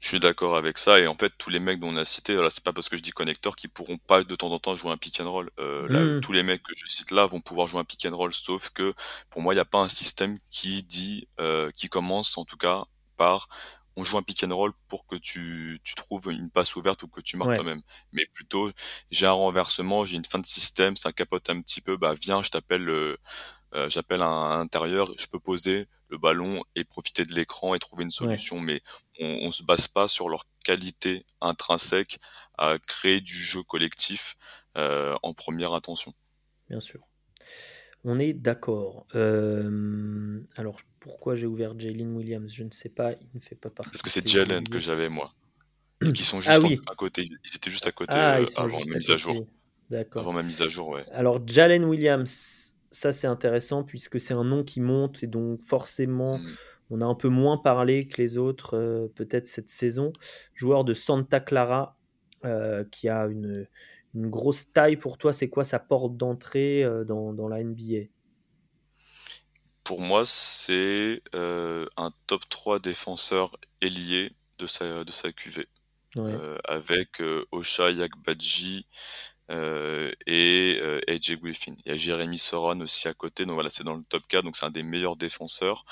Je 0.00 0.08
suis 0.08 0.18
d'accord 0.18 0.56
avec 0.56 0.78
ça 0.78 0.98
et 0.98 1.06
en 1.06 1.14
fait 1.16 1.32
tous 1.38 1.48
les 1.48 1.60
mecs 1.60 1.78
dont 1.78 1.90
on 1.90 1.96
a 1.96 2.04
cité, 2.04 2.34
voilà, 2.34 2.50
c'est 2.50 2.64
pas 2.64 2.72
parce 2.72 2.88
que 2.88 2.96
je 2.96 3.02
dis 3.02 3.12
connecteur 3.12 3.54
qu'ils 3.54 3.70
pourront 3.70 3.98
pas 3.98 4.24
de 4.24 4.34
temps 4.34 4.50
en 4.50 4.58
temps 4.58 4.74
jouer 4.74 4.90
un 4.90 4.96
pick 4.96 5.20
and 5.20 5.30
roll. 5.30 5.48
Euh, 5.60 5.86
là, 5.88 6.00
Mhm. 6.02 6.20
tous 6.20 6.32
les 6.32 6.42
mecs 6.42 6.62
que 6.64 6.72
je 6.76 6.86
cite 6.86 7.12
là 7.12 7.24
vont 7.26 7.40
pouvoir 7.40 7.68
jouer 7.68 7.78
un 7.80 7.84
pick 7.84 8.04
and 8.06 8.16
roll, 8.16 8.32
sauf 8.32 8.70
que 8.70 8.94
pour 9.30 9.42
moi 9.42 9.52
il 9.54 9.56
n'y 9.56 9.60
a 9.60 9.64
pas 9.64 9.78
un 9.78 9.88
système 9.88 10.38
qui 10.50 10.82
dit, 10.82 11.28
euh, 11.40 11.70
qui 11.70 11.88
commence 11.88 12.36
en 12.36 12.44
tout 12.44 12.56
cas 12.56 12.84
par 13.16 13.48
on 13.94 14.02
joue 14.02 14.18
un 14.18 14.22
pick 14.22 14.42
and 14.42 14.56
roll 14.56 14.72
pour 14.88 15.06
que 15.06 15.14
tu, 15.16 15.78
tu 15.84 15.94
trouves 15.94 16.32
une 16.32 16.50
passe 16.50 16.74
ouverte 16.74 17.00
ou 17.04 17.08
que 17.08 17.20
tu 17.20 17.36
marques 17.36 17.50
Ouais, 17.50 17.54
toi-même. 17.54 17.82
Mais 18.12 18.24
plutôt 18.34 18.72
j'ai 19.12 19.26
un 19.26 19.32
renversement, 19.32 20.04
j'ai 20.04 20.16
une 20.16 20.24
fin 20.24 20.40
de 20.40 20.46
système, 20.46 20.96
ça 20.96 21.12
capote 21.12 21.48
un 21.48 21.60
petit 21.60 21.80
peu, 21.80 21.96
bah 21.96 22.14
viens, 22.20 22.42
je 22.42 22.48
t'appelle 22.50 22.88
euh, 22.88 23.16
euh, 23.74 23.88
j'appelle 23.90 24.22
un, 24.22 24.60
intérieur, 24.60 25.12
je 25.18 25.26
peux 25.26 25.38
poser 25.40 25.86
le 26.08 26.18
ballon 26.18 26.62
et 26.74 26.84
profiter 26.84 27.24
de 27.24 27.32
l'écran 27.34 27.74
et 27.74 27.78
trouver 27.78 28.04
une 28.04 28.10
ouais, 28.20 28.38
solution, 28.38 28.60
mais 28.60 28.82
on, 29.20 29.26
on 29.42 29.50
se 29.50 29.62
base 29.64 29.88
pas 29.88 30.08
sur 30.08 30.28
leur 30.28 30.44
qualité 30.64 31.24
intrinsèque 31.40 32.18
à 32.58 32.78
créer 32.78 33.20
du 33.20 33.40
jeu 33.40 33.62
collectif 33.62 34.36
euh, 34.76 35.16
en 35.22 35.34
première 35.34 35.72
intention. 35.72 36.14
bien 36.68 36.80
sûr. 36.80 37.00
On 38.04 38.18
est 38.18 38.32
d'accord. 38.32 39.06
Euh, 39.14 40.40
alors, 40.56 40.78
pourquoi 41.00 41.34
j'ai 41.34 41.46
ouvert 41.46 41.78
Jalen 41.78 42.14
Williams? 42.16 42.52
Je 42.52 42.64
ne 42.64 42.70
sais 42.70 42.88
pas, 42.88 43.12
il 43.12 43.28
ne 43.34 43.40
fait 43.40 43.54
pas 43.54 43.70
Parce 43.90 44.02
partie 44.02 44.02
que 44.02 44.10
de 44.10 44.10
c'est 44.10 44.26
Jalen 44.26 44.68
que 44.68 44.80
j'avais 44.80 45.08
moi, 45.08 45.34
et 46.04 46.12
qui 46.12 46.24
sont 46.24 46.40
Ah 46.46 46.60
juste 46.60 46.64
en- 46.64 46.68
oui, 46.68 46.80
à 46.86 46.94
côté, 46.94 47.22
ils 47.22 47.56
étaient 47.56 47.70
juste 47.70 47.86
à 47.86 47.92
côté 47.92 48.18
ah, 48.18 48.38
euh, 48.38 48.46
avant 48.56 48.80
ma 48.86 48.96
mise 48.96 49.10
à 49.10 49.18
jour. 49.18 49.46
D'accord. 49.90 50.22
avant 50.22 50.32
ma 50.32 50.42
mise 50.42 50.62
à 50.62 50.68
jour, 50.68 50.88
ouais. 50.88 51.06
Alors, 51.12 51.46
Jalen 51.46 51.84
Williams, 51.84 52.76
ça 52.92 53.10
c'est 53.10 53.26
intéressant 53.26 53.82
puisque 53.82 54.20
c'est 54.20 54.34
un 54.34 54.44
nom 54.44 54.62
qui 54.62 54.80
monte 54.80 55.22
et 55.22 55.26
donc 55.26 55.60
forcément 55.62 56.38
Mm. 56.38 56.54
on 56.90 57.00
a 57.00 57.04
un 57.06 57.14
peu 57.14 57.28
moins 57.28 57.58
parlé 57.58 58.06
que 58.06 58.20
les 58.20 58.38
autres 58.38 58.76
euh, 58.76 59.08
peut-être 59.14 59.46
cette 59.46 59.68
saison. 59.68 60.12
Joueur 60.54 60.84
de 60.84 60.94
Santa 60.94 61.40
Clara 61.40 61.96
euh, 62.44 62.84
qui 62.90 63.08
a 63.08 63.26
une, 63.26 63.66
une 64.14 64.28
grosse 64.28 64.72
taille 64.72 64.96
pour 64.96 65.18
toi, 65.18 65.32
c'est 65.32 65.48
quoi 65.48 65.64
sa 65.64 65.78
porte 65.78 66.16
d'entrée 66.16 66.84
euh, 66.84 67.04
dans, 67.04 67.32
dans 67.32 67.48
la 67.48 67.62
NBA 67.62 68.08
Pour 69.84 70.00
moi, 70.00 70.24
c'est 70.24 71.22
un 71.34 72.12
top 72.26 72.48
3 72.48 72.78
défenseur 72.78 73.56
ailier 73.80 74.32
de 74.58 74.66
sa, 74.66 75.04
de 75.04 75.10
sa 75.10 75.28
Ouais, 76.14 76.30
euh, 76.30 76.58
avec 76.64 77.22
Osha 77.52 77.90
Yakbadji, 77.90 78.86
euh, 79.50 80.12
et 80.26 80.78
euh, 80.80 81.00
AJ 81.08 81.38
Griffin. 81.40 81.74
Il 81.84 81.90
y 81.90 81.94
a 81.94 81.96
Jérémy 81.96 82.38
Soran 82.38 82.80
aussi 82.80 83.08
à 83.08 83.14
côté, 83.14 83.44
donc 83.44 83.54
voilà, 83.54 83.70
c'est 83.70 83.84
dans 83.84 83.96
le 83.96 84.04
top 84.04 84.26
4, 84.28 84.44
donc 84.44 84.56
c'est 84.56 84.66
un 84.66 84.70
des 84.70 84.82
meilleurs 84.82 85.16
défenseurs 85.16 85.84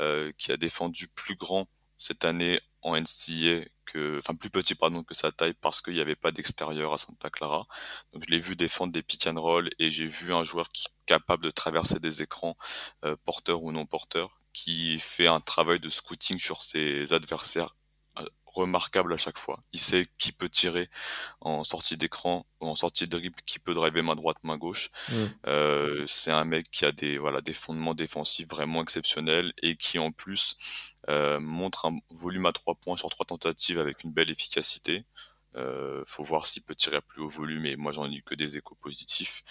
euh, 0.00 0.32
qui 0.38 0.52
a 0.52 0.56
défendu 0.56 1.08
plus 1.08 1.36
grand 1.36 1.66
cette 1.98 2.24
année 2.24 2.60
en 2.82 2.96
NCAA 2.96 3.64
que, 3.86 4.18
enfin 4.18 4.34
plus 4.34 4.50
petit 4.50 4.74
pardon 4.74 5.02
que 5.02 5.14
sa 5.14 5.32
taille 5.32 5.54
parce 5.54 5.80
qu'il 5.80 5.94
n'y 5.94 6.00
avait 6.00 6.16
pas 6.16 6.32
d'extérieur 6.32 6.92
à 6.92 6.98
Santa 6.98 7.30
Clara. 7.30 7.66
Donc 8.12 8.24
je 8.26 8.30
l'ai 8.30 8.40
vu 8.40 8.56
défendre 8.56 8.92
des 8.92 9.02
pick 9.02 9.26
and 9.26 9.40
roll 9.40 9.70
et 9.78 9.90
j'ai 9.90 10.06
vu 10.06 10.32
un 10.34 10.44
joueur 10.44 10.68
qui 10.68 10.86
est 10.86 10.92
capable 11.06 11.44
de 11.44 11.50
traverser 11.50 12.00
des 12.00 12.22
écrans, 12.22 12.56
euh, 13.04 13.16
porteurs 13.24 13.62
ou 13.62 13.72
non 13.72 13.86
porteurs, 13.86 14.40
qui 14.52 14.98
fait 15.00 15.28
un 15.28 15.40
travail 15.40 15.80
de 15.80 15.88
scouting 15.90 16.38
sur 16.38 16.62
ses 16.62 17.12
adversaires 17.12 17.75
remarquable 18.56 19.12
à 19.12 19.16
chaque 19.16 19.38
fois. 19.38 19.62
Il 19.72 19.80
sait 19.80 20.06
qui 20.18 20.32
peut 20.32 20.48
tirer 20.48 20.88
en 21.40 21.64
sortie 21.64 21.96
d'écran 21.96 22.46
ou 22.60 22.68
en 22.68 22.76
sortie 22.76 23.04
de 23.04 23.10
dribble, 23.10 23.36
qui 23.46 23.58
peut 23.58 23.74
driver 23.74 24.02
main 24.02 24.16
droite, 24.16 24.38
main 24.42 24.56
gauche. 24.56 24.90
Euh, 25.46 26.04
c'est 26.06 26.30
un 26.30 26.44
mec 26.44 26.70
qui 26.70 26.84
a 26.84 26.92
des 26.92 27.18
voilà 27.18 27.40
des 27.40 27.54
fondements 27.54 27.94
défensifs 27.94 28.48
vraiment 28.48 28.82
exceptionnels 28.82 29.52
et 29.62 29.76
qui 29.76 29.98
en 29.98 30.10
plus 30.12 30.56
euh, 31.08 31.38
montre 31.40 31.86
un 31.86 31.98
volume 32.10 32.46
à 32.46 32.52
trois 32.52 32.74
points 32.74 32.96
sur 32.96 33.10
trois 33.10 33.26
tentatives 33.26 33.78
avec 33.78 34.04
une 34.04 34.12
belle 34.12 34.30
efficacité. 34.30 35.04
Euh, 35.56 36.02
faut 36.06 36.22
voir 36.22 36.46
s'il 36.46 36.62
peut 36.64 36.74
tirer 36.74 36.96
à 36.98 37.02
plus 37.02 37.22
haut 37.22 37.28
volume 37.28 37.64
et 37.64 37.76
moi 37.76 37.90
j'en 37.90 38.10
ai 38.10 38.14
eu 38.16 38.22
que 38.22 38.34
des 38.34 38.56
échos 38.56 38.74
positifs. 38.76 39.42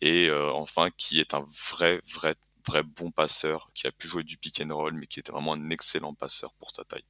Et 0.00 0.28
euh, 0.28 0.52
enfin 0.52 0.90
qui 0.96 1.20
est 1.20 1.34
un 1.34 1.46
vrai 1.70 2.00
vrai 2.12 2.34
vrai 2.66 2.82
bon 2.82 3.10
passeur 3.10 3.68
qui 3.74 3.86
a 3.86 3.92
pu 3.92 4.08
jouer 4.08 4.24
du 4.24 4.36
pick 4.38 4.60
and 4.60 4.74
roll 4.74 4.94
mais 4.94 5.06
qui 5.06 5.20
était 5.20 5.32
vraiment 5.32 5.52
un 5.52 5.70
excellent 5.70 6.14
passeur 6.14 6.54
pour 6.54 6.70
sa 6.74 6.84
taille. 6.84 7.04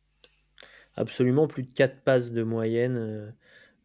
Absolument, 0.97 1.49
plus 1.49 1.64
de 1.64 1.72
4 1.72 2.03
passes 2.03 2.32
de 2.32 2.42
moyenne 2.42 2.97
euh, 2.97 3.30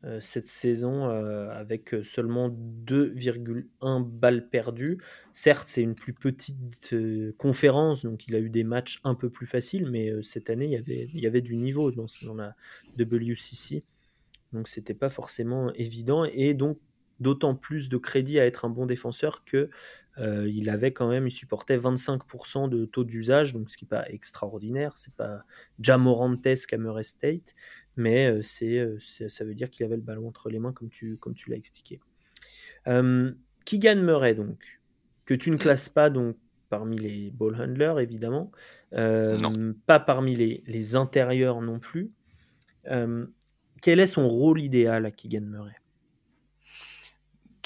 euh, 0.06 0.22
cette 0.22 0.48
saison 0.48 1.10
euh, 1.10 1.50
avec 1.50 1.96
seulement 2.04 2.50
2,1 2.50 4.04
balles 4.06 4.48
perdues. 4.48 5.00
Certes, 5.34 5.68
c'est 5.68 5.82
une 5.82 5.96
plus 5.96 6.14
petite 6.14 6.96
conférence, 7.38 8.04
donc 8.06 8.28
il 8.28 8.36
a 8.36 8.40
eu 8.40 8.50
des 8.50 8.64
matchs 8.64 9.02
un 9.04 9.16
peu 9.16 9.30
plus 9.30 9.48
faciles, 9.48 9.90
mais 9.90 10.12
cette 10.22 10.50
année, 10.50 10.66
il 10.66 10.72
y 10.72 10.78
avait, 10.78 11.10
il 11.14 11.20
y 11.20 11.28
avait 11.28 11.42
du 11.42 11.58
niveau 11.58 11.92
dans, 11.92 12.06
dans 12.24 12.36
la 12.36 12.56
WCC. 12.98 13.84
Donc 14.54 14.68
c'était 14.68 14.94
pas 14.96 15.10
forcément 15.10 15.72
évident 15.74 16.26
et 16.26 16.54
donc 16.54 16.80
d'autant 17.20 17.56
plus 17.56 17.90
de 17.90 17.98
crédit 17.98 18.40
à 18.40 18.46
être 18.46 18.66
un 18.66 18.70
bon 18.70 18.86
défenseur 18.86 19.44
que 19.44 19.70
euh, 20.20 20.50
il 20.50 20.70
avait 20.70 20.92
quand 20.92 21.08
même, 21.08 21.28
il 21.28 21.32
supportait 21.32 21.78
25% 21.78 22.68
de 22.70 22.86
taux 22.86 23.04
d'usage, 23.04 23.54
donc 23.54 23.70
ce 23.70 23.78
qui 23.78 23.86
n'est 23.86 23.90
pas 23.90 24.10
extraordinaire, 24.10 24.98
c'est 24.98 25.14
pas 25.14 25.44
Jamorantesque 25.80 26.74
à 26.74 26.78
Murray 26.78 27.04
State, 27.04 27.56
mais 27.96 28.28
euh, 28.28 28.42
c'est, 28.42 28.78
euh, 28.80 28.98
c'est- 29.00 29.30
ça 29.30 29.46
veut 29.46 29.56
dire 29.56 29.70
qu'il 29.70 29.86
avait 29.86 29.96
le 29.96 30.02
ballon 30.02 30.28
entre 30.28 30.50
les 30.50 30.60
mains 30.60 30.74
comme 30.74 30.90
tu, 30.90 31.18
comme 31.18 31.36
tu 31.36 31.50
l'as 31.50 31.58
expliqué. 31.58 32.00
Euh, 32.88 33.32
Keegan 33.66 34.02
Murray 34.02 34.36
donc, 34.36 34.80
que 35.26 35.34
tu 35.34 35.52
ne 35.52 35.58
classes 35.58 35.90
pas 35.90 36.10
donc 36.10 36.36
parmi 36.70 36.98
les 36.98 37.32
ball 37.32 37.56
handlers 37.60 38.00
évidemment, 38.00 38.52
euh, 38.94 39.74
pas 39.86 40.00
parmi 40.00 40.36
les, 40.36 40.64
les 40.68 40.96
intérieurs 40.96 41.62
non 41.62 41.80
plus. 41.80 42.12
Quel 43.82 44.00
est 44.00 44.08
son 44.08 44.28
rôle 44.28 44.62
idéal 44.62 45.06
à 45.06 45.12
Keegan 45.12 45.42
Murray? 45.42 45.76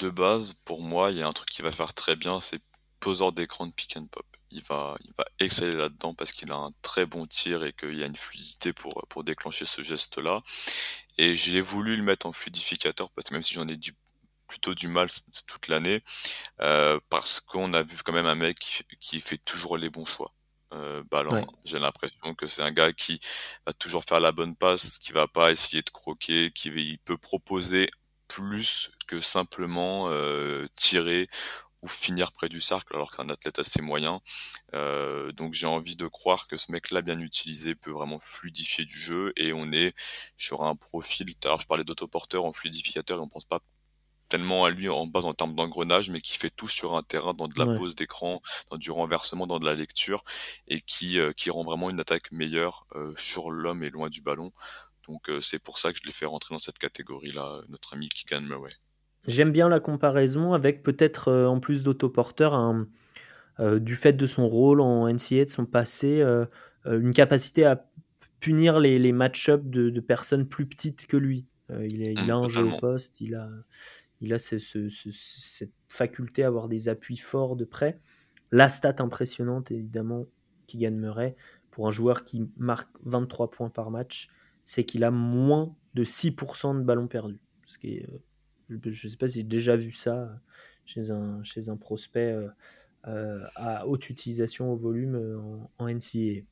De 0.04 0.10
base, 0.10 0.52
pour 0.64 0.82
moi, 0.82 1.10
il 1.10 1.18
y 1.18 1.22
a 1.22 1.26
un 1.26 1.32
truc 1.32 1.48
qui 1.48 1.62
va 1.62 1.72
faire 1.72 1.94
très 1.94 2.14
bien, 2.14 2.40
c'est 2.40 2.60
poseur 3.00 3.32
d'écran 3.32 3.66
de 3.66 3.72
pick 3.72 3.96
and 3.96 4.06
pop. 4.06 4.26
il 4.50 4.62
va, 4.62 4.96
il 5.04 5.12
va 5.16 5.24
exceller 5.38 5.74
là-dedans 5.74 6.14
parce 6.14 6.32
qu'il 6.32 6.50
a 6.52 6.56
un 6.56 6.72
très 6.82 7.06
bon 7.06 7.26
tir 7.26 7.64
et 7.64 7.72
qu'il 7.72 7.98
y 7.98 8.02
a 8.02 8.06
une 8.06 8.16
fluidité 8.16 8.72
pour, 8.72 9.06
pour 9.08 9.24
déclencher 9.24 9.64
ce 9.64 9.82
geste-là. 9.82 10.42
Et 11.16 11.36
j'ai 11.36 11.60
voulu 11.60 11.96
le 11.96 12.02
mettre 12.02 12.26
en 12.26 12.32
fluidificateur 12.32 13.10
parce 13.10 13.28
que 13.28 13.34
même 13.34 13.42
si 13.42 13.54
j'en 13.54 13.66
ai 13.68 13.76
du, 13.76 13.94
plutôt 14.46 14.74
du 14.74 14.88
mal 14.88 15.08
toute 15.46 15.68
l'année, 15.68 16.02
euh, 16.60 17.00
parce 17.08 17.40
qu'on 17.40 17.72
a 17.72 17.82
vu 17.82 17.96
quand 18.04 18.12
même 18.12 18.26
un 18.26 18.34
mec 18.34 18.58
qui, 19.00 19.20
fait 19.20 19.38
toujours 19.38 19.78
les 19.78 19.90
bons 19.90 20.06
choix. 20.06 20.34
Euh, 20.72 21.02
ballon. 21.10 21.46
J'ai 21.64 21.78
l'impression 21.78 22.34
que 22.34 22.46
c'est 22.46 22.62
un 22.62 22.72
gars 22.72 22.92
qui 22.92 23.20
va 23.66 23.72
toujours 23.72 24.04
faire 24.04 24.20
la 24.20 24.32
bonne 24.32 24.56
passe, 24.56 24.98
qui 24.98 25.12
va 25.12 25.28
pas 25.28 25.52
essayer 25.52 25.82
de 25.82 25.90
croquer, 25.90 26.50
qui 26.50 26.68
il 26.68 26.98
peut 26.98 27.16
proposer 27.16 27.88
plus 28.28 28.90
que 29.06 29.20
simplement 29.20 30.08
euh, 30.08 30.66
tirer 30.76 31.28
ou 31.84 31.88
finir 31.88 32.32
près 32.32 32.48
du 32.48 32.62
cercle 32.62 32.96
alors 32.96 33.14
qu'un 33.14 33.28
athlète 33.28 33.58
assez 33.58 33.82
moyen. 33.82 34.22
Euh, 34.72 35.32
donc 35.32 35.52
j'ai 35.52 35.66
envie 35.66 35.96
de 35.96 36.06
croire 36.06 36.48
que 36.48 36.56
ce 36.56 36.72
mec-là 36.72 37.02
bien 37.02 37.20
utilisé 37.20 37.74
peut 37.74 37.90
vraiment 37.90 38.18
fluidifier 38.18 38.86
du 38.86 38.98
jeu 38.98 39.34
et 39.36 39.52
on 39.52 39.70
est 39.70 39.94
sur 40.38 40.62
un 40.62 40.76
profil. 40.76 41.26
Alors 41.44 41.60
je 41.60 41.66
parlais 41.66 41.84
d'autoporteur 41.84 42.46
en 42.46 42.54
fluidificateur 42.54 43.18
et 43.18 43.20
on 43.20 43.28
pense 43.28 43.44
pas 43.44 43.60
tellement 44.30 44.64
à 44.64 44.70
lui 44.70 44.88
en 44.88 45.06
base 45.06 45.26
en 45.26 45.34
termes 45.34 45.54
d'engrenage, 45.54 46.08
mais 46.08 46.22
qui 46.22 46.38
fait 46.38 46.48
tout 46.48 46.68
sur 46.68 46.96
un 46.96 47.02
terrain, 47.02 47.34
dans 47.34 47.48
de 47.48 47.58
la 47.58 47.66
pose 47.74 47.94
d'écran, 47.94 48.40
dans 48.70 48.78
du 48.78 48.90
renversement, 48.90 49.46
dans 49.46 49.60
de 49.60 49.66
la 49.66 49.74
lecture, 49.74 50.24
et 50.66 50.80
qui, 50.80 51.18
euh, 51.18 51.32
qui 51.32 51.50
rend 51.50 51.64
vraiment 51.64 51.90
une 51.90 52.00
attaque 52.00 52.32
meilleure 52.32 52.86
euh, 52.94 53.14
sur 53.16 53.50
l'homme 53.50 53.84
et 53.84 53.90
loin 53.90 54.08
du 54.08 54.22
ballon. 54.22 54.52
Donc 55.06 55.30
c'est 55.42 55.58
pour 55.58 55.78
ça 55.78 55.92
que 55.92 55.98
je 55.98 56.06
l'ai 56.06 56.12
fait 56.12 56.24
rentrer 56.24 56.54
dans 56.54 56.58
cette 56.58 56.78
catégorie-là, 56.78 57.60
notre 57.68 57.92
ami 57.92 58.08
Keegan 58.08 58.40
Murray. 58.40 58.72
J'aime 59.26 59.52
bien 59.52 59.68
la 59.68 59.80
comparaison 59.80 60.52
avec 60.52 60.82
peut-être 60.82 61.28
euh, 61.28 61.46
en 61.46 61.60
plus 61.60 61.82
d'autoporteur, 61.82 62.54
euh, 63.60 63.78
du 63.78 63.96
fait 63.96 64.12
de 64.12 64.26
son 64.26 64.48
rôle 64.48 64.80
en 64.80 65.08
NCA, 65.08 65.46
de 65.46 65.50
son 65.50 65.64
passé, 65.64 66.20
euh, 66.20 66.44
une 66.86 67.12
capacité 67.12 67.64
à 67.64 67.86
punir 68.40 68.78
les, 68.78 68.98
les 68.98 69.12
match-ups 69.12 69.64
de, 69.64 70.00
personnes 70.00 70.46
plus 70.46 70.66
petites 70.66 71.06
que 71.06 71.16
lui. 71.16 71.46
il, 71.70 72.02
il, 72.02 72.30
a 72.30 72.36
mmh, 72.36 72.44
un 72.44 72.48
jeu 72.50 72.64
au 72.64 72.78
poste, 72.78 73.22
il 73.22 73.34
a, 73.34 73.48
il 74.20 74.34
a 74.34 74.38
cette 74.38 75.72
faculté 75.88 76.44
à 76.44 76.48
avoir 76.48 76.68
des 76.68 76.90
appuis 76.90 77.16
forts 77.16 77.56
de 77.56 77.64
près. 77.64 78.00
La 78.52 78.68
stat 78.68 78.96
impressionnante, 78.98 79.70
évidemment, 79.70 80.26
qui 80.66 80.76
gagne 80.76 80.96
Murray, 80.96 81.36
pour 81.70 81.88
un 81.88 81.90
joueur 81.90 82.24
qui 82.24 82.46
marque 82.58 82.90
23 83.04 83.50
points 83.50 83.70
par 83.70 83.90
match, 83.90 84.28
c'est 84.64 84.84
qu'il 84.84 85.04
a 85.04 85.10
moins 85.10 85.74
de 85.94 86.04
6% 86.04 86.78
de 86.78 86.82
ballons 86.82 87.06
perdus. 87.06 87.40
Ce 87.66 87.78
qui 87.78 87.94
est 87.94 88.06
je 88.68 89.06
ne 89.06 89.10
sais 89.10 89.16
pas 89.16 89.28
si 89.28 89.40
j'ai 89.40 89.44
déjà 89.44 89.76
vu 89.76 89.92
ça 89.92 90.28
chez 90.86 91.10
un, 91.10 91.42
chez 91.42 91.68
un 91.68 91.76
prospect 91.76 92.32
euh, 92.32 92.48
euh, 93.06 93.40
à 93.56 93.86
haute 93.86 94.08
utilisation 94.10 94.72
au 94.72 94.76
volume 94.76 95.16
euh, 95.16 95.38
en, 95.78 95.88
NCA. 95.88 96.42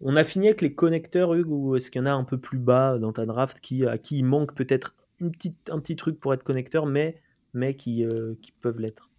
On 0.00 0.16
a 0.16 0.24
fini 0.24 0.46
avec 0.48 0.60
les 0.60 0.74
connecteurs, 0.74 1.34
Hugues, 1.34 1.50
ou 1.50 1.76
est-ce 1.76 1.90
qu'il 1.90 2.00
y 2.00 2.02
en 2.02 2.06
a 2.06 2.12
un 2.12 2.24
peu 2.24 2.38
plus 2.38 2.58
bas 2.58 2.98
dans 2.98 3.12
ta 3.12 3.26
draft 3.26 3.60
qui, 3.60 3.86
à 3.86 3.98
qui 3.98 4.18
il 4.18 4.24
manque 4.24 4.54
peut-être 4.54 4.94
une 5.20 5.30
petite, 5.30 5.70
un 5.70 5.78
petit 5.78 5.96
truc 5.96 6.18
pour 6.18 6.34
être 6.34 6.42
connecteur, 6.42 6.86
mais, 6.86 7.20
mais 7.52 7.74
qui, 7.74 8.04
qui 8.42 8.52
peuvent 8.52 8.80
l'être? 8.80 9.10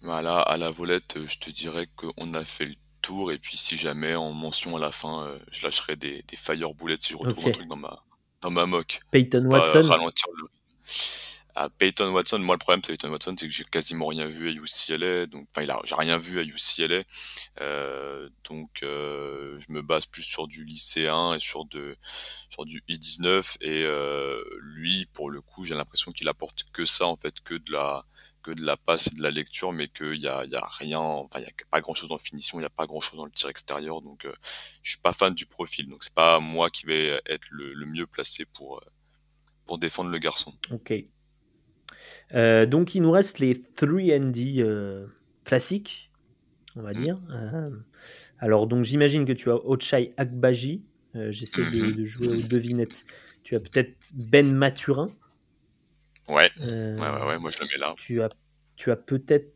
Voilà, 0.00 0.40
à 0.40 0.56
la 0.56 0.70
volette, 0.70 1.18
je 1.26 1.38
te 1.38 1.50
dirais 1.50 1.86
qu'on 1.96 2.34
a 2.34 2.44
fait 2.44 2.66
le 2.66 2.74
tour, 3.02 3.32
et 3.32 3.38
puis 3.38 3.56
si 3.56 3.76
jamais 3.76 4.14
en 4.14 4.32
mention 4.32 4.76
à 4.76 4.80
la 4.80 4.90
fin, 4.90 5.28
je 5.50 5.66
lâcherai 5.66 5.96
des, 5.96 6.22
des 6.22 6.36
fire 6.36 6.74
bullets 6.74 6.96
si 7.00 7.12
je 7.12 7.18
retrouve 7.18 7.48
un 7.48 7.50
truc 7.50 7.68
dans 7.68 7.76
ma, 7.76 8.02
dans 8.40 8.50
ma 8.50 8.64
mock. 8.64 9.00
Peyton 9.10 9.48
Watson. 9.50 9.82
Ralentir 9.82 10.28
le, 10.40 10.48
à 11.54 11.68
Peyton 11.68 12.12
Watson, 12.12 12.38
moi 12.38 12.54
le 12.54 12.58
problème 12.58 12.80
c'est 12.82 12.92
Peyton 12.92 13.10
Watson, 13.10 13.34
c'est 13.38 13.46
que 13.46 13.52
j'ai 13.52 13.64
quasiment 13.64 14.06
rien 14.06 14.26
vu 14.26 14.48
à 14.48 14.52
UCLA, 14.52 15.26
donc 15.26 15.46
enfin 15.50 15.62
il 15.62 15.72
j'ai 15.84 15.94
rien 15.94 16.16
vu 16.16 16.38
à 16.40 16.42
UCLA, 16.42 17.02
euh, 17.60 18.28
donc 18.48 18.82
euh, 18.82 19.58
je 19.60 19.70
me 19.72 19.82
base 19.82 20.06
plus 20.06 20.22
sur 20.22 20.48
du 20.48 20.64
lycéen 20.64 21.34
et 21.34 21.40
sur 21.40 21.66
de 21.66 21.96
sur 22.48 22.64
du 22.64 22.82
I19 22.88 23.56
et 23.60 23.82
euh, 23.84 24.42
lui 24.60 25.06
pour 25.12 25.30
le 25.30 25.42
coup 25.42 25.64
j'ai 25.64 25.74
l'impression 25.74 26.10
qu'il 26.12 26.28
apporte 26.28 26.64
que 26.72 26.86
ça 26.86 27.06
en 27.06 27.16
fait, 27.16 27.40
que 27.42 27.54
de 27.54 27.72
la 27.72 28.04
que 28.42 28.50
de 28.50 28.62
la 28.62 28.76
passe 28.76 29.06
et 29.08 29.14
de 29.14 29.22
la 29.22 29.30
lecture, 29.30 29.72
mais 29.72 29.88
qu'il 29.88 30.16
y 30.16 30.28
a, 30.28 30.44
y 30.46 30.56
a 30.56 30.66
rien, 30.78 30.98
enfin 30.98 31.38
il 31.38 31.44
y 31.44 31.46
a 31.46 31.52
pas 31.70 31.80
grand 31.80 31.94
chose 31.94 32.12
en 32.12 32.18
finition, 32.18 32.58
il 32.58 32.62
y 32.62 32.66
a 32.66 32.70
pas 32.70 32.86
grand 32.86 33.00
chose 33.00 33.16
dans 33.16 33.24
le 33.24 33.30
tir 33.30 33.48
extérieur, 33.48 34.02
donc 34.02 34.24
euh, 34.24 34.32
je 34.82 34.90
suis 34.92 35.00
pas 35.00 35.12
fan 35.12 35.34
du 35.34 35.46
profil, 35.46 35.88
donc 35.88 36.02
c'est 36.02 36.14
pas 36.14 36.40
moi 36.40 36.70
qui 36.70 36.86
vais 36.86 37.20
être 37.26 37.46
le, 37.50 37.72
le 37.72 37.86
mieux 37.86 38.06
placé 38.06 38.44
pour 38.44 38.78
euh, 38.78 38.84
pour 39.66 39.78
défendre 39.78 40.10
le 40.10 40.18
garçon. 40.18 40.52
Ok. 40.70 40.92
Euh, 42.34 42.66
donc 42.66 42.94
il 42.94 43.02
nous 43.02 43.10
reste 43.10 43.38
les 43.38 43.54
3D 43.54 44.60
euh, 44.60 45.06
classiques, 45.44 46.10
on 46.76 46.82
va 46.82 46.92
mm. 46.92 47.02
dire. 47.02 47.20
Euh, 47.30 47.70
alors 48.38 48.66
donc 48.66 48.84
j'imagine 48.84 49.24
que 49.24 49.32
tu 49.32 49.50
as 49.50 49.56
Ochai 49.56 50.14
Akbaji. 50.16 50.84
J'essaie 51.14 51.60
mm-hmm. 51.60 51.94
de, 51.94 52.04
jouer 52.04 52.28
aux 52.28 52.48
devinettes. 52.48 53.04
Tu 53.44 53.54
as 53.54 53.60
peut-être 53.60 54.12
Ben 54.14 54.54
Maturin. 54.54 55.10
Ouais. 56.26 56.50
ouais, 56.58 56.94
ouais, 56.96 57.38
moi 57.38 57.50
je 57.50 57.60
le 57.60 57.66
mets 57.66 57.76
là. 57.78 57.94
Tu 57.98 58.22
as, 58.22 58.30
tu 58.76 58.90
as 58.90 58.96
peut-être 58.96 59.52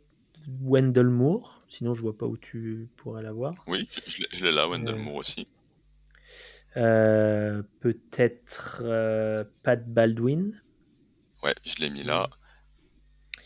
Wendell 0.61 1.09
Moore. 1.09 1.65
Sinon 1.67 1.95
je 1.95 2.03
vois 2.03 2.17
pas 2.17 2.27
où 2.27 2.37
tu 2.37 2.91
pourrais 2.97 3.23
l'avoir. 3.23 3.55
Oui, 3.67 3.89
je 4.07 4.45
l'ai 4.45 4.53
là, 4.53 4.69
Wendell 4.69 4.97
Moore 4.97 5.17
aussi. 5.17 5.49
Euh, 6.77 7.62
peut-être 7.81 8.83
euh, 8.85 9.45
Pat 9.62 9.83
Baldwin. 9.89 10.61
Ouais, 11.43 11.55
je 11.64 11.77
l'ai 11.81 11.91
mis 11.91 12.03
là. 12.03 12.29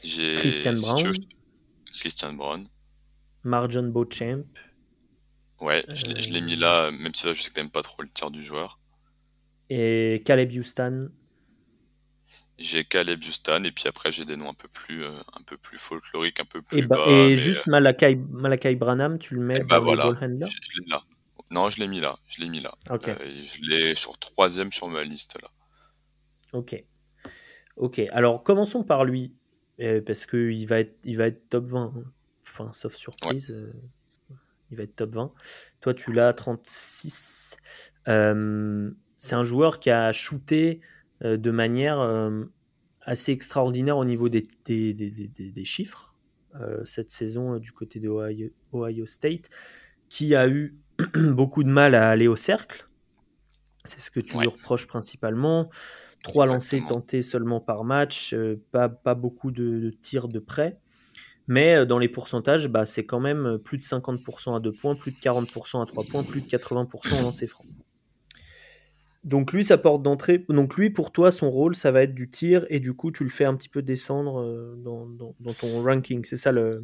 J'ai 0.03 0.37
Christian 0.37 0.75
Brown. 0.75 1.13
Christian 1.93 2.33
Brown. 2.33 2.69
Marjon 3.45 3.89
Beauchamp. 3.89 4.45
Ouais, 5.61 5.85
je 5.89 6.33
l'ai 6.33 6.41
mis 6.41 6.57
là, 6.57 6.91
même 6.91 7.15
si 7.15 7.27
là 7.27 7.35
je 7.35 7.43
sais 7.43 7.51
que 7.51 7.55
t'aimes 7.55 7.71
pas 7.71 7.83
trop 7.83 8.03
le 8.03 8.09
tir 8.09 8.31
du 8.31 8.43
joueur. 8.43 8.81
Et 9.69 10.23
Caleb 10.25 10.51
Houston. 10.53 11.11
J'ai 12.59 12.85
Caleb 12.85 13.21
Houston 13.23 13.63
et 13.65 13.71
puis 13.71 13.85
après 13.87 14.11
j'ai 14.11 14.25
des 14.25 14.37
noms 14.37 14.51
un 14.51 14.55
peu 14.55 14.69
plus 14.69 15.05
euh, 15.05 15.11
un 15.39 15.43
peu 15.47 15.57
plus 15.57 15.79
folkloriques, 15.79 16.41
un 16.41 16.45
peu 16.45 16.61
plus 16.63 16.79
et 16.79 16.83
bas. 16.83 17.07
Et 17.09 17.37
juste 17.37 17.67
Malakai, 17.69 18.17
Malakai 18.17 18.75
Branham, 18.75 19.19
tu 19.19 19.35
le 19.35 19.41
mets 19.41 19.61
bah 19.61 19.79
dans 19.79 19.85
voilà, 19.85 20.11
je, 20.21 20.47
je 20.47 20.81
l'ai 20.81 20.87
là. 20.89 21.03
Non, 21.51 21.69
je 21.69 21.81
l'ai 21.81 21.89
mis 21.89 22.01
là. 22.01 22.17
Je 22.29 22.41
l'ai 22.41 22.49
mis 22.49 22.61
là. 22.61 22.73
Euh, 22.91 22.99
je 22.99 23.69
l'ai 23.69 23.95
sur 23.95 24.19
troisième 24.19 24.71
sur 24.71 24.89
ma 24.89 25.03
liste 25.03 25.37
là. 25.43 25.49
Ok. 26.53 26.85
Ok. 27.77 28.01
Alors 28.13 28.45
commençons 28.45 28.85
par 28.85 29.05
lui 29.05 29.35
euh, 29.81 30.01
parce 30.01 30.27
que 30.27 30.51
il 30.51 30.67
va 30.67 30.81
être, 30.81 30.97
il 31.05 31.17
va 31.17 31.27
être 31.27 31.49
top 31.49 31.67
20. 31.67 31.93
Hein. 31.97 32.05
Enfin, 32.47 32.73
sauf 32.73 32.95
surprise, 32.95 33.51
euh, 33.51 33.73
il 34.71 34.77
va 34.77 34.85
être 34.85 34.95
top 34.95 35.15
20. 35.15 35.33
Toi, 35.81 35.95
tu 35.95 36.13
l'as 36.13 36.33
36. 36.33 37.57
c'est 38.07 39.35
un 39.35 39.45
joueur 39.45 39.81
qui 39.81 39.91
a 39.91 40.13
shooté 40.13 40.81
de 41.23 41.51
manière 41.51 42.01
assez 43.03 43.33
extraordinaire 43.33 43.99
au 43.99 44.05
niveau 44.05 44.29
des, 44.29 44.47
des, 44.65 44.95
des, 44.95 45.29
des 45.29 45.65
chiffres 45.65 46.17
cette 46.85 47.11
saison 47.11 47.59
du 47.59 47.71
côté 47.71 48.01
de 48.01 48.09
Ohio 48.73 49.07
State, 49.07 49.49
qui 50.09 50.35
a 50.35 50.49
eu 50.49 50.77
beaucoup 51.15 51.65
de 51.65 51.69
mal 51.69 51.95
à 51.95 52.09
aller 52.09 52.29
au 52.29 52.37
cercle. 52.37 52.89
C'est 53.85 54.01
ce 54.01 54.11
que 54.11 54.21
tu 54.21 54.39
lui 54.39 54.47
reproches 54.47 54.87
principalement. 54.87 55.71
Trois 56.23 56.47
lancers 56.47 56.87
tentés 56.87 57.23
seulement 57.23 57.61
par 57.61 57.83
match, 57.85 58.35
euh, 58.35 58.63
pas, 58.73 58.91
pas 58.91 59.15
beaucoup 59.15 59.51
de, 59.51 59.91
tirs 60.03 60.29
de 60.29 60.39
près. 60.39 60.79
Mais 61.49 61.77
euh, 61.77 61.87
dans 61.87 61.99
les 61.99 62.09
pourcentages, 62.09 62.69
bah, 62.69 62.85
c'est 62.85 63.07
quand 63.07 63.21
même 63.21 63.59
plus 63.59 63.79
de 63.79 63.83
50% 63.83 64.55
à 64.57 64.61
2 64.61 64.73
points, 64.73 64.95
plus 64.95 65.13
de 65.13 65.17
40% 65.17 65.83
à 65.83 65.87
3 65.87 66.05
points, 66.05 66.23
plus 66.23 66.43
de 66.43 66.47
80% 66.47 67.19
en 67.19 67.23
lancers 67.23 67.49
francs. 67.49 67.67
Donc 69.23 69.53
lui, 69.53 69.65
sa 69.65 69.77
porte 69.77 70.03
d'entrée. 70.03 70.45
Donc 70.49 70.77
lui, 70.77 70.91
pour 70.91 71.13
toi, 71.13 71.31
son 71.31 71.51
rôle, 71.51 71.77
ça 71.77 71.91
va 71.91 72.03
être 72.03 72.15
du 72.15 72.31
tir 72.31 72.65
et 72.71 72.81
du 72.81 72.95
coup, 72.95 73.11
tu 73.11 73.23
le 73.23 73.31
fais 73.31 73.45
un 73.45 73.55
petit 73.55 73.69
peu 73.69 73.83
descendre 73.83 74.41
euh, 74.41 74.75
dans, 74.79 75.07
dans 75.07 75.55
ton 75.55 75.83
ranking. 75.83 76.25
C'est 76.25 76.37
ça 76.37 76.53
le. 76.53 76.83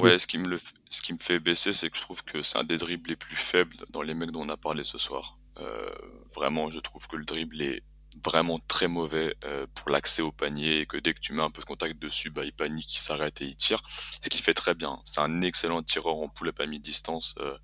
Ouais, 0.00 0.18
ce 0.18 0.28
qui 0.28 0.38
me 0.38 0.48
le, 0.48 0.58
ce 0.90 1.02
qui 1.02 1.12
me 1.12 1.18
fait 1.18 1.40
baisser, 1.40 1.72
c'est 1.72 1.90
que 1.90 1.96
je 1.96 2.02
trouve 2.02 2.22
que 2.22 2.42
c'est 2.42 2.58
un 2.58 2.64
des 2.64 2.78
dribbles 2.78 3.10
les 3.10 3.16
plus 3.16 3.34
faibles 3.34 3.76
dans 3.90 4.02
les 4.02 4.14
mecs 4.14 4.30
dont 4.30 4.42
on 4.42 4.48
a 4.48 4.56
parlé 4.56 4.84
ce 4.84 4.98
soir. 4.98 5.38
Euh, 5.58 5.90
vraiment, 6.34 6.70
je 6.70 6.78
trouve 6.78 7.06
que 7.08 7.16
le 7.16 7.24
dribble 7.24 7.60
est 7.60 7.82
vraiment 8.24 8.58
très 8.68 8.88
mauvais 8.88 9.34
euh, 9.44 9.66
pour 9.74 9.90
l'accès 9.90 10.22
au 10.22 10.32
panier 10.32 10.80
et 10.80 10.86
que 10.86 10.96
dès 10.96 11.12
que 11.12 11.20
tu 11.20 11.32
mets 11.32 11.42
un 11.42 11.50
peu 11.50 11.60
de 11.60 11.66
contact 11.66 11.98
dessus, 12.00 12.30
bah, 12.30 12.44
il 12.44 12.52
panique, 12.52 12.94
il 12.94 13.00
s'arrête 13.00 13.42
et 13.42 13.46
il 13.46 13.56
tire. 13.56 13.82
Ce 14.22 14.28
qui 14.28 14.40
fait 14.40 14.54
très 14.54 14.74
bien. 14.74 15.00
C'est 15.04 15.20
un 15.20 15.42
excellent 15.42 15.82
tireur 15.82 16.16
en 16.16 16.28
pull-up 16.28 16.58
à 16.60 16.66
mi-distance, 16.66 17.34
euh, 17.40 17.56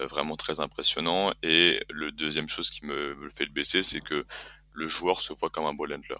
vraiment 0.00 0.36
très 0.36 0.60
impressionnant. 0.60 1.32
Et 1.42 1.80
le 1.90 2.12
deuxième 2.12 2.48
chose 2.48 2.70
qui 2.70 2.84
me, 2.84 3.14
me 3.16 3.28
fait 3.30 3.44
le 3.44 3.52
baisser, 3.52 3.82
c'est 3.82 4.00
que 4.00 4.24
le 4.72 4.88
joueur 4.88 5.20
se 5.20 5.32
voit 5.32 5.50
comme 5.50 5.66
un 5.66 5.74
ball 5.74 5.92
handler. 5.92 6.16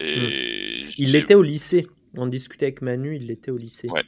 Et 0.00 0.84
hmm. 0.84 0.90
il 0.98 1.12
l'était 1.12 1.34
au 1.34 1.42
lycée. 1.42 1.86
On 2.14 2.26
discutait 2.26 2.66
avec 2.66 2.82
Manu, 2.82 3.16
il 3.16 3.26
l'était 3.26 3.50
au 3.50 3.58
lycée. 3.58 3.88
Ouais, 3.90 4.04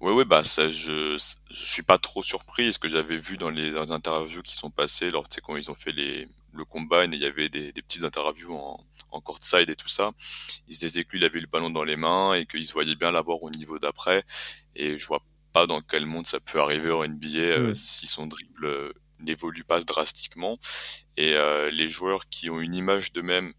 oui, 0.00 0.12
oui, 0.14 0.24
bah 0.24 0.42
ça, 0.42 0.68
je, 0.68 1.16
je 1.50 1.64
suis 1.64 1.82
pas 1.82 1.96
trop 1.96 2.24
surpris. 2.24 2.72
Ce 2.72 2.78
que 2.80 2.88
j'avais 2.88 3.18
vu 3.18 3.36
dans 3.36 3.50
les, 3.50 3.76
interviews 3.76 4.42
qui 4.42 4.56
sont 4.56 4.70
passées, 4.70 5.10
lors, 5.10 5.28
tu 5.28 5.36
sais, 5.36 5.40
quand 5.40 5.56
ils 5.56 5.70
ont 5.70 5.76
fait 5.76 5.92
les, 5.92 6.28
le 6.52 6.64
combine 6.64 7.12
et 7.12 7.16
il 7.16 7.22
y 7.22 7.24
avait 7.24 7.48
des, 7.48 7.72
petites 7.72 8.02
interviews 8.02 8.54
en, 8.54 8.84
en 9.12 9.20
courtside 9.20 9.70
et 9.70 9.76
tout 9.76 9.88
ça. 9.88 10.10
Il 10.66 10.74
se 10.74 10.80
disait 10.80 11.04
qu'il 11.04 11.24
avait 11.24 11.38
le 11.38 11.46
ballon 11.46 11.70
dans 11.70 11.84
les 11.84 11.96
mains 11.96 12.34
et 12.34 12.46
qu'il 12.46 12.66
se 12.66 12.72
voyait 12.72 12.96
bien 12.96 13.12
l'avoir 13.12 13.42
au 13.44 13.50
niveau 13.50 13.78
d'après. 13.78 14.24
Et 14.74 14.98
je 14.98 15.06
vois 15.06 15.22
pas 15.52 15.66
dans 15.66 15.80
quel 15.80 16.06
monde 16.06 16.26
ça 16.26 16.40
peut 16.40 16.60
arriver 16.60 16.90
au 16.90 17.06
NBA 17.06 17.38
euh, 17.38 17.74
si 17.74 18.06
son 18.06 18.26
dribble 18.26 18.64
euh, 18.64 18.92
n'évolue 19.20 19.64
pas 19.64 19.80
drastiquement. 19.80 20.58
Et 21.16 21.34
euh, 21.34 21.70
les 21.70 21.88
joueurs 21.88 22.26
qui 22.26 22.50
ont 22.50 22.60
une 22.60 22.74
image 22.74 23.12
d'eux-mêmes 23.12 23.52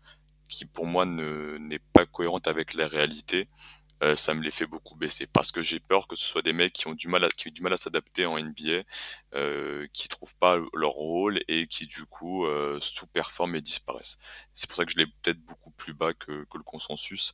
qui 0.47 0.65
pour 0.65 0.85
moi 0.85 1.05
n'est 1.05 1.79
pas 1.93 2.05
cohérente 2.05 2.47
avec 2.47 2.73
la 2.75 2.87
réalité, 2.87 3.47
euh, 4.03 4.15
ça 4.17 4.33
me 4.33 4.41
les 4.41 4.51
fait 4.51 4.65
beaucoup 4.65 4.95
baisser 4.95 5.27
parce 5.27 5.51
que 5.51 5.61
j'ai 5.61 5.79
peur 5.79 6.07
que 6.07 6.15
ce 6.15 6.25
soit 6.25 6.41
des 6.41 6.51
mecs 6.51 6.73
qui 6.73 6.87
ont 6.87 6.93
du 6.93 7.07
mal 7.07 7.23
à 7.23 7.29
qui 7.29 7.47
ont 7.47 7.51
du 7.51 7.61
mal 7.61 7.71
à 7.71 7.77
s'adapter 7.77 8.25
en 8.25 8.37
NBA, 8.37 8.83
euh, 9.35 9.87
qui 9.93 10.07
trouvent 10.07 10.35
pas 10.37 10.57
leur 10.73 10.91
rôle 10.91 11.41
et 11.47 11.67
qui 11.67 11.87
du 11.87 12.05
coup 12.05 12.45
euh, 12.45 12.79
sous-performent 12.81 13.55
et 13.55 13.61
disparaissent. 13.61 14.17
C'est 14.53 14.67
pour 14.67 14.75
ça 14.75 14.85
que 14.85 14.91
je 14.91 14.97
l'ai 14.97 15.07
peut-être 15.07 15.39
beaucoup 15.45 15.71
plus 15.71 15.93
bas 15.93 16.13
que, 16.13 16.43
que 16.45 16.57
le 16.57 16.63
consensus, 16.63 17.33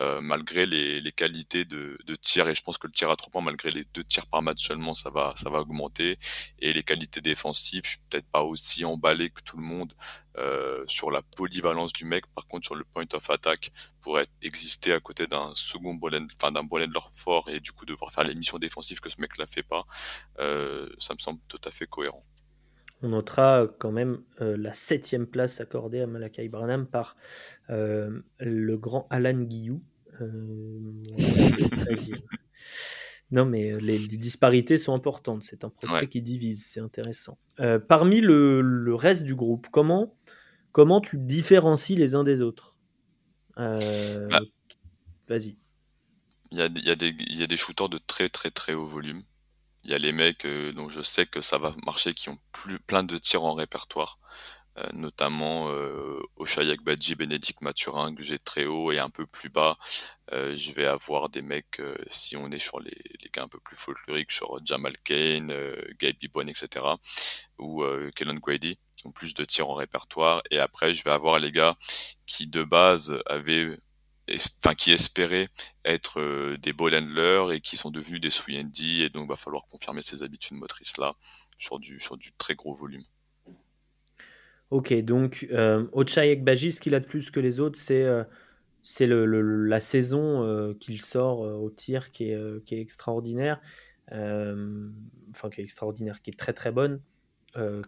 euh, 0.00 0.20
malgré 0.20 0.66
les, 0.66 1.00
les 1.00 1.12
qualités 1.12 1.64
de, 1.64 1.98
de 2.04 2.14
tir 2.14 2.48
et 2.48 2.54
je 2.54 2.62
pense 2.62 2.78
que 2.78 2.86
le 2.86 2.92
tir 2.92 3.10
à 3.10 3.16
trois 3.16 3.30
points, 3.30 3.42
malgré 3.42 3.70
les 3.70 3.84
deux 3.84 4.04
tirs 4.04 4.26
par 4.26 4.42
match 4.42 4.66
seulement, 4.66 4.94
ça 4.94 5.10
va 5.10 5.34
ça 5.36 5.50
va 5.50 5.60
augmenter 5.60 6.18
et 6.58 6.72
les 6.72 6.82
qualités 6.82 7.20
défensives, 7.20 7.82
je 7.84 7.90
suis 7.90 8.00
peut-être 8.08 8.28
pas 8.30 8.42
aussi 8.42 8.84
emballé 8.84 9.30
que 9.30 9.42
tout 9.42 9.56
le 9.56 9.62
monde 9.64 9.94
euh, 10.38 10.84
sur 10.86 11.10
la 11.10 11.22
polyvalence 11.22 11.92
du 11.92 12.04
mec. 12.04 12.24
Par 12.34 12.46
contre, 12.46 12.64
sur 12.64 12.76
le 12.76 12.84
point 12.84 13.04
of 13.14 13.30
attack, 13.30 13.72
pour 14.00 14.20
être, 14.20 14.30
exister 14.42 14.92
à 14.92 15.00
côté 15.00 15.26
d'un 15.26 15.52
second 15.56 15.94
ball 15.94 16.24
enfin 16.36 16.52
d'un 16.52 16.62
ball 16.62 16.88
leur 16.92 17.10
fort 17.10 17.48
et 17.50 17.58
du 17.58 17.72
coup 17.72 17.84
devoir 17.84 18.12
faire 18.12 18.22
les 18.22 18.34
missions 18.36 18.58
défensives 18.58 19.00
que 19.00 19.10
ce 19.10 19.20
mec-là 19.20 19.46
fait 19.48 19.64
pas, 19.64 19.84
euh, 20.38 20.88
ça 21.00 21.14
me 21.14 21.18
semble 21.18 21.39
tout 21.48 21.60
à 21.64 21.70
fait 21.70 21.86
cohérent. 21.86 22.24
On 23.02 23.10
notera 23.10 23.66
quand 23.78 23.92
même 23.92 24.22
euh, 24.40 24.56
la 24.58 24.72
septième 24.72 25.26
place 25.26 25.60
accordée 25.60 26.00
à 26.00 26.06
Malakai 26.06 26.48
Branham 26.48 26.86
par 26.86 27.16
le 27.68 28.76
grand 28.76 29.06
Alan 29.10 29.38
Guillou. 29.38 29.82
Non, 33.32 33.44
mais 33.44 33.78
les, 33.78 33.96
disparités 33.96 34.76
sont 34.76 34.92
importantes. 34.92 35.44
C'est 35.44 35.62
un 35.62 35.70
prospect 35.70 36.08
qui 36.08 36.20
divise, 36.20 36.66
c'est 36.66 36.80
intéressant. 36.80 37.38
parmi 37.86 38.20
le, 38.20 38.60
le, 38.60 38.94
reste 38.96 39.22
du 39.22 39.36
groupe, 39.36 39.68
comment 39.70 40.16
comment 40.72 41.00
tu 41.00 41.18
différencies 41.18 41.96
les 41.96 42.14
uns 42.14 42.24
des 42.24 42.40
autres? 42.40 42.76
Euh, 43.58 44.26
bah. 44.28 44.40
Vas-y. 45.28 45.56
Il 46.52 46.58
y 46.58 46.62
a, 46.62 46.66
y, 46.66 46.90
a 46.90 46.96
y 47.30 47.42
a, 47.42 47.46
des 47.46 47.56
shooters 47.56 47.88
de 47.88 47.98
très 47.98 48.28
très 48.28 48.50
très 48.50 48.74
haut 48.74 48.86
volume. 48.86 49.22
Il 49.84 49.90
y 49.90 49.94
a 49.94 49.98
les 49.98 50.12
mecs 50.12 50.44
euh, 50.44 50.72
dont 50.72 50.88
je 50.90 51.00
sais 51.02 51.26
que 51.26 51.40
ça 51.40 51.58
va 51.58 51.74
marcher 51.84 52.14
qui 52.14 52.28
ont 52.28 52.38
plus, 52.52 52.78
plein 52.80 53.02
de 53.04 53.18
tirs 53.18 53.44
en 53.44 53.54
répertoire. 53.54 54.18
Euh, 54.78 54.86
notamment 54.92 55.68
euh, 55.70 56.20
Oshayak 56.36 56.82
Badji, 56.82 57.16
Bénédicte 57.16 57.60
Mathurin 57.60 58.14
que 58.14 58.22
j'ai 58.22 58.38
très 58.38 58.66
haut 58.66 58.92
et 58.92 58.98
un 58.98 59.10
peu 59.10 59.26
plus 59.26 59.48
bas. 59.48 59.76
Euh, 60.32 60.56
je 60.56 60.72
vais 60.72 60.86
avoir 60.86 61.28
des 61.28 61.42
mecs, 61.42 61.82
si 62.06 62.36
on 62.36 62.50
est 62.50 62.60
sur 62.60 62.78
les, 62.80 62.96
les 63.22 63.30
gars 63.32 63.42
un 63.42 63.48
peu 63.48 63.58
plus 63.58 63.76
folkloriques, 63.76 64.30
genre 64.30 64.60
Jamal 64.64 64.96
Kane, 65.04 65.52
Gabe 65.98 66.16
Bibon, 66.20 66.46
etc. 66.46 66.86
ou 67.58 67.84
Kellen 68.14 68.38
Grady, 68.38 68.78
qui 68.96 69.06
ont 69.06 69.12
plus 69.12 69.34
de 69.34 69.44
tirs 69.44 69.68
en 69.68 69.74
répertoire. 69.74 70.42
Et 70.50 70.60
après, 70.60 70.94
je 70.94 71.02
vais 71.04 71.10
avoir 71.10 71.38
les 71.38 71.52
gars 71.52 71.76
qui 72.26 72.46
de 72.46 72.62
base 72.62 73.20
avaient 73.26 73.76
enfin 74.34 74.74
qui 74.74 74.92
espéraient 74.92 75.48
être 75.84 76.56
des 76.56 76.72
ball 76.72 76.94
handlers 76.94 77.52
et 77.52 77.60
qui 77.60 77.76
sont 77.76 77.90
devenus 77.90 78.20
des 78.20 78.30
3 78.30 78.54
et 79.04 79.08
donc 79.08 79.28
va 79.28 79.36
falloir 79.36 79.66
confirmer 79.66 80.02
ces 80.02 80.22
habitudes 80.22 80.56
motrices 80.56 80.96
là 80.98 81.14
sur 81.58 81.78
du 81.78 81.98
très 82.38 82.54
gros 82.54 82.74
volume. 82.74 83.04
Ok, 84.70 84.94
donc 85.02 85.48
euh, 85.50 85.84
Baji, 86.36 86.70
ce 86.70 86.80
qu'il 86.80 86.94
a 86.94 87.00
de 87.00 87.04
plus 87.04 87.30
que 87.30 87.40
les 87.40 87.58
autres, 87.58 87.78
c'est 87.78 88.04
euh, 88.04 88.24
la 89.66 89.80
saison 89.80 90.44
euh, 90.44 90.74
qu'il 90.74 91.02
sort 91.02 91.44
euh, 91.44 91.54
au 91.54 91.70
tir 91.70 92.12
qui 92.12 92.30
est, 92.30 92.64
qui 92.64 92.76
est 92.76 92.80
extraordinaire. 92.80 93.60
enfin, 94.12 95.50
qui 95.50 95.60
est 95.60 95.64
extraordinaire, 95.64 96.22
qui 96.22 96.30
est 96.30 96.38
très 96.38 96.52
très 96.52 96.70
bonne. 96.70 97.00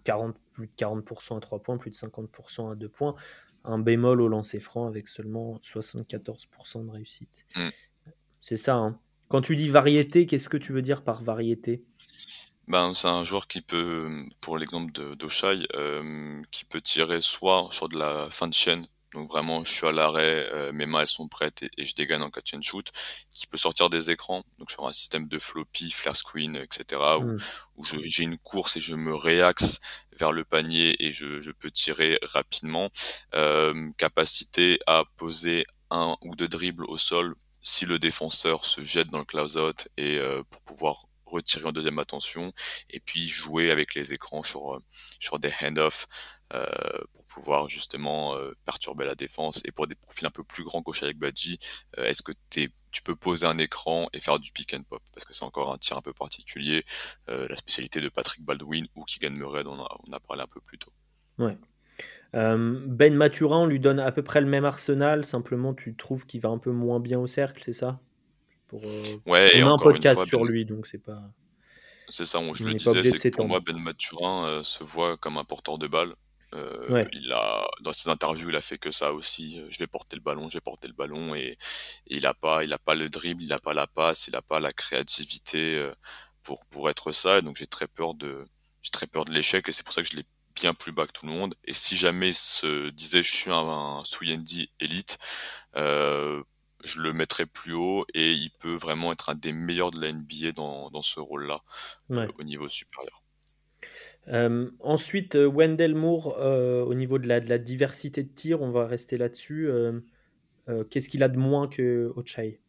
40, 0.02 0.36
plus 0.54 0.66
de 0.66 0.72
40% 0.72 1.36
à 1.36 1.40
3 1.40 1.62
points, 1.62 1.78
plus 1.78 1.90
de 1.90 1.94
50% 1.94 2.72
à 2.72 2.74
2 2.74 2.88
points. 2.88 3.14
Un 3.64 3.78
bémol 3.78 4.20
au 4.20 4.28
lancer 4.28 4.60
franc 4.60 4.86
avec 4.86 5.08
seulement 5.08 5.58
74% 5.62 6.86
de 6.86 6.90
réussite. 6.90 7.46
Mm. 7.56 7.68
C'est 8.40 8.56
ça. 8.56 8.74
Hein. 8.74 8.98
Quand 9.28 9.40
tu 9.40 9.56
dis 9.56 9.68
variété, 9.68 10.26
qu'est-ce 10.26 10.48
que 10.48 10.56
tu 10.56 10.72
veux 10.72 10.82
dire 10.82 11.02
par 11.02 11.22
variété? 11.22 11.84
Ben, 12.68 12.94
c'est 12.94 13.08
un 13.08 13.24
joueur 13.24 13.46
qui 13.46 13.60
peut, 13.60 14.26
pour 14.40 14.56
l'exemple 14.56 14.92
de 14.92 15.14
d'Oshai, 15.14 15.66
euh, 15.74 16.40
qui 16.52 16.64
peut 16.64 16.80
tirer 16.80 17.20
soit 17.20 17.68
sur 17.70 17.88
de 17.88 17.98
la 17.98 18.28
fin 18.30 18.48
de 18.48 18.54
chaîne, 18.54 18.86
donc 19.12 19.28
vraiment 19.28 19.64
je 19.64 19.72
suis 19.72 19.86
à 19.86 19.92
l'arrêt, 19.92 20.48
euh, 20.52 20.72
mes 20.72 20.86
mains 20.86 21.00
elles 21.00 21.06
sont 21.06 21.28
prêtes 21.28 21.64
et, 21.76 21.84
je 21.84 21.94
dégaine 21.94 22.22
en 22.22 22.30
catch 22.30 22.54
and 22.54 22.62
shoot, 22.62 22.90
qui 23.30 23.46
peut 23.46 23.58
sortir 23.58 23.90
des 23.90 24.10
écrans, 24.10 24.44
donc 24.58 24.70
sur 24.70 24.86
un 24.86 24.92
système 24.92 25.28
de 25.28 25.38
floppy, 25.38 25.90
flare 25.90 26.16
screen, 26.16 26.56
etc. 26.56 27.00
où, 27.18 27.24
mmh. 27.24 27.38
où 27.76 27.84
j'ai 27.84 28.24
une 28.24 28.38
course 28.38 28.76
et 28.76 28.80
je 28.80 28.94
me 28.94 29.14
réaxe 29.14 29.80
vers 30.18 30.32
le 30.32 30.44
panier 30.44 30.96
et 31.04 31.12
je, 31.12 31.40
je 31.40 31.50
peux 31.50 31.70
tirer 31.70 32.18
rapidement. 32.22 32.90
Euh, 33.34 33.90
capacité 33.96 34.78
à 34.86 35.04
poser 35.16 35.64
un 35.90 36.16
ou 36.22 36.34
deux 36.36 36.48
dribbles 36.48 36.84
au 36.86 36.98
sol 36.98 37.34
si 37.62 37.86
le 37.86 37.98
défenseur 37.98 38.64
se 38.64 38.82
jette 38.82 39.08
dans 39.08 39.18
le 39.18 39.24
closeout 39.24 39.88
et 39.96 40.18
euh, 40.18 40.42
pour 40.50 40.62
pouvoir 40.62 41.06
retirer 41.32 41.66
en 41.66 41.72
deuxième 41.72 41.98
attention 41.98 42.52
et 42.90 43.00
puis 43.00 43.26
jouer 43.28 43.70
avec 43.70 43.94
les 43.94 44.12
écrans 44.12 44.42
sur, 44.42 44.74
euh, 44.74 45.38
des 45.38 45.52
hand-off 45.62 46.06
euh, 46.52 46.66
pour 47.14 47.24
pouvoir 47.24 47.68
justement 47.68 48.36
euh, 48.36 48.52
perturber 48.64 49.04
la 49.04 49.14
défense. 49.14 49.62
Et 49.64 49.72
pour 49.72 49.86
des 49.86 49.94
profils 49.94 50.26
un 50.26 50.30
peu 50.30 50.44
plus 50.44 50.64
grands 50.64 50.82
qu'Oshayek 50.82 51.18
Badji, 51.18 51.58
est-ce 51.96 52.22
que 52.22 52.32
tu 52.50 53.02
peux 53.02 53.16
poser 53.16 53.46
un 53.46 53.58
écran 53.58 54.08
et 54.12 54.20
faire 54.20 54.38
du 54.38 54.52
pick 54.52 54.74
and 54.74 54.82
pop? 54.82 55.02
Parce 55.14 55.24
que 55.24 55.32
c'est 55.32 55.44
encore 55.44 55.72
un 55.72 55.78
tir 55.78 55.96
un 55.96 56.02
peu 56.02 56.12
particulier, 56.12 56.84
la 57.28 57.56
spécialité 57.56 58.00
de 58.00 58.08
Patrick 58.08 58.44
Baldwin 58.44 58.86
ou 58.94 59.04
Keegan 59.04 59.34
Murray 59.36 59.64
dont 59.64 59.86
on 60.06 60.12
a, 60.12 60.20
parlé 60.20 60.42
un 60.42 60.46
peu 60.46 60.60
plus 60.60 60.78
tôt. 60.78 60.92
Ben 62.34 63.14
Maturin, 63.14 63.60
on 63.60 63.66
lui 63.66 63.80
donne 63.80 64.00
à 64.00 64.12
peu 64.12 64.22
près 64.22 64.40
le 64.40 64.46
même 64.46 64.64
arsenal, 64.64 65.24
simplement 65.24 65.74
tu 65.74 65.94
trouves 65.94 66.26
qu'il 66.26 66.40
va 66.40 66.50
un 66.50 66.58
peu 66.58 66.70
moins 66.70 67.00
bien 67.00 67.18
au 67.18 67.26
cercle, 67.26 67.62
c'est 67.64 67.72
ça? 67.72 68.00
Euh, 68.72 69.18
ouais, 69.26 69.62
on 69.62 69.68
a 69.68 69.72
un 69.72 69.76
podcast 69.76 70.26
sur 70.26 70.40
ben 70.40 70.48
lui, 70.48 70.64
donc 70.64 70.86
c'est 70.86 71.02
pas. 71.02 71.22
C'est 72.08 72.26
ça, 72.26 72.40
je 72.54 72.64
le 72.64 72.74
disais, 72.74 73.04
c'est 73.04 73.30
que 73.30 73.36
pour 73.36 73.48
moi, 73.48 73.60
Ben 73.60 73.78
Maturin 73.78 74.46
euh, 74.46 74.64
se 74.64 74.84
voit 74.84 75.16
comme 75.16 75.38
un 75.38 75.44
porteur 75.44 75.78
de 75.78 75.86
balle. 75.86 76.14
Euh, 76.54 77.06
il 77.14 77.32
a, 77.32 77.66
dans 77.80 77.94
ses 77.94 78.10
interviews, 78.10 78.50
il 78.50 78.56
a 78.56 78.60
fait 78.60 78.76
que 78.76 78.90
ça 78.90 79.14
aussi. 79.14 79.58
Je 79.70 79.78
vais 79.78 79.86
porter 79.86 80.16
le 80.16 80.22
ballon, 80.22 80.50
je 80.50 80.54
vais 80.54 80.60
porter 80.60 80.86
le 80.86 80.92
ballon, 80.94 81.34
et, 81.34 81.56
il 82.06 82.26
a 82.26 82.34
pas, 82.34 82.64
il 82.64 82.72
a 82.74 82.78
pas 82.78 82.94
le 82.94 83.08
dribble, 83.08 83.42
il 83.42 83.52
a 83.54 83.58
pas 83.58 83.72
la 83.72 83.86
passe, 83.86 84.26
il 84.28 84.36
a 84.36 84.42
pas 84.42 84.60
la 84.60 84.72
créativité 84.72 85.90
pour 86.42 86.66
pour 86.66 86.90
être 86.90 87.12
ça. 87.12 87.40
donc 87.40 87.56
j'ai 87.56 87.66
très 87.66 87.86
peur 87.86 88.12
de, 88.14 88.46
j'ai 88.82 88.90
très 88.90 89.06
peur 89.06 89.24
de 89.24 89.32
l'échec, 89.32 89.66
et 89.68 89.72
c'est 89.72 89.84
pour 89.84 89.94
ça 89.94 90.02
que 90.02 90.08
je 90.10 90.16
l'ai 90.16 90.26
bien 90.54 90.74
plus 90.74 90.92
bas 90.92 91.06
que 91.06 91.12
tout 91.12 91.26
le 91.26 91.32
monde. 91.32 91.54
Et 91.64 91.72
si 91.72 91.96
jamais 91.96 92.30
il 92.30 92.34
se 92.34 92.90
disait 92.90 93.22
je 93.22 93.34
suis 93.34 93.50
un, 93.50 94.02
un 94.02 94.44
élite, 94.80 95.18
euh, 95.76 96.42
je 96.84 97.00
le 97.00 97.12
mettrai 97.12 97.46
plus 97.46 97.74
haut 97.74 98.04
et 98.14 98.32
il 98.32 98.50
peut 98.58 98.74
vraiment 98.74 99.12
être 99.12 99.30
un 99.30 99.34
des 99.34 99.52
meilleurs 99.52 99.90
de 99.90 100.00
la 100.00 100.12
NBA 100.12 100.52
dans, 100.54 100.90
dans 100.90 101.02
ce 101.02 101.20
rôle-là 101.20 101.60
euh, 102.10 102.28
au 102.38 102.42
niveau 102.42 102.68
supérieur. 102.68 103.22
Euh, 104.28 104.70
ensuite, 104.80 105.34
euh, 105.34 105.46
Wendell 105.46 105.94
Moore, 105.94 106.38
au 106.38 106.94
niveau 106.94 107.18
de 107.18 107.26
la, 107.26 107.40
de 107.40 107.48
la, 107.48 107.58
diversité 107.58 108.22
de 108.22 108.28
tir, 108.28 108.62
on 108.62 108.70
va 108.70 108.86
rester 108.86 109.16
là-dessus. 109.18 109.70
Qu'est-ce 110.90 111.08
qu'il 111.08 111.22
a 111.22 111.28
de 111.28 111.38
moins 111.38 111.68
que 111.68 112.12
Ochai? 112.16 112.60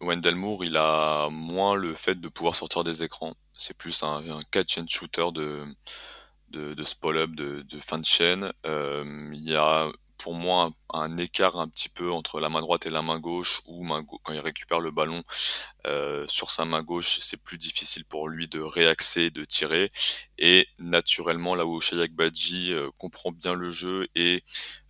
Wendell 0.00 0.36
Moore, 0.36 0.64
il 0.64 0.76
a 0.76 1.28
moins 1.30 1.76
le 1.76 1.94
fait 1.94 2.20
de 2.20 2.28
pouvoir 2.28 2.54
sortir 2.54 2.84
des 2.84 3.02
écrans. 3.02 3.34
C'est 3.56 3.76
plus 3.76 4.02
un, 4.02 4.22
catch 4.50 4.78
and 4.78 4.86
shooter 4.88 5.32
de, 5.32 5.64
de, 6.50 6.74
de 6.74 6.82
up 7.18 7.30
de, 7.36 7.62
de, 7.62 7.78
fin 7.78 7.98
de 7.98 8.04
chaîne. 8.04 8.52
il 8.64 9.44
y 9.44 9.54
a 9.54 9.90
pour 10.18 10.34
moi 10.34 10.70
un, 10.92 11.16
écart 11.18 11.56
un 11.56 11.68
petit 11.68 11.88
peu 11.88 12.10
entre 12.12 12.40
la 12.40 12.48
main 12.48 12.60
droite 12.60 12.86
et 12.86 12.90
la 12.90 13.02
main 13.02 13.18
gauche 13.18 13.62
où 13.66 13.86
quand 14.22 14.32
il 14.32 14.40
récupère 14.40 14.80
le 14.80 14.90
ballon 14.90 15.22
euh, 15.86 16.24
sur 16.28 16.50
sa 16.50 16.64
main 16.64 16.82
gauche 16.82 17.18
c'est 17.20 17.42
plus 17.42 17.58
difficile 17.58 18.04
pour 18.04 18.28
lui 18.28 18.48
de 18.48 18.60
réaxer 18.60 19.30
de 19.30 19.44
tirer. 19.44 19.90
Et 20.38 20.66
naturellement 20.78 21.54
là 21.54 21.66
où 21.66 21.80
Shayak 21.80 22.12
Badji 22.12 22.72
euh, 22.72 22.90
comprend 22.98 23.32
bien 23.32 23.54
le 23.54 23.70
jeu 23.70 24.08
et 24.14 24.42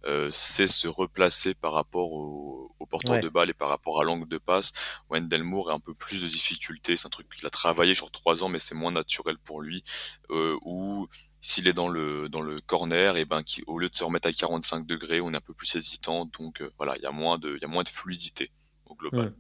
euh, 0.07 0.31
sait 0.31 0.69
se 0.69 0.89
replacer 0.89 1.55
par 1.55 1.73
rapport 1.73 2.13
au, 2.13 2.71
porteur 2.91 3.19
de 3.19 3.29
balle 3.29 3.51
et 3.51 3.55
par 3.55 3.71
rapport 3.71 4.01
à 4.01 4.05
l'angle 4.05 4.29
de 4.29 4.39
passe 4.39 4.73
Wendell 5.11 5.43
Moore 5.43 5.71
a 5.71 5.75
un 5.75 5.81
peu 5.81 5.95
plus 5.95 6.23
de 6.23 6.29
difficultés. 6.29 6.97
C'est 6.97 7.07
un 7.07 7.11
truc 7.11 7.29
qu'il 7.35 7.47
a 7.47 7.51
travaillé 7.51 7.95
sur 7.95 8.11
trois 8.11 8.45
ans 8.45 8.49
mais 8.49 8.59
c'est 8.59 8.75
moins 8.75 8.93
naturel 8.93 9.37
pour 9.39 9.63
lui 9.63 9.83
euh, 10.31 10.57
où 10.63 11.09
s'il 11.45 11.69
est 11.69 11.75
dans 11.75 11.89
le 11.89 12.59
corner 12.61 13.19
et 13.19 13.27
ben 13.27 13.43
qui 13.43 13.63
au 13.67 13.79
lieu 13.79 13.91
de 13.91 13.95
se 13.95 14.03
remettre 14.03 14.29
à 14.29 14.33
45 14.33 14.87
degrés 14.87 15.21
on 15.21 15.31
est 15.31 15.37
un 15.37 15.41
peu 15.41 15.53
plus 15.53 15.77
hésitant 15.77 16.25
donc 16.25 16.63
euh, 16.63 16.71
voilà 16.79 16.95
il 16.97 17.03
y 17.03 17.07
a 17.07 17.11
moins 17.11 17.37
de 17.39 17.59
de 17.59 17.89
fluidité 17.89 18.51
au 18.87 18.95
global 18.95 19.35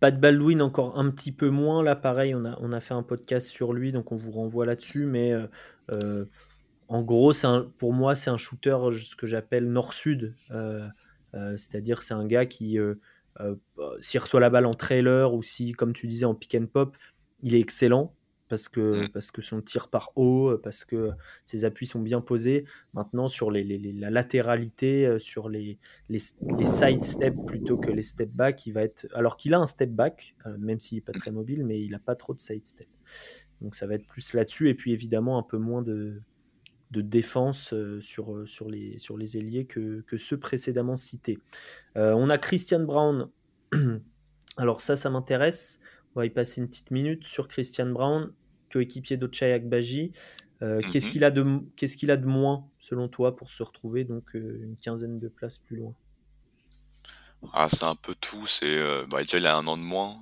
Pat 0.00 0.18
Baldwin 0.18 0.60
encore 0.60 0.98
un 0.98 1.10
petit 1.10 1.32
peu 1.32 1.48
moins. 1.48 1.82
Là, 1.82 1.96
pareil, 1.96 2.34
on 2.34 2.44
a, 2.44 2.54
on 2.60 2.70
a 2.70 2.80
fait 2.80 2.92
un 2.92 3.02
podcast 3.02 3.46
sur 3.48 3.72
lui, 3.72 3.92
donc 3.92 4.12
on 4.12 4.14
vous 4.14 4.30
renvoie 4.30 4.66
là-dessus. 4.66 5.06
Mais 5.06 5.32
euh, 5.90 6.26
en 6.88 7.02
gros, 7.02 7.32
un, 7.46 7.72
pour 7.78 7.94
moi, 7.94 8.14
c'est 8.14 8.28
un 8.28 8.36
shooter, 8.36 8.76
ce 8.92 9.16
que 9.16 9.26
j'appelle 9.26 9.72
nord-sud. 9.72 10.34
C'est-à-dire, 11.32 12.02
c'est 12.02 12.12
un 12.12 12.26
gars 12.26 12.44
qui, 12.44 12.76
s'il 14.00 14.20
reçoit 14.20 14.40
la 14.40 14.50
balle 14.50 14.66
en 14.66 14.74
trailer 14.74 15.32
ou 15.32 15.42
si, 15.42 15.72
comme 15.72 15.94
tu 15.94 16.06
disais, 16.06 16.26
en 16.26 16.34
pick 16.34 16.54
and 16.54 16.66
pop, 16.66 16.94
il 17.42 17.54
est 17.54 17.60
excellent 17.60 18.14
parce 18.54 18.68
que, 18.68 19.06
mm. 19.06 19.08
parce 19.08 19.32
que 19.32 19.42
son 19.42 19.60
tir 19.60 19.88
par 19.88 20.12
haut, 20.14 20.56
parce 20.62 20.84
que 20.84 21.10
ses 21.44 21.64
appuis 21.64 21.86
sont 21.86 22.00
bien 22.00 22.20
posés. 22.20 22.64
Maintenant, 22.92 23.26
sur 23.26 23.50
les, 23.50 23.64
la 23.64 24.10
latéralité, 24.10 25.18
sur 25.18 25.48
les, 25.48 25.76
les, 26.08 26.20
side 26.20 27.02
steps 27.02 27.36
plutôt 27.46 27.76
que 27.76 27.90
les 27.90 28.02
step 28.02 28.30
back, 28.30 28.64
il 28.66 28.72
va 28.72 28.82
être. 28.82 29.08
Alors 29.12 29.36
qu'il 29.36 29.54
a 29.54 29.58
un 29.58 29.66
step 29.66 29.90
back, 29.90 30.36
même 30.56 30.78
s'il 30.78 30.98
n'est 30.98 31.02
pas 31.02 31.12
très 31.12 31.32
mobile, 31.32 31.64
mais 31.64 31.82
il 31.82 31.90
n'a 31.90 31.98
pas 31.98 32.14
trop 32.14 32.32
de 32.32 32.38
side 32.38 32.64
step. 32.64 32.86
Donc 33.60 33.74
ça 33.74 33.88
va 33.88 33.96
être 33.96 34.06
plus 34.06 34.34
là-dessus. 34.34 34.68
Et 34.68 34.74
puis 34.74 34.92
évidemment, 34.92 35.36
un 35.36 35.42
peu 35.42 35.58
moins 35.58 35.82
de, 35.82 36.22
de 36.92 37.00
défense 37.00 37.74
sur, 37.98 38.48
sur, 38.48 38.70
les, 38.70 38.98
sur 38.98 39.18
les 39.18 39.36
ailiers 39.36 39.64
que, 39.64 40.02
que 40.02 40.16
ceux 40.16 40.38
précédemment 40.38 40.94
cités. 40.94 41.40
on 41.96 42.30
a 42.30 42.38
Christian 42.38 42.84
Brown. 42.84 43.30
Alors 44.56 44.80
ça, 44.80 44.94
ça 44.94 45.10
m'intéresse. 45.10 45.80
On 46.14 46.20
va 46.20 46.26
y 46.26 46.30
passer 46.30 46.60
une 46.60 46.68
petite 46.68 46.92
minute 46.92 47.24
sur 47.24 47.48
Christian 47.48 47.90
Brown, 47.90 48.32
coéquipier 48.74 49.16
d'Ochai 49.16 49.52
Akbaji. 49.52 50.12
Euh, 50.62 50.80
mhm. 50.80 50.90
Qu'est-ce 50.90 51.10
qu'il 51.10 51.24
a, 51.24 51.30
de, 51.30 51.60
qu'est-ce 51.76 51.96
qu'il 51.96 52.10
a 52.10 52.16
de 52.16 52.26
moins, 52.26 52.68
selon 52.78 53.08
toi, 53.08 53.36
pour 53.36 53.48
se 53.48 53.62
retrouver 53.62 54.04
donc 54.04 54.34
euh, 54.34 54.60
une 54.62 54.76
quinzaine 54.76 55.18
de 55.18 55.28
places 55.28 55.58
plus 55.58 55.76
loin? 55.76 55.94
Ah, 57.52 57.68
C'est 57.70 57.84
un 57.84 57.94
peu 57.94 58.14
tout. 58.14 58.46
C'est, 58.46 58.66
euh, 58.66 59.06
bah, 59.06 59.22
déjà, 59.22 59.38
il 59.38 59.46
a 59.46 59.56
un 59.56 59.66
an 59.66 59.76
de 59.76 59.82
moins 59.82 60.20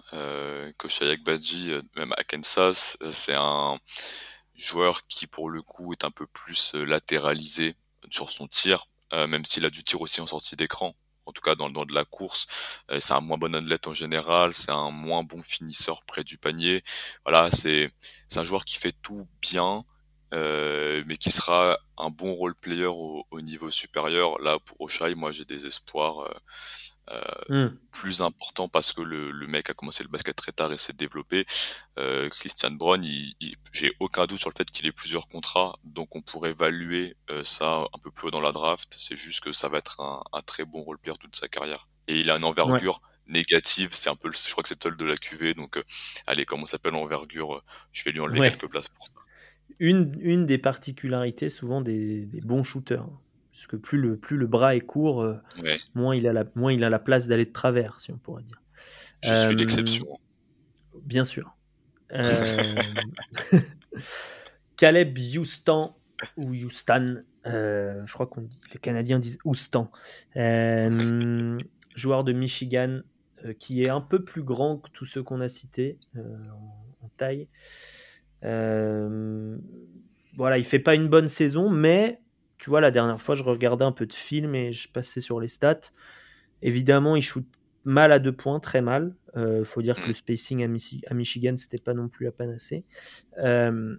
que 0.78 0.88
Shai 0.88 1.10
Akbaji, 1.10 1.72
même 1.96 2.12
à 2.16 2.24
Kansas. 2.24 2.98
C'est 3.12 3.36
un 3.36 3.78
joueur 4.54 5.06
qui, 5.06 5.26
pour 5.26 5.48
le 5.48 5.62
coup, 5.62 5.92
est 5.92 6.04
un 6.04 6.10
peu 6.10 6.26
plus 6.26 6.74
latéralisé 6.74 7.74
sur 8.10 8.30
son 8.30 8.48
tir, 8.48 8.86
même 9.12 9.44
s'il 9.44 9.64
a 9.64 9.70
du 9.70 9.84
tir 9.84 10.00
aussi 10.00 10.20
en 10.20 10.26
sortie 10.26 10.56
d'écran 10.56 10.94
en 11.26 11.32
tout 11.32 11.42
cas 11.42 11.54
dans, 11.54 11.70
dans 11.70 11.84
de 11.84 11.94
la 11.94 12.04
course. 12.04 12.46
Euh, 12.90 13.00
c'est 13.00 13.14
un 13.14 13.20
moins 13.20 13.38
bon 13.38 13.54
athlète 13.54 13.86
en 13.86 13.94
général, 13.94 14.52
c'est 14.54 14.70
un 14.70 14.90
moins 14.90 15.22
bon 15.24 15.42
finisseur 15.42 16.04
près 16.04 16.24
du 16.24 16.38
panier. 16.38 16.82
Voilà, 17.24 17.50
c'est 17.50 17.90
c'est 18.28 18.40
un 18.40 18.44
joueur 18.44 18.64
qui 18.64 18.76
fait 18.76 18.94
tout 19.02 19.26
bien, 19.40 19.84
euh, 20.34 21.02
mais 21.06 21.16
qui 21.16 21.30
sera 21.30 21.78
un 21.98 22.10
bon 22.10 22.34
role 22.34 22.54
player 22.54 22.86
au, 22.86 23.24
au 23.30 23.40
niveau 23.40 23.70
supérieur. 23.70 24.38
Là 24.40 24.58
pour 24.58 24.80
Oshai, 24.80 25.14
moi 25.14 25.32
j'ai 25.32 25.44
des 25.44 25.66
espoirs. 25.66 26.20
Euh, 26.20 26.34
euh, 27.10 27.66
hmm. 27.66 27.76
plus 27.90 28.22
important 28.22 28.68
parce 28.68 28.92
que 28.92 29.02
le, 29.02 29.32
le, 29.32 29.46
mec 29.46 29.68
a 29.68 29.74
commencé 29.74 30.04
le 30.04 30.08
basket 30.08 30.36
très 30.36 30.52
tard 30.52 30.72
et 30.72 30.78
s'est 30.78 30.92
développé. 30.92 31.44
Euh, 31.98 32.28
Christian 32.28 32.70
Brown, 32.70 33.04
j'ai 33.72 33.92
aucun 33.98 34.26
doute 34.26 34.38
sur 34.38 34.50
le 34.50 34.54
fait 34.56 34.70
qu'il 34.70 34.86
ait 34.86 34.92
plusieurs 34.92 35.26
contrats, 35.26 35.76
donc 35.84 36.14
on 36.14 36.22
pourrait 36.22 36.50
évaluer 36.50 37.16
euh, 37.30 37.42
ça 37.44 37.84
un 37.92 37.98
peu 38.00 38.10
plus 38.10 38.28
haut 38.28 38.30
dans 38.30 38.40
la 38.40 38.52
draft. 38.52 38.94
C'est 38.98 39.16
juste 39.16 39.40
que 39.40 39.52
ça 39.52 39.68
va 39.68 39.78
être 39.78 40.00
un, 40.00 40.22
un 40.32 40.42
très 40.42 40.64
bon 40.64 40.82
role 40.82 40.98
player 40.98 41.16
toute 41.18 41.34
sa 41.34 41.48
carrière. 41.48 41.88
Et 42.06 42.20
il 42.20 42.30
a 42.30 42.36
une 42.36 42.44
envergure 42.44 43.00
négative, 43.26 43.90
c'est 43.92 44.10
un 44.10 44.16
peu, 44.16 44.30
je 44.32 44.50
crois 44.50 44.62
que 44.62 44.68
c'est 44.68 44.84
le 44.84 44.90
seul 44.90 44.96
de 44.96 45.04
la 45.04 45.16
QV, 45.16 45.54
donc 45.54 45.76
euh, 45.76 45.82
allez, 46.26 46.44
comment 46.44 46.66
s'appelle 46.66 46.94
envergure, 46.94 47.64
je 47.92 48.04
vais 48.04 48.12
lui 48.12 48.20
enlever 48.20 48.40
quelques 48.40 48.68
places 48.68 48.88
pour 48.88 49.06
ça. 49.06 49.16
Une, 49.78 50.16
une 50.20 50.46
des 50.46 50.58
particularités 50.58 51.48
souvent 51.48 51.80
des, 51.80 52.26
des 52.26 52.40
bons 52.40 52.62
shooters 52.62 53.06
plus 53.82 53.98
le, 53.98 54.16
plus 54.16 54.36
le 54.36 54.46
bras 54.46 54.74
est 54.74 54.80
court, 54.80 55.22
euh, 55.22 55.36
moins, 55.94 56.16
il 56.16 56.26
a 56.26 56.32
la, 56.32 56.44
moins 56.54 56.72
il 56.72 56.84
a 56.84 56.90
la 56.90 56.98
place 56.98 57.28
d'aller 57.28 57.44
de 57.44 57.52
travers, 57.52 58.00
si 58.00 58.12
on 58.12 58.18
pourrait 58.18 58.42
dire. 58.42 58.62
Je 59.22 59.34
suis 59.34 59.54
l'exception. 59.54 60.06
Euh, 60.10 60.98
bien 61.04 61.24
sûr. 61.24 61.56
Euh, 62.12 62.74
Caleb 64.76 65.16
Houston, 65.36 65.94
ou 66.36 66.52
Houston, 66.52 67.24
je 67.44 68.12
crois 68.12 68.26
qu'on 68.26 68.42
dit, 68.42 68.60
les 68.72 68.80
Canadiens 68.80 69.18
disent 69.18 69.38
Houston, 69.44 69.88
joueur 71.94 72.24
de 72.24 72.32
Michigan, 72.32 73.00
qui 73.58 73.82
est 73.82 73.88
un 73.88 74.00
peu 74.00 74.24
plus 74.24 74.42
grand 74.42 74.78
que 74.78 74.90
tous 74.90 75.04
ceux 75.04 75.22
qu'on 75.22 75.40
a 75.40 75.48
cités 75.48 75.98
en, 76.16 77.04
en, 77.04 77.08
taille. 77.16 77.48
voilà, 78.42 79.58
il 80.58 80.64
fait 80.64 80.78
pas 80.78 80.94
une 80.94 81.08
bonne 81.08 81.28
saison, 81.28 81.70
mais 81.70 82.21
tu 82.62 82.70
vois, 82.70 82.80
la 82.80 82.92
dernière 82.92 83.20
fois, 83.20 83.34
je 83.34 83.42
regardais 83.42 83.84
un 83.84 83.90
peu 83.90 84.06
de 84.06 84.12
film 84.12 84.54
et 84.54 84.72
je 84.72 84.88
passais 84.88 85.20
sur 85.20 85.40
les 85.40 85.48
stats. 85.48 85.90
Évidemment, 86.62 87.16
il 87.16 87.22
shoot 87.22 87.44
mal 87.82 88.12
à 88.12 88.20
deux 88.20 88.30
points, 88.30 88.60
très 88.60 88.80
mal. 88.80 89.16
Il 89.34 89.40
euh, 89.40 89.64
faut 89.64 89.82
dire 89.82 90.00
que 90.00 90.06
le 90.06 90.14
spacing 90.14 90.62
à, 90.62 90.68
Michi 90.68 91.02
à 91.08 91.14
Michigan, 91.14 91.56
c'était 91.56 91.82
pas 91.82 91.92
non 91.92 92.08
plus 92.08 92.28
à 92.28 92.30
panacée. 92.30 92.84
Euh, 93.38 93.96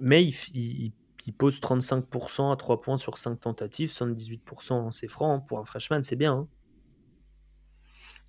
mais 0.00 0.24
il, 0.24 0.92
pose 1.38 1.60
35% 1.60 2.52
à 2.52 2.56
3 2.56 2.80
points 2.80 2.96
sur 2.96 3.16
5 3.16 3.38
tentatives, 3.38 3.90
78% 3.90 4.72
en 4.72 4.90
c'est 4.90 5.06
franc. 5.06 5.38
Pour 5.38 5.60
un 5.60 5.64
freshman, 5.64 6.02
c'est 6.02 6.16
bien. 6.16 6.32
Hein. 6.32 6.48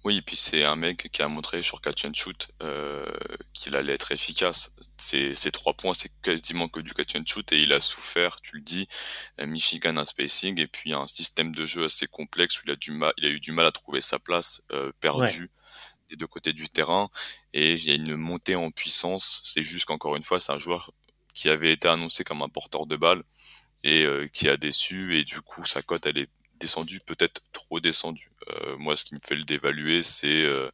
Oui, 0.03 0.17
et 0.17 0.21
puis 0.21 0.35
c'est 0.35 0.63
un 0.63 0.75
mec 0.75 1.09
qui 1.11 1.21
a 1.21 1.27
montré 1.27 1.61
sur 1.61 1.79
catch 1.79 2.05
and 2.05 2.13
shoot 2.15 2.49
euh, 2.63 3.05
qu'il 3.53 3.75
allait 3.75 3.93
être 3.93 4.11
efficace. 4.11 4.71
Ces, 4.97 5.35
ces 5.35 5.51
trois 5.51 5.73
points, 5.73 5.93
c'est 5.93 6.11
quasiment 6.21 6.67
que 6.67 6.79
du 6.79 6.93
catch 6.93 7.15
and 7.15 7.23
shoot 7.25 7.51
et 7.51 7.61
il 7.61 7.71
a 7.71 7.79
souffert, 7.79 8.41
tu 8.41 8.55
le 8.55 8.61
dis, 8.61 8.87
euh, 9.39 9.45
Michigan 9.45 9.97
un 9.97 10.05
spacing 10.05 10.59
et 10.59 10.67
puis 10.67 10.93
un 10.93 11.05
système 11.05 11.53
de 11.53 11.65
jeu 11.67 11.85
assez 11.85 12.07
complexe 12.07 12.59
où 12.59 12.63
il 12.65 12.71
a 12.71 12.75
du 12.75 12.91
mal, 12.91 13.13
il 13.17 13.25
a 13.25 13.29
eu 13.29 13.39
du 13.39 13.51
mal 13.51 13.67
à 13.67 13.71
trouver 13.71 14.01
sa 14.01 14.17
place, 14.17 14.63
euh, 14.71 14.91
perdu 14.99 15.51
des 16.09 16.15
deux 16.15 16.27
côtés 16.27 16.53
du 16.53 16.67
terrain 16.69 17.09
et 17.53 17.73
il 17.73 17.83
y 17.83 17.91
a 17.91 17.95
une 17.95 18.15
montée 18.15 18.55
en 18.55 18.71
puissance. 18.71 19.41
C'est 19.45 19.63
juste 19.63 19.85
qu'encore 19.85 20.15
une 20.15 20.23
fois, 20.23 20.39
c'est 20.39 20.51
un 20.51 20.59
joueur 20.59 20.91
qui 21.33 21.47
avait 21.49 21.73
été 21.73 21.87
annoncé 21.87 22.23
comme 22.23 22.41
un 22.41 22.49
porteur 22.49 22.85
de 22.87 22.95
balle 22.97 23.23
et 23.83 24.03
euh, 24.03 24.27
qui 24.27 24.49
a 24.49 24.57
déçu 24.57 25.17
et 25.17 25.23
du 25.23 25.41
coup 25.41 25.65
sa 25.65 25.81
cote 25.81 26.05
elle 26.05 26.17
est 26.17 26.29
descendu, 26.61 26.99
peut-être 27.01 27.41
trop 27.51 27.79
descendu. 27.79 28.31
Euh, 28.49 28.77
moi, 28.77 28.95
ce 28.95 29.05
qui 29.05 29.15
me 29.15 29.19
fait 29.25 29.35
le 29.35 29.43
dévaluer, 29.43 30.01
c'est 30.01 30.43
euh, 30.43 30.69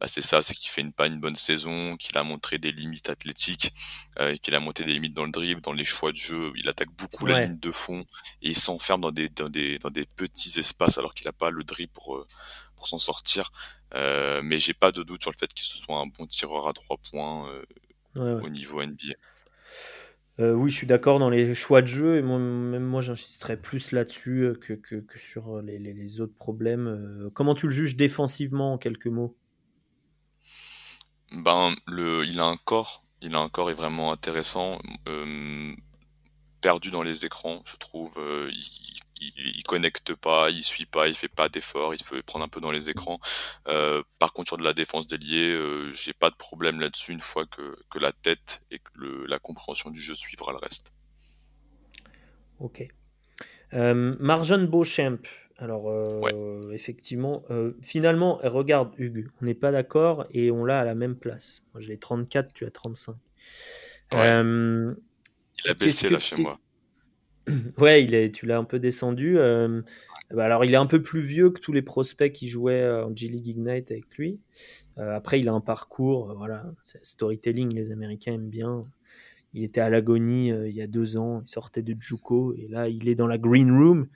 bah, 0.00 0.06
c'est 0.06 0.22
ça, 0.22 0.42
c'est 0.42 0.54
qu'il 0.54 0.70
fait 0.70 0.82
une 0.82 0.92
pas 0.92 1.06
une 1.06 1.18
bonne 1.18 1.36
saison, 1.36 1.96
qu'il 1.96 2.16
a 2.18 2.22
montré 2.22 2.58
des 2.58 2.70
limites 2.70 3.08
athlétiques, 3.08 3.72
euh, 4.20 4.36
qu'il 4.36 4.54
a 4.54 4.60
monté 4.60 4.84
des 4.84 4.92
limites 4.92 5.14
dans 5.14 5.24
le 5.24 5.32
dribble, 5.32 5.60
dans 5.60 5.72
les 5.72 5.84
choix 5.84 6.12
de 6.12 6.16
jeu. 6.16 6.52
Il 6.56 6.68
attaque 6.68 6.90
beaucoup 6.96 7.26
la 7.26 7.40
ligne 7.40 7.58
de 7.58 7.72
fond 7.72 8.04
et 8.42 8.50
il 8.50 8.56
s'enferme 8.56 9.00
dans 9.00 9.12
des, 9.12 9.28
dans 9.28 9.48
des 9.48 9.78
dans 9.78 9.90
des 9.90 10.06
petits 10.06 10.60
espaces 10.60 10.98
alors 10.98 11.14
qu'il 11.14 11.26
n'a 11.26 11.32
pas 11.32 11.50
le 11.50 11.64
dribble 11.64 11.92
pour 11.92 12.24
pour 12.76 12.86
s'en 12.86 12.98
sortir. 12.98 13.50
mais 13.94 14.60
j'ai 14.60 14.74
pas 14.74 14.92
de 14.92 15.02
doute 15.02 15.22
sur 15.22 15.32
le 15.32 15.36
fait 15.36 15.52
qu'il 15.52 15.66
se 15.66 15.78
soit 15.78 15.98
un 15.98 16.06
bon 16.06 16.26
tireur 16.26 16.68
à 16.68 16.72
trois 16.72 16.98
points 16.98 17.50
au 18.16 18.48
niveau 18.48 18.82
NBA. 18.82 19.14
Euh, 20.40 20.52
oui, 20.52 20.68
je 20.68 20.76
suis 20.76 20.86
d'accord 20.86 21.20
dans 21.20 21.30
les 21.30 21.54
choix 21.54 21.80
de 21.80 21.86
jeu, 21.86 22.16
et 22.16 22.22
même 22.22 22.82
moi 22.82 23.00
j'insisterais 23.00 23.56
plus 23.56 23.92
là-dessus 23.92 24.42
euh, 24.42 24.54
que, 24.54 25.04
sur 25.16 25.62
les, 25.62 25.78
les, 25.78 26.20
autres 26.20 26.34
problèmes. 26.34 26.88
Euh, 26.88 27.30
comment 27.32 27.54
tu 27.54 27.66
le 27.66 27.72
juges 27.72 27.96
défensivement 27.96 28.72
en 28.72 28.78
quelques 28.78 29.06
mots? 29.06 29.36
Ben, 31.32 31.74
le, 31.86 32.24
il 32.26 32.40
a 32.40 32.46
un 32.46 32.56
corps, 32.56 33.04
il 33.20 33.34
a 33.36 33.38
un 33.38 33.48
corps 33.48 33.70
est 33.70 33.74
vraiment 33.74 34.10
intéressant. 34.12 34.78
perdu 36.60 36.90
dans 36.90 37.02
les 37.02 37.24
écrans, 37.24 37.62
je 37.64 37.76
trouve. 37.76 38.14
Il, 39.36 39.62
connecte 39.64 40.14
pas, 40.14 40.50
il 40.50 40.62
suit 40.62 40.86
pas, 40.86 41.08
il 41.08 41.14
fait 41.14 41.28
pas 41.28 41.48
d'efforts, 41.48 41.94
il 41.94 41.98
se 41.98 42.04
fait 42.04 42.22
prendre 42.22 42.44
un 42.44 42.48
peu 42.48 42.60
dans 42.60 42.70
les 42.70 42.90
écrans. 42.90 43.18
Euh, 43.68 44.02
par 44.18 44.32
contre, 44.32 44.48
sur 44.48 44.56
de 44.58 44.64
la 44.64 44.72
défense 44.72 45.06
déliée, 45.06 45.52
euh, 45.52 45.92
j'ai 45.92 46.12
pas 46.12 46.30
de 46.30 46.36
problème 46.36 46.80
là-dessus 46.80 47.12
une 47.12 47.20
fois 47.20 47.46
que, 47.46 47.76
que, 47.90 47.98
la 47.98 48.12
tête 48.12 48.62
et 48.70 48.78
que 48.78 48.90
le, 48.94 49.26
la 49.26 49.38
compréhension 49.38 49.90
du 49.90 50.02
jeu 50.02 50.14
suivra 50.14 50.52
le 50.52 50.58
reste. 50.58 50.92
Ok. 52.60 52.86
Euh, 53.74 54.14
Marjon 54.20 54.64
Beauchamp. 54.64 55.18
Alors, 55.56 55.88
euh, 55.88 56.72
effectivement, 56.72 57.44
euh, 57.50 57.72
finalement, 57.80 58.40
regarde, 58.42 58.92
Hugues, 58.98 59.28
on 59.40 59.44
n'est 59.44 59.54
pas 59.54 59.70
d'accord 59.70 60.26
et 60.32 60.50
on 60.50 60.64
l'a 60.64 60.80
à 60.80 60.84
la 60.84 60.96
même 60.96 61.14
place. 61.14 61.62
Moi, 61.72 61.80
j'ai 61.80 61.96
34, 61.96 62.52
tu 62.52 62.66
as 62.66 62.70
35. 62.70 63.14
il 64.12 64.18
a 64.18 65.74
baissé 65.74 66.08
là 66.08 66.18
chez 66.18 66.36
moi. 66.36 66.58
Ouais, 67.78 68.02
il 68.02 68.14
est, 68.14 68.34
tu 68.34 68.46
l'as 68.46 68.58
un 68.58 68.64
peu 68.64 68.78
descendu. 68.78 69.36
Bah, 70.30 70.44
alors, 70.44 70.64
il 70.64 70.72
est 70.72 70.78
un 70.78 70.86
peu 70.86 71.02
plus 71.02 71.20
vieux 71.20 71.50
que 71.50 71.60
tous 71.60 71.72
les 71.72 71.82
prospects 71.82 72.32
qui 72.32 72.48
jouaient 72.48 72.88
en 72.90 73.14
G-League 73.14 73.46
Ignite 73.46 73.90
avec 73.90 74.16
lui. 74.16 74.40
Après, 74.96 75.40
il 75.40 75.48
a 75.48 75.52
un 75.52 75.60
parcours, 75.60 76.34
voilà, 76.36 76.64
storytelling, 77.02 77.74
les 77.74 77.90
Américains 77.90 78.34
aiment 78.34 78.48
bien. 78.48 78.86
Il 79.52 79.62
était 79.62 79.80
à 79.80 79.90
l'agonie 79.90 80.48
il 80.48 80.74
y 80.74 80.82
a 80.82 80.86
deux 80.86 81.16
ans, 81.16 81.42
il 81.46 81.48
sortait 81.48 81.82
de 81.82 81.94
Juco, 82.00 82.54
et 82.54 82.66
là, 82.68 82.88
il 82.88 83.08
est 83.08 83.14
dans 83.14 83.26
la 83.26 83.38
Green 83.38 83.70
Room. 83.70 84.08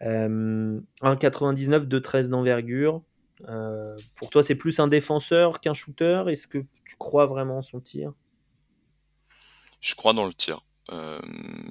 1,99, 0.00 1.86
2,13 1.86 2.28
d'envergure. 2.28 3.02
pour 4.16 4.30
toi, 4.30 4.42
c'est 4.42 4.56
plus 4.56 4.78
un 4.80 4.88
défenseur 4.88 5.60
qu'un 5.60 5.74
shooter? 5.74 6.24
Est-ce 6.28 6.46
que 6.46 6.58
tu 6.84 6.96
crois 6.98 7.26
vraiment 7.26 7.58
en 7.58 7.62
son 7.62 7.80
tir? 7.80 8.12
Je 9.80 9.94
crois 9.94 10.12
dans 10.12 10.26
le 10.26 10.34
tir. 10.34 10.65
Euh, 10.92 11.20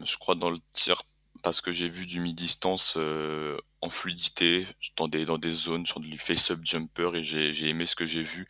je 0.03 0.17
crois 0.17 0.35
dans 0.35 0.49
le 0.49 0.59
tir 0.71 1.01
parce 1.41 1.61
que 1.61 1.71
j'ai 1.71 1.87
vu 1.87 2.05
du 2.05 2.19
mi-distance 2.19 2.95
euh, 2.97 3.57
en 3.81 3.89
fluidité, 3.89 4.65
dans 4.97 5.07
des, 5.07 5.25
dans 5.25 5.37
des 5.37 5.51
zones, 5.51 5.85
sur 5.85 5.99
du 5.99 6.17
face-up 6.17 6.59
jumper, 6.63 7.15
et 7.15 7.23
j'ai 7.23 7.67
aimé 7.67 7.85
ce 7.85 7.95
que 7.95 8.05
j'ai 8.05 8.23
vu. 8.23 8.47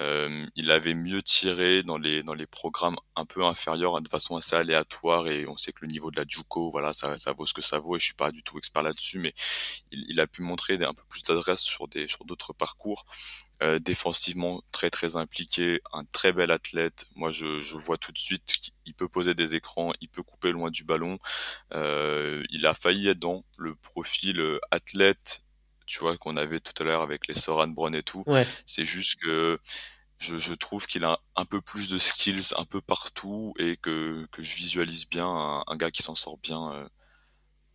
Euh, 0.00 0.46
il 0.56 0.70
avait 0.72 0.94
mieux 0.94 1.22
tiré 1.22 1.82
dans 1.84 1.98
les, 1.98 2.22
dans 2.24 2.34
les 2.34 2.46
programmes 2.46 2.96
un 3.14 3.24
peu 3.24 3.44
inférieurs, 3.44 4.00
de 4.00 4.08
façon 4.08 4.36
assez 4.36 4.56
aléatoire, 4.56 5.28
et 5.28 5.46
on 5.46 5.56
sait 5.56 5.72
que 5.72 5.82
le 5.82 5.88
niveau 5.88 6.10
de 6.10 6.16
la 6.16 6.24
Juco, 6.26 6.70
voilà, 6.70 6.92
ça, 6.92 7.16
ça 7.16 7.32
vaut 7.32 7.46
ce 7.46 7.54
que 7.54 7.62
ça 7.62 7.78
vaut, 7.78 7.96
et 7.96 7.98
je 8.00 8.06
suis 8.06 8.14
pas 8.14 8.32
du 8.32 8.42
tout 8.42 8.58
expert 8.58 8.82
là-dessus, 8.82 9.18
mais 9.18 9.34
il, 9.92 10.20
a 10.20 10.26
pu 10.26 10.42
montrer 10.42 10.74
un 10.74 10.94
peu 10.94 11.04
plus 11.08 11.22
d'adresse 11.22 11.60
sur 11.60 11.88
des 11.88 12.08
sur 12.08 12.24
d'autres 12.24 12.52
parcours. 12.52 13.04
Euh, 13.62 13.78
défensivement 13.78 14.62
très 14.72 14.90
très 14.90 15.14
impliqué, 15.16 15.80
un 15.92 16.04
très 16.04 16.32
bel 16.32 16.50
athlète. 16.50 17.06
Moi 17.14 17.30
je, 17.30 17.76
vois 17.76 17.96
tout 17.96 18.10
de 18.10 18.18
suite 18.18 18.56
qu'il 18.82 18.94
peut 18.94 19.08
poser 19.08 19.34
des 19.34 19.54
écrans, 19.54 19.92
il 20.00 20.08
peut 20.08 20.24
couper 20.24 20.50
loin 20.50 20.70
du 20.70 20.84
ballon. 20.84 21.18
Euh, 21.72 22.42
il 22.50 22.66
a 22.66 22.74
failli 22.74 23.08
être 23.08 23.20
dans 23.20 23.44
le 23.56 23.76
profil 23.76 24.53
athlète, 24.70 25.42
tu 25.86 26.00
vois, 26.00 26.16
qu'on 26.16 26.36
avait 26.36 26.60
tout 26.60 26.72
à 26.82 26.84
l'heure 26.84 27.02
avec 27.02 27.26
les 27.26 27.34
Soran 27.34 27.68
Brown 27.68 27.94
et 27.94 28.02
tout. 28.02 28.24
C'est 28.66 28.84
juste 28.84 29.20
que 29.20 29.58
je, 30.18 30.38
je 30.38 30.54
trouve 30.54 30.86
qu'il 30.86 31.04
a 31.04 31.20
un 31.36 31.44
peu 31.44 31.60
plus 31.60 31.90
de 31.90 31.98
skills 31.98 32.54
un 32.56 32.64
peu 32.64 32.80
partout 32.80 33.54
et 33.58 33.76
que, 33.76 34.26
que 34.26 34.42
je 34.42 34.56
visualise 34.56 35.08
bien 35.08 35.26
un, 35.26 35.64
un 35.66 35.76
gars 35.76 35.90
qui 35.90 36.02
s'en 36.02 36.14
sort 36.14 36.38
bien 36.38 36.72
euh, 36.72 36.88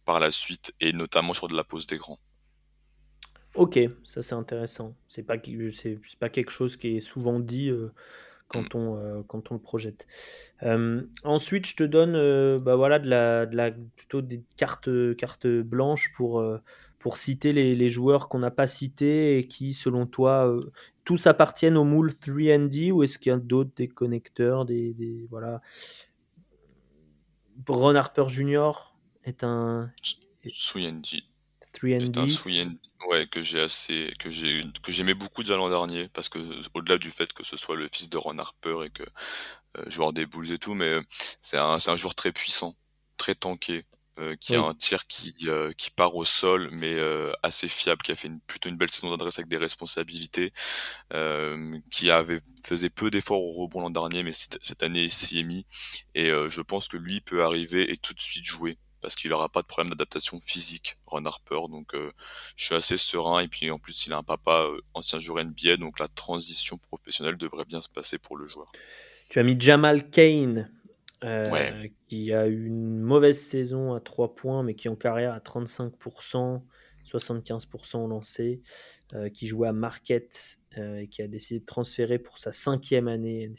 par 0.05 0.19
la 0.19 0.32
suite 0.32 0.73
et 0.80 0.93
notamment 0.93 1.34
sur 1.34 1.47
de 1.47 1.55
la 1.55 1.63
pose 1.63 1.86
d'écran. 1.86 2.17
Ok, 3.55 3.80
ça 4.03 4.21
c'est 4.21 4.36
intéressant. 4.36 4.95
C'est 5.07 5.23
pas, 5.23 5.36
c'est, 5.71 5.99
pas 6.19 6.30
quelque 6.30 6.51
chose 6.51 6.77
qui 6.77 6.97
est 6.97 6.99
souvent 6.99 7.39
dit 7.39 7.69
euh, 7.69 7.91
quand, 8.50 8.76
on, 8.76 8.97
euh, 8.97 9.22
quand 9.28 9.52
on 9.52 9.54
le 9.54 9.62
projette. 9.62 10.08
Euh, 10.64 11.04
ensuite, 11.24 11.66
je 11.66 11.76
te 11.76 11.84
donne 11.84 12.14
bah 12.60 12.76
voilà, 12.76 13.00
de 13.00 13.08
la, 13.08 13.45
de 13.45 13.56
la, 13.56 13.72
plutôt 13.72 14.22
des 14.22 14.43
cartes, 14.58 14.89
cartes 15.16 15.47
blanches 15.47 16.12
pour, 16.16 16.43
pour 16.97 17.18
citer 17.18 17.54
les, 17.54 17.76
les 17.76 17.89
joueurs 17.89 18.28
qu'on 18.28 18.39
n'a 18.39 18.52
pas 18.52 18.68
cités 18.68 19.38
et 19.38 19.47
qui, 19.47 19.74
selon 19.74 20.06
toi, 20.06 20.54
tous 21.06 21.28
appartiennent 21.28 21.78
au 21.78 21.86
moule 21.86 22.12
3D 22.12 22.91
ou 22.91 23.04
est-ce 23.04 23.18
qu'il 23.18 23.30
y 23.30 23.34
a 23.34 23.38
d'autres, 23.38 23.72
des 23.76 23.88
connecteurs, 23.88 24.66
des, 24.66 24.93
des 24.93 25.28
voilà. 25.30 25.62
Ron 27.68 27.95
Harper 27.95 28.26
Jr. 28.28 28.72
est 29.24 29.43
un. 29.43 29.91
3D. 30.43 31.24
3D. 31.74 32.88
Ouais, 33.08 33.28
que 33.28 33.43
j'ai 33.43 33.62
assez, 33.62 34.14
que 34.20 34.30
j'ai, 34.30 34.62
que 34.84 34.91
j'aimais 34.91 35.14
beaucoup 35.14 35.41
déjà 35.41 35.56
l'an 35.56 35.70
dernier, 35.70 36.10
parce 36.10 36.28
que 36.28 36.38
au-delà 36.74 36.97
du 36.97 37.12
fait 37.12 37.32
que 37.32 37.43
ce 37.45 37.56
soit 37.56 37.78
le 37.78 37.88
fils 37.93 38.10
de 38.10 38.18
Ron 38.18 38.38
Harper 38.38 38.80
et 38.86 38.89
que 38.89 39.04
euh, 39.78 39.89
joueur 39.89 40.14
des 40.14 40.26
Bulls 40.26 40.52
et 40.52 40.58
tout, 40.60 40.74
mais 40.76 40.86
euh, 40.88 41.02
c'est 41.41 41.58
un, 41.58 41.80
c'est 41.80 41.91
un 41.91 41.95
joueur 41.97 42.16
très 42.16 42.32
puissant, 42.34 42.76
très 43.18 43.36
tanké, 43.36 43.86
euh, 44.20 44.36
qui 44.38 44.56
a 44.56 44.62
un 44.62 44.74
tir 44.76 45.08
qui, 45.08 45.34
euh, 45.47 45.72
qui 45.78 45.91
part 45.91 46.16
au 46.16 46.26
sol, 46.26 46.70
mais 46.74 46.93
euh, 46.95 47.32
assez 47.43 47.70
fiable, 47.70 48.02
qui 48.04 48.12
a 48.12 48.18
fait 48.18 48.28
une, 48.28 48.41
plutôt 48.41 48.70
une 48.70 48.78
belle 48.78 48.91
saison 48.91 49.12
d'adresse 49.12 49.39
avec 49.39 49.50
des 49.50 49.58
responsabilités, 49.58 50.52
qui 51.91 52.12
avait 52.12 52.41
faisait 52.66 52.89
peu 52.89 53.10
d'efforts 53.10 53.41
au 53.43 53.54
rebond 53.54 53.82
l'an 53.82 53.89
dernier, 53.89 54.24
mais 54.24 54.34
cette 54.34 54.84
année 54.84 55.04
il 55.06 55.12
s'y 55.12 55.39
est 55.39 55.43
mis, 55.43 55.66
et 56.16 56.30
je 56.50 56.62
pense 56.62 56.88
que 56.88 56.97
lui 56.97 57.22
peut 57.22 57.43
arriver 57.43 57.91
et 57.91 57.97
tout 57.97 58.14
de 58.14 58.20
suite 58.20 58.43
jouer 58.45 58.78
parce 59.02 59.16
qu'il 59.16 59.30
n'aura 59.30 59.50
pas 59.50 59.62
de 59.62 59.68
problème 59.68 59.89
d'adaptation 59.91 60.39
physique, 60.39 60.97
Ron 61.08 61.26
Harper. 61.26 61.62
Donc 61.70 61.93
euh, 61.93 62.12
je 62.56 62.66
suis 62.66 62.76
assez 62.76 62.97
serein. 62.97 63.39
Et 63.39 63.47
puis 63.47 63.70
en 63.72 63.80
plus, 63.80 64.06
il 64.06 64.14
a 64.14 64.18
un 64.18 64.24
papa 64.24 64.68
euh, 64.70 64.82
ancien 64.93 65.20
joueur 65.20 65.43
NBA, 65.43 65.78
donc 65.78 66.00
la 66.00 66.08
transition 66.08 66.78
professionnelle 66.78 67.38
devrait 67.38 67.66
bien 67.66 67.82
se 67.82 67.89
passer 67.89 68.18
pour 68.18 68.38
le 68.38 68.47
joueur. 68.47 68.72
Tu 69.30 69.39
as 69.39 69.43
mis 69.43 69.60
Jamal 69.60 70.10
Kane, 70.10 70.72
euh, 71.24 71.88
qui 72.08 72.34
a 72.34 72.47
eu 72.47 72.66
une 72.66 73.00
mauvaise 73.00 73.39
saison 73.39 73.93
à 73.93 74.00
3 74.00 74.36
points, 74.36 74.64
mais 74.64 74.74
qui 74.74 74.89
en 74.89 74.95
carrière 74.95 75.34
à 75.34 75.39
35%, 75.39 76.62
75% 77.06 78.08
lancé, 78.08 78.62
qui 79.34 79.47
jouait 79.47 79.68
à 79.68 79.74
Marquette 79.74 80.60
et 80.78 81.08
qui 81.08 81.24
a 81.24 81.28
décidé 81.28 81.60
de 81.60 81.66
transférer 81.66 82.20
pour 82.20 82.38
sa 82.38 82.52
cinquième 82.52 83.08
année 83.08 83.52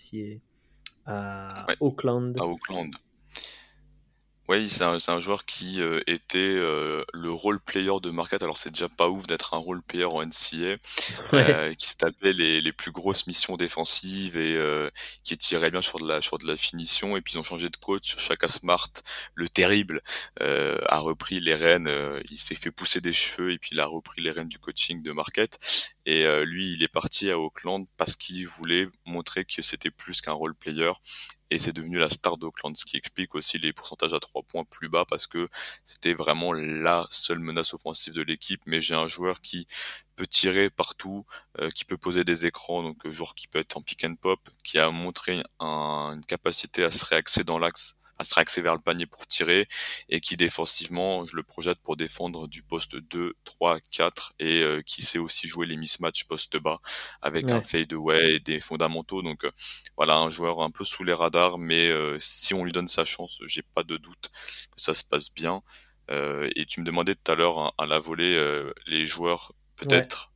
à 1.07 1.67
Auckland. 1.81 2.37
À 2.41 2.47
Auckland. 2.47 2.91
Oui, 4.51 4.69
c'est 4.69 4.83
un, 4.83 4.99
un, 5.07 5.21
joueur 5.21 5.45
qui 5.45 5.81
euh, 5.81 6.01
était 6.09 6.39
euh, 6.41 7.05
le 7.15 7.31
role 7.31 7.61
player 7.61 7.93
de 8.03 8.11
Marquette. 8.11 8.43
Alors 8.43 8.59
c'est 8.59 8.71
déjà 8.71 8.89
pas 8.89 9.09
ouf 9.09 9.25
d'être 9.29 9.55
un 9.55 9.59
role 9.59 9.81
player 9.81 10.07
en 10.07 10.27
NCA, 10.27 10.77
euh, 11.35 11.73
qui 11.75 11.89
se 11.89 11.95
tapait 11.95 12.33
les, 12.33 12.61
les, 12.61 12.73
plus 12.73 12.91
grosses 12.91 13.29
missions 13.29 13.57
défensives 13.57 14.37
et 14.37 14.59
qui 15.23 15.39
tirait 15.39 15.71
bien 15.71 15.83
sur 15.83 16.01
de 16.01 16.09
la 16.09 16.21
sur 16.21 16.37
de 16.39 16.49
la 16.49 16.57
finition. 16.57 17.17
Et 17.17 17.21
puis 17.21 17.35
ils 17.35 17.39
ont 17.39 17.45
changé 17.45 17.69
de 17.69 17.77
coach. 17.77 18.17
Chaka 18.19 18.49
Smart, 18.49 18.91
le 19.37 19.49
terrible, 19.49 20.03
a 20.41 20.99
repris 20.99 21.39
les 21.39 21.55
rênes. 21.55 21.89
il 22.29 22.39
s'est 22.39 22.57
fait 22.57 22.73
pousser 22.73 23.01
des 23.01 23.13
cheveux 23.13 23.53
et 23.53 23.59
puis 23.59 23.71
il 23.75 23.79
a 23.79 23.87
repris 23.87 24.21
les 24.21 24.33
rênes 24.33 24.49
du 24.49 24.59
coaching 24.59 25.01
de 25.05 25.13
Marquette. 25.13 25.61
Et 26.07 26.25
lui, 26.45 26.73
il 26.73 26.83
est 26.83 26.89
parti 26.89 27.31
à 27.31 27.39
Auckland 27.39 27.87
parce 27.97 28.17
qu'il 28.17 28.47
voulait 28.47 28.89
montrer 29.07 29.45
que 29.45 29.63
c'était 29.63 29.91
plus 29.91 30.21
qu'un 30.21 30.33
role 30.33 30.55
player 30.55 30.93
et 31.51 31.59
c'est 31.59 31.73
devenu 31.73 31.99
la 31.99 32.09
star 32.11 32.37
d'Oakland, 32.39 32.77
ce 32.77 32.85
qui 32.85 32.97
explique 32.97 33.35
aussi 33.35 33.59
les 33.59 33.73
pourcentages 33.73 34.15
à 34.15 34.21
trois 34.21 34.43
points 34.45 34.65
plus 34.65 34.89
bas 34.89 35.05
parce 35.05 35.27
que 35.27 35.49
c'était 35.85 36.15
vraiment 36.15 36.53
la 36.53 37.07
seule 37.11 37.41
menace 37.41 37.75
offensive 37.75 38.15
de 38.15 38.23
l'équipe. 38.23 38.63
Mais 38.67 38.81
j'ai 38.81 38.95
un 38.95 39.09
joueur 39.09 39.41
qui 39.41 39.67
peut 40.15 40.29
tirer 40.29 40.71
partout, 40.71 41.27
euh, 41.61 41.71
qui 41.71 41.85
peut 41.85 41.99
poser 41.99 42.23
des 42.25 42.47
écrans, 42.47 42.83
donc 42.83 43.05
un 43.05 43.13
joueur 43.13 43.35
qui 43.35 43.49
peut 43.49 43.59
être 43.59 43.77
en 43.77 43.83
pick 43.83 44.05
and 44.05 44.15
pop, 44.15 44.49
qui 44.63 44.79
a 44.79 44.91
montré 44.91 45.43
une 45.61 46.25
capacité 46.27 46.85
à 46.85 46.91
se 46.93 47.05
réaxer 47.05 47.43
dans 47.43 47.59
l'axe 47.59 47.97
à 48.21 48.25
se 48.25 48.35
réaxer 48.35 48.61
vers 48.61 48.75
le 48.75 48.81
panier 48.81 49.07
pour 49.07 49.27
tirer 49.27 49.67
et 50.11 50.21
qui 50.21 50.37
défensivement, 50.37 51.25
je 51.25 51.37
le 51.37 51.43
projette 51.43 51.79
pour 51.79 51.97
défendre 51.97 52.49
du 52.49 52.63
poste 52.63 52.97
2, 52.97 53.35
3, 53.45 53.81
4 53.91 54.35
et 54.39 54.63
euh, 54.63 54.83
qui 54.83 55.01
sait 55.03 55.19
aussi 55.19 55.49
jouer 55.49 55.67
les 55.67 55.79
mismatchs 55.79 56.25
poste 56.25 56.59
bas 56.59 56.81
avec 57.23 57.51
un 57.51 57.63
fade 57.63 57.93
away 57.95 58.35
et 58.35 58.41
des 58.41 58.61
fondamentaux. 58.61 59.23
Donc 59.23 59.45
euh, 59.45 59.51
voilà, 59.97 60.19
un 60.19 60.29
joueur 60.29 60.61
un 60.61 60.71
peu 60.71 60.85
sous 60.85 61.03
les 61.03 61.15
radars, 61.15 61.57
mais 61.57 61.89
euh, 61.89 62.19
si 62.21 62.53
on 62.53 62.63
lui 62.63 62.73
donne 62.73 62.89
sa 62.89 63.07
chance, 63.07 63.41
j'ai 63.47 63.63
pas 63.63 63.85
de 63.85 63.97
doute 63.97 64.31
que 64.77 64.83
ça 64.83 64.93
se 64.93 65.03
passe 65.03 65.33
bien. 65.33 65.63
et 66.11 66.67
tu 66.67 66.81
me 66.81 66.85
demandais 66.85 67.15
tout 67.15 67.33
à 67.33 67.37
l'heure 67.37 67.59
hein, 67.59 67.73
à, 67.79 67.87
la 67.87 68.01
volée 68.01 68.37
les 68.87 69.07
joueurs 69.07 69.53
peut-être 69.77 70.33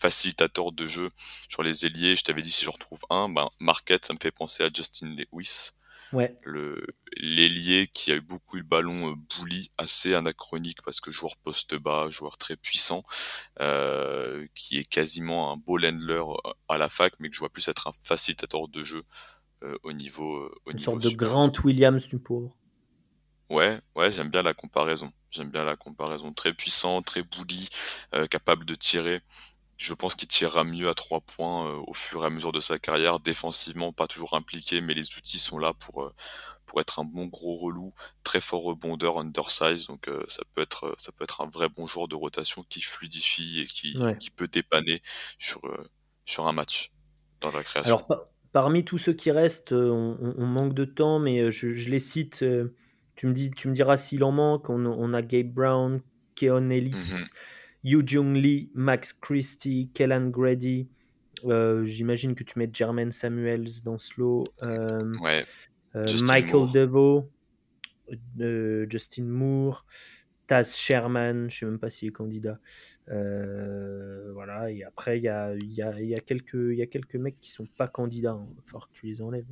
facilitateurs 0.00 0.72
de 0.72 0.86
jeu 0.86 1.10
sur 1.48 1.62
les 1.62 1.84
ailiers. 1.84 2.16
Je 2.16 2.22
t'avais 2.22 2.42
dit 2.42 2.52
si 2.52 2.64
je 2.64 2.70
retrouve 2.70 3.00
un, 3.10 3.28
ben 3.28 3.48
Marquette, 3.60 4.06
ça 4.06 4.14
me 4.14 4.18
fait 4.22 4.30
penser 4.30 4.62
à 4.62 4.70
Justin 4.72 5.14
Lewis. 5.16 5.72
Ouais. 6.14 6.38
Le 6.42 6.86
l'ailier 7.16 7.86
qui 7.86 8.12
a 8.12 8.16
eu 8.16 8.20
beaucoup 8.20 8.56
le 8.56 8.62
ballon 8.62 9.10
euh, 9.10 9.14
bouli, 9.14 9.70
assez 9.78 10.14
anachronique 10.14 10.82
parce 10.82 11.00
que 11.00 11.10
joueur 11.10 11.36
poste 11.36 11.74
bas, 11.74 12.08
joueur 12.10 12.36
très 12.38 12.56
puissant, 12.56 13.04
euh, 13.60 14.46
qui 14.54 14.78
est 14.78 14.84
quasiment 14.84 15.52
un 15.52 15.56
ball 15.56 15.84
handler 15.86 16.22
euh, 16.26 16.52
à 16.68 16.78
la 16.78 16.88
fac, 16.88 17.14
mais 17.18 17.28
que 17.28 17.34
je 17.34 17.40
vois 17.40 17.50
plus 17.50 17.68
être 17.68 17.88
un 17.88 17.92
facilitateur 18.02 18.68
de 18.68 18.82
jeu 18.82 19.04
euh, 19.62 19.76
au 19.82 19.92
niveau. 19.92 20.36
Euh, 20.36 20.54
au 20.66 20.70
Une 20.72 20.78
sorte 20.78 21.02
de 21.02 21.10
Grant 21.10 21.52
Williams 21.64 22.08
du 22.08 22.18
pauvre. 22.18 22.56
Ouais, 23.50 23.78
ouais, 23.94 24.10
j'aime 24.10 24.30
bien 24.30 24.42
la 24.42 24.54
comparaison. 24.54 25.12
J'aime 25.30 25.50
bien 25.50 25.64
la 25.64 25.76
comparaison. 25.76 26.32
Très 26.32 26.54
puissant, 26.54 27.02
très 27.02 27.22
bouli, 27.22 27.68
capable 28.30 28.64
de 28.64 28.74
tirer 28.74 29.20
je 29.76 29.94
pense 29.94 30.14
qu'il 30.14 30.28
tirera 30.28 30.64
mieux 30.64 30.88
à 30.88 30.94
trois 30.94 31.20
points 31.20 31.68
euh, 31.68 31.82
au 31.86 31.94
fur 31.94 32.22
et 32.22 32.26
à 32.26 32.30
mesure 32.30 32.52
de 32.52 32.60
sa 32.60 32.78
carrière. 32.78 33.20
Défensivement, 33.20 33.92
pas 33.92 34.06
toujours 34.06 34.34
impliqué, 34.34 34.80
mais 34.80 34.94
les 34.94 35.16
outils 35.16 35.38
sont 35.38 35.58
là 35.58 35.74
pour 35.74 36.04
euh, 36.04 36.12
pour 36.66 36.80
être 36.80 36.98
un 36.98 37.04
bon 37.04 37.26
gros 37.26 37.56
relou, 37.56 37.92
très 38.22 38.40
fort 38.40 38.62
rebondeur, 38.62 39.18
undersize. 39.18 39.86
Donc 39.86 40.08
euh, 40.08 40.22
ça 40.28 40.42
peut 40.54 40.62
être 40.62 40.94
ça 40.98 41.12
peut 41.12 41.24
être 41.24 41.40
un 41.40 41.50
vrai 41.50 41.68
bon 41.68 41.86
joueur 41.86 42.08
de 42.08 42.14
rotation 42.14 42.64
qui 42.68 42.80
fluidifie 42.80 43.60
et 43.60 43.66
qui, 43.66 43.96
qui 44.18 44.30
peut 44.30 44.48
dépanner 44.48 45.02
sur 45.38 45.60
sur 46.24 46.46
un 46.46 46.52
match 46.52 46.92
dans 47.40 47.50
la 47.50 47.62
création. 47.62 47.96
Alors 47.96 48.28
parmi 48.52 48.84
tous 48.84 48.98
ceux 48.98 49.12
qui 49.12 49.30
restent, 49.30 49.72
on, 49.72 50.16
on 50.38 50.46
manque 50.46 50.74
de 50.74 50.84
temps, 50.84 51.18
mais 51.18 51.50
je, 51.50 51.74
je 51.74 51.90
les 51.90 51.98
cite. 51.98 52.44
tu 53.16 53.26
me 53.26 53.32
dis 53.32 53.50
tu 53.50 53.68
me 53.68 53.74
diras 53.74 53.96
s'il 53.96 54.22
en 54.24 54.32
manque. 54.32 54.70
On, 54.70 54.86
on, 54.86 55.12
a 55.12 55.20
Gabe 55.20 55.52
Brown, 55.52 56.00
Keon 56.36 56.70
Ellis. 56.70 56.92
Mm-hmm. 56.92 57.30
Yu 57.84 58.02
Jung 58.04 58.34
Lee, 58.34 58.70
Max 58.74 59.12
Christie, 59.12 59.90
Kellan 59.92 60.30
Grady. 60.30 60.88
Euh, 61.44 61.84
j'imagine 61.84 62.34
que 62.34 62.42
tu 62.42 62.58
mets 62.58 62.70
Jermaine 62.72 63.12
Samuels 63.12 63.82
dans 63.84 63.98
Slow. 63.98 64.44
Euh, 64.62 65.12
ouais. 65.20 65.44
Euh, 65.94 66.06
Michael 66.26 66.72
DeVoe, 66.72 67.28
Justin 68.88 69.24
Moore, 69.24 69.84
Taz 70.46 70.74
Sherman, 70.74 71.42
je 71.42 71.44
ne 71.44 71.50
sais 71.50 71.66
même 71.66 71.78
pas 71.78 71.90
s'il 71.90 72.08
est 72.08 72.12
candidat. 72.12 72.58
voilà, 73.06 74.70
et 74.70 74.82
après, 74.82 75.18
il 75.18 75.24
y 75.24 75.28
a, 75.28 75.54
y, 75.54 75.82
a, 75.82 76.00
y, 76.00 76.14
a 76.14 76.20
quelques, 76.20 76.74
y 76.74 76.82
a 76.82 76.86
quelques 76.86 77.16
mecs 77.16 77.38
qui 77.38 77.50
sont 77.50 77.66
pas 77.76 77.86
candidats. 77.86 78.38
Il 78.48 78.56
va 78.56 78.62
falloir 78.64 78.88
que 78.88 78.94
tu 78.94 79.06
les 79.06 79.20
enlèves 79.20 79.46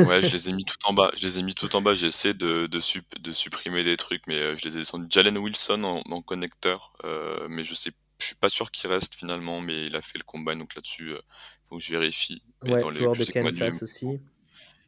ouais, 0.00 0.22
je 0.22 0.32
les 0.32 0.48
ai 0.48 0.52
mis 0.52 0.64
tout 0.64 0.76
en 0.84 0.92
bas. 0.92 1.10
Je 1.16 1.26
les 1.26 1.38
ai 1.38 1.42
mis 1.42 1.54
tout 1.54 1.74
en 1.76 1.82
bas. 1.82 1.94
J'ai 1.94 2.06
essayé 2.06 2.34
de, 2.34 2.66
de, 2.66 2.80
de, 3.20 3.32
supprimer 3.32 3.84
des 3.84 3.96
trucs, 3.96 4.26
mais 4.26 4.38
euh, 4.38 4.56
je 4.56 4.68
les 4.68 4.76
ai 4.76 4.78
descendus. 4.80 5.06
Jalen 5.10 5.38
Wilson 5.38 6.02
en, 6.08 6.22
connecteur, 6.22 6.92
euh, 7.04 7.46
mais 7.48 7.64
je 7.64 7.74
sais, 7.74 7.90
je 8.18 8.26
suis 8.26 8.36
pas 8.36 8.48
sûr 8.48 8.70
qu'il 8.70 8.90
reste 8.90 9.14
finalement, 9.14 9.60
mais 9.60 9.86
il 9.86 9.96
a 9.96 10.02
fait 10.02 10.18
le 10.18 10.24
combat, 10.24 10.54
donc 10.54 10.74
là-dessus, 10.74 11.08
il 11.08 11.12
euh, 11.12 11.20
faut 11.68 11.76
que 11.78 11.82
je 11.82 11.92
vérifie. 11.92 12.42
ouais, 12.62 12.80
dans 12.80 12.92
joueur 12.92 13.12
de 13.12 13.24
Kansas 13.24 13.82
aussi. 13.82 14.20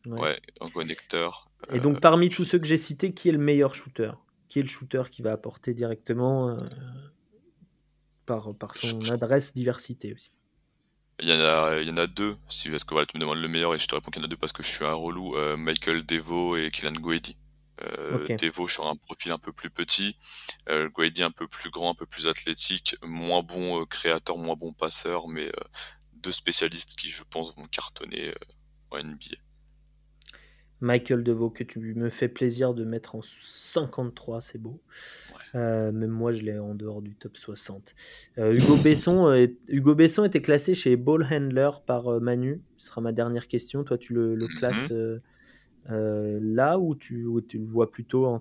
Ouais. 0.06 0.40
en 0.60 0.70
connecteur. 0.70 1.48
Et 1.72 1.80
donc, 1.80 2.00
parmi 2.00 2.28
tous 2.28 2.44
ceux 2.44 2.60
que 2.60 2.66
j'ai 2.66 2.76
cités, 2.76 3.12
qui 3.12 3.28
est 3.28 3.32
le 3.32 3.38
meilleur 3.38 3.74
shooter? 3.74 4.12
Qui 4.48 4.60
est 4.60 4.62
le 4.62 4.68
shooter 4.68 5.02
qui 5.10 5.22
va 5.22 5.32
apporter 5.32 5.74
directement 5.74 6.56
par, 8.24 8.54
par 8.54 8.76
son 8.76 9.00
adresse 9.10 9.52
diversité 9.52 10.14
aussi? 10.14 10.30
Il 11.20 11.28
y, 11.28 11.32
en 11.32 11.40
a, 11.40 11.78
il 11.80 11.88
y 11.88 11.90
en 11.90 11.96
a 11.96 12.06
deux, 12.06 12.36
si, 12.48 12.68
parce 12.68 12.84
que 12.84 12.94
voilà, 12.94 13.06
tu 13.06 13.16
me 13.16 13.20
demandes 13.20 13.38
le 13.38 13.48
meilleur 13.48 13.74
et 13.74 13.78
je 13.78 13.86
te 13.86 13.94
réponds 13.94 14.10
qu'il 14.10 14.20
y 14.20 14.24
en 14.24 14.26
a 14.26 14.28
deux 14.28 14.36
parce 14.36 14.52
que 14.52 14.62
je 14.62 14.68
suis 14.68 14.84
un 14.84 14.92
relou, 14.92 15.34
Michael 15.56 16.04
Devo 16.04 16.56
et 16.56 16.70
Kylian 16.70 16.92
Guedi. 16.92 17.36
Euh, 17.82 18.26
Devo 18.36 18.68
sur 18.68 18.86
un 18.86 18.96
profil 18.96 19.32
un 19.32 19.38
peu 19.38 19.52
plus 19.52 19.70
petit, 19.70 20.16
euh, 20.68 20.88
un 20.98 21.30
peu 21.30 21.46
plus 21.46 21.70
grand, 21.70 21.90
un 21.90 21.94
peu 21.94 22.06
plus 22.06 22.26
athlétique, 22.26 22.96
moins 23.02 23.42
bon 23.42 23.82
euh, 23.82 23.84
créateur, 23.84 24.38
moins 24.38 24.56
bon 24.56 24.72
passeur, 24.72 25.28
mais 25.28 25.46
euh, 25.46 25.64
deux 26.14 26.32
spécialistes 26.32 26.96
qui 26.96 27.08
je 27.08 27.22
pense 27.22 27.54
vont 27.54 27.64
cartonner 27.64 28.32
en 28.90 29.02
NBA. 29.02 29.36
Michael 30.80 31.22
Deveau, 31.22 31.50
que 31.50 31.64
tu 31.64 31.78
me 31.94 32.10
fais 32.10 32.28
plaisir 32.28 32.74
de 32.74 32.84
mettre 32.84 33.14
en 33.14 33.20
53, 33.22 34.40
c'est 34.42 34.58
beau. 34.58 34.80
même 35.54 36.08
moi, 36.08 36.32
je 36.32 36.42
l'ai 36.42 36.58
en 36.58 36.74
dehors 36.74 37.00
du 37.00 37.14
top 37.14 37.36
60. 37.36 37.94
Hugo, 38.36 38.76
Besson, 38.84 39.48
Hugo 39.68 39.94
Besson 39.94 40.24
était 40.24 40.42
classé 40.42 40.74
chez 40.74 40.96
Ball 40.96 41.26
Handler 41.30 41.70
par 41.86 42.20
Manu. 42.20 42.60
Ce 42.76 42.88
sera 42.88 43.00
ma 43.00 43.12
dernière 43.12 43.46
question. 43.46 43.84
Toi, 43.84 43.96
tu 43.96 44.12
le, 44.12 44.34
le 44.34 44.46
mm-hmm. 44.46 44.58
classes 44.58 44.92
euh, 45.90 46.38
là 46.42 46.78
où 46.78 46.94
tu, 46.94 47.26
tu 47.48 47.58
le 47.58 47.66
vois 47.66 47.90
plutôt 47.90 48.26
en, 48.26 48.40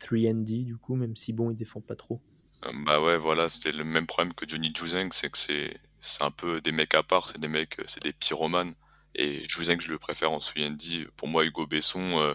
3D 0.00 0.64
du 0.64 0.76
coup, 0.76 0.94
même 0.94 1.16
si 1.16 1.32
bon, 1.32 1.50
il 1.50 1.56
défend 1.56 1.80
pas 1.80 1.96
trop? 1.96 2.20
Euh, 2.64 2.70
bah 2.86 3.02
ouais, 3.02 3.16
voilà, 3.16 3.48
c'était 3.48 3.72
le 3.72 3.84
même 3.84 4.06
problème 4.06 4.32
que 4.32 4.48
Johnny 4.48 4.72
Juzeng, 4.74 5.10
c'est 5.12 5.30
que 5.30 5.38
c'est 5.38 5.76
c'est 6.00 6.22
un 6.22 6.30
peu 6.30 6.60
des 6.60 6.70
mecs 6.70 6.94
à 6.94 7.02
part, 7.02 7.28
c'est 7.28 7.40
des 7.40 7.48
mecs, 7.48 7.76
c'est 7.86 8.02
des 8.02 8.12
pyromanes. 8.12 8.74
Et 9.18 9.44
Juzeng, 9.48 9.80
je 9.80 9.90
le 9.90 9.98
préfère 9.98 10.32
en 10.32 10.38
3D. 10.38 11.08
Pour 11.16 11.28
moi, 11.28 11.44
Hugo 11.44 11.66
Besson, 11.66 12.20
euh, 12.20 12.34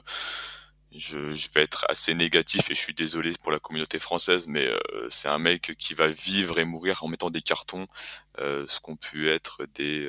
je, 0.96 1.34
je, 1.34 1.50
vais 1.56 1.64
être 1.64 1.86
assez 1.90 2.14
négatif 2.14 2.70
et 2.70 2.76
je 2.76 2.80
suis 2.80 2.94
désolé 2.94 3.34
pour 3.42 3.52
la 3.52 3.60
communauté 3.60 3.98
française, 3.98 4.46
mais 4.48 4.70
c'est 5.10 5.30
un 5.30 5.40
mec 5.40 5.74
qui 5.80 5.96
va 5.96 6.08
vivre 6.08 6.60
et 6.60 6.66
mourir 6.66 7.04
en 7.04 7.08
mettant 7.08 7.32
des 7.32 7.42
cartons, 7.42 7.88
ce 8.38 8.80
qu'ont 8.80 8.96
pu 8.96 9.28
être 9.30 9.66
des 9.74 10.08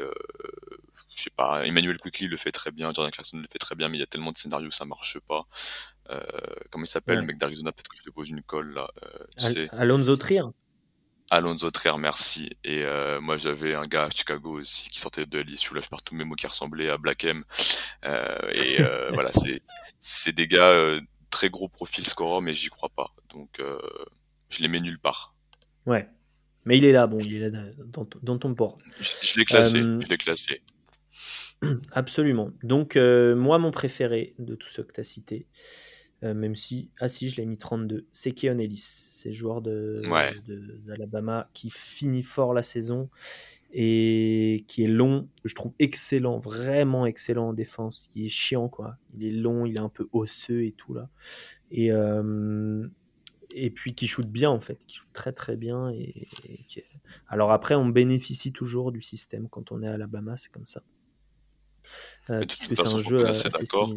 je 1.14 1.22
sais 1.22 1.30
pas, 1.30 1.64
Emmanuel 1.66 1.98
Quickly 1.98 2.26
le 2.26 2.36
fait 2.36 2.52
très 2.52 2.70
bien, 2.70 2.92
Jordan 2.92 3.10
Clarkson 3.10 3.38
le 3.38 3.46
fait 3.50 3.58
très 3.58 3.74
bien, 3.74 3.88
mais 3.88 3.98
il 3.98 4.00
y 4.00 4.04
a 4.04 4.06
tellement 4.06 4.32
de 4.32 4.36
scénarios 4.36 4.70
ça 4.70 4.84
marche 4.84 5.18
pas. 5.20 5.46
Euh, 6.10 6.20
comment 6.70 6.84
il 6.84 6.88
s'appelle, 6.88 7.20
le 7.20 7.26
mec 7.26 7.38
d'Arizona 7.38 7.72
Peut-être 7.72 7.88
que 7.88 7.96
je 7.96 8.02
te 8.02 8.10
pose 8.10 8.28
une 8.30 8.42
colle 8.42 8.74
là. 8.74 8.88
Euh, 9.02 9.68
Alonso 9.72 10.16
Trier. 10.16 10.42
Alonso 11.34 11.70
Trier, 11.70 11.96
merci. 11.98 12.50
Et 12.62 12.82
euh, 12.84 13.20
moi 13.20 13.36
j'avais 13.36 13.74
un 13.74 13.86
gars 13.86 14.04
à 14.04 14.10
Chicago 14.10 14.60
aussi 14.60 14.88
qui 14.88 15.00
sortait 15.00 15.26
de 15.26 15.38
LSU, 15.40 15.74
là 15.74 15.80
je 15.82 15.88
pars 15.88 16.02
tous 16.02 16.14
mes 16.14 16.24
mots 16.24 16.36
qui 16.36 16.46
ressemblaient 16.46 16.88
à 16.88 16.98
Black 16.98 17.24
M. 17.24 17.44
Euh, 18.04 18.38
et 18.52 18.80
euh, 18.80 19.10
voilà, 19.14 19.30
c'est 20.00 20.32
des 20.32 20.46
gars 20.46 20.98
très 21.30 21.50
gros 21.50 21.68
profil 21.68 22.06
scoreur, 22.06 22.40
mais 22.40 22.54
j'y 22.54 22.68
crois 22.68 22.88
pas. 22.88 23.14
Donc 23.30 23.60
je 24.48 24.62
les 24.62 24.68
mets 24.68 24.80
nulle 24.80 24.98
part. 24.98 25.34
Ouais. 25.86 26.08
Mais 26.66 26.78
il 26.78 26.84
est 26.84 26.92
là, 26.92 27.06
bon, 27.06 27.18
il 27.20 27.34
est 27.34 27.50
là 27.50 27.62
dans, 27.84 28.08
dans 28.22 28.38
ton 28.38 28.54
port. 28.54 28.76
Je, 28.98 29.10
je 29.22 29.38
l'ai 29.38 29.44
classé, 29.44 29.78
je 29.78 30.08
l'ai 30.08 30.16
classé. 30.16 30.62
Absolument. 31.92 32.50
Donc, 32.62 32.96
moi, 32.96 33.58
mon 33.58 33.70
préféré 33.70 34.34
de 34.38 34.54
tous 34.54 34.68
ceux 34.68 34.82
que 34.82 34.92
tu 34.92 35.00
as 35.00 35.04
cités, 35.04 35.46
euh, 36.24 36.32
même 36.32 36.54
si, 36.54 36.88
ah 37.00 37.08
si, 37.08 37.28
je 37.28 37.36
l'ai 37.36 37.44
mis 37.44 37.58
32, 37.58 38.06
c'est 38.10 38.32
Keon 38.32 38.58
Ellis. 38.58 38.84
C'est 38.84 39.28
le 39.30 39.34
joueur 39.34 39.60
d'Alabama 39.60 41.42
de, 41.42 41.46
qui 41.52 41.70
finit 41.70 42.22
fort 42.22 42.54
la 42.54 42.62
saison 42.62 43.10
et 43.72 44.64
qui 44.68 44.84
est 44.84 44.88
long. 44.88 45.28
Je 45.44 45.54
trouve 45.54 45.72
excellent, 45.78 46.38
vraiment 46.38 47.04
excellent 47.04 47.48
en 47.48 47.52
défense. 47.52 48.08
Il 48.14 48.24
est 48.24 48.30
chiant, 48.30 48.68
quoi. 48.68 48.96
Il 49.14 49.26
est 49.26 49.32
long, 49.32 49.66
il 49.66 49.76
est 49.76 49.80
un 49.80 49.88
peu 49.88 50.08
osseux 50.12 50.64
et 50.64 50.72
tout, 50.72 50.94
là. 50.94 51.10
Et, 51.70 51.92
euh, 51.92 52.86
et 53.50 53.70
puis 53.70 53.94
qui 53.94 54.06
shoot 54.06 54.26
bien, 54.26 54.50
en 54.50 54.60
fait. 54.60 54.78
Qui 54.86 54.96
shoot 54.96 55.08
très, 55.12 55.32
très 55.32 55.56
bien. 55.56 55.90
Et, 55.90 56.26
Alors 57.28 57.50
après, 57.50 57.74
on 57.74 57.86
bénéficie 57.86 58.52
toujours 58.52 58.92
du 58.92 59.02
système 59.02 59.48
quand 59.48 59.72
on 59.72 59.82
est 59.82 59.88
à 59.88 59.94
Alabama, 59.94 60.36
c'est 60.38 60.50
comme 60.50 60.66
ça. 60.66 60.82
Euh, 62.30 62.42
c'est 62.48 62.80
un 62.80 62.98
jeu 62.98 63.26
assez 63.26 63.50
d'accord 63.50 63.92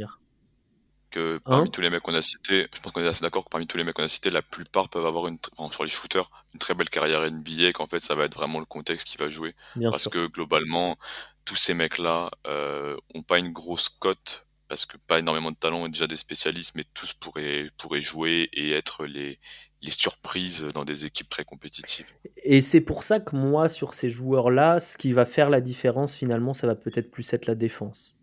que 1.17 1.39
parmi 1.43 1.67
hein 1.67 1.71
tous 1.71 1.81
les 1.81 1.89
mecs 1.89 2.01
qu'on 2.01 2.13
a 2.13 2.21
cités, 2.21 2.67
je 2.73 2.79
pense 2.79 2.91
qu'on 2.91 3.01
est 3.01 3.07
assez 3.07 3.21
d'accord 3.21 3.43
que 3.45 3.49
parmi 3.49 3.65
tous 3.65 3.77
les 3.77 3.83
mecs 3.83 3.95
qu'on 3.95 4.03
a 4.03 4.07
cités, 4.07 4.29
la 4.29 4.41
plupart 4.41 4.89
peuvent 4.89 5.05
avoir 5.05 5.27
une, 5.27 5.37
sur 5.71 5.83
les 5.83 5.89
shooters 5.89 6.29
une 6.53 6.59
très 6.59 6.73
belle 6.73 6.89
carrière 6.89 7.21
NBA, 7.29 7.73
qu'en 7.73 7.87
fait 7.87 7.99
ça 7.99 8.15
va 8.15 8.25
être 8.25 8.35
vraiment 8.35 8.59
le 8.59 8.65
contexte 8.65 9.07
qui 9.07 9.17
va 9.17 9.29
jouer. 9.29 9.55
parce 9.81 10.07
que 10.07 10.27
globalement, 10.27 10.97
tous 11.45 11.55
ces 11.55 11.73
mecs-là 11.73 12.29
euh, 12.45 12.95
ont 13.15 13.23
pas 13.23 13.39
une 13.39 13.51
grosse 13.51 13.89
cote 13.89 14.45
parce 14.67 14.85
que 14.85 14.97
pas 14.97 15.19
énormément 15.19 15.51
de 15.51 15.55
talent 15.55 15.85
et 15.85 15.89
déjà 15.89 16.07
des 16.07 16.17
spécialistes, 16.17 16.73
mais 16.75 16.83
tous 16.93 17.13
pourraient, 17.13 17.69
pourraient 17.77 18.01
jouer 18.01 18.49
et 18.51 18.71
être 18.73 19.05
les, 19.05 19.39
les 19.81 19.91
surprises 19.91 20.65
dans 20.73 20.83
des 20.83 21.05
équipes 21.05 21.29
très 21.29 21.45
compétitives. 21.45 22.11
Et 22.43 22.61
c'est 22.61 22.81
pour 22.81 23.03
ça 23.03 23.21
que 23.21 23.35
moi, 23.35 23.69
sur 23.69 23.93
ces 23.93 24.09
joueurs-là, 24.09 24.81
ce 24.81 24.97
qui 24.97 25.13
va 25.13 25.23
faire 25.23 25.49
la 25.49 25.61
différence 25.61 26.15
finalement, 26.15 26.53
ça 26.53 26.67
va 26.67 26.75
peut-être 26.75 27.09
plus 27.09 27.31
être 27.31 27.45
la 27.45 27.55
défense. 27.55 28.17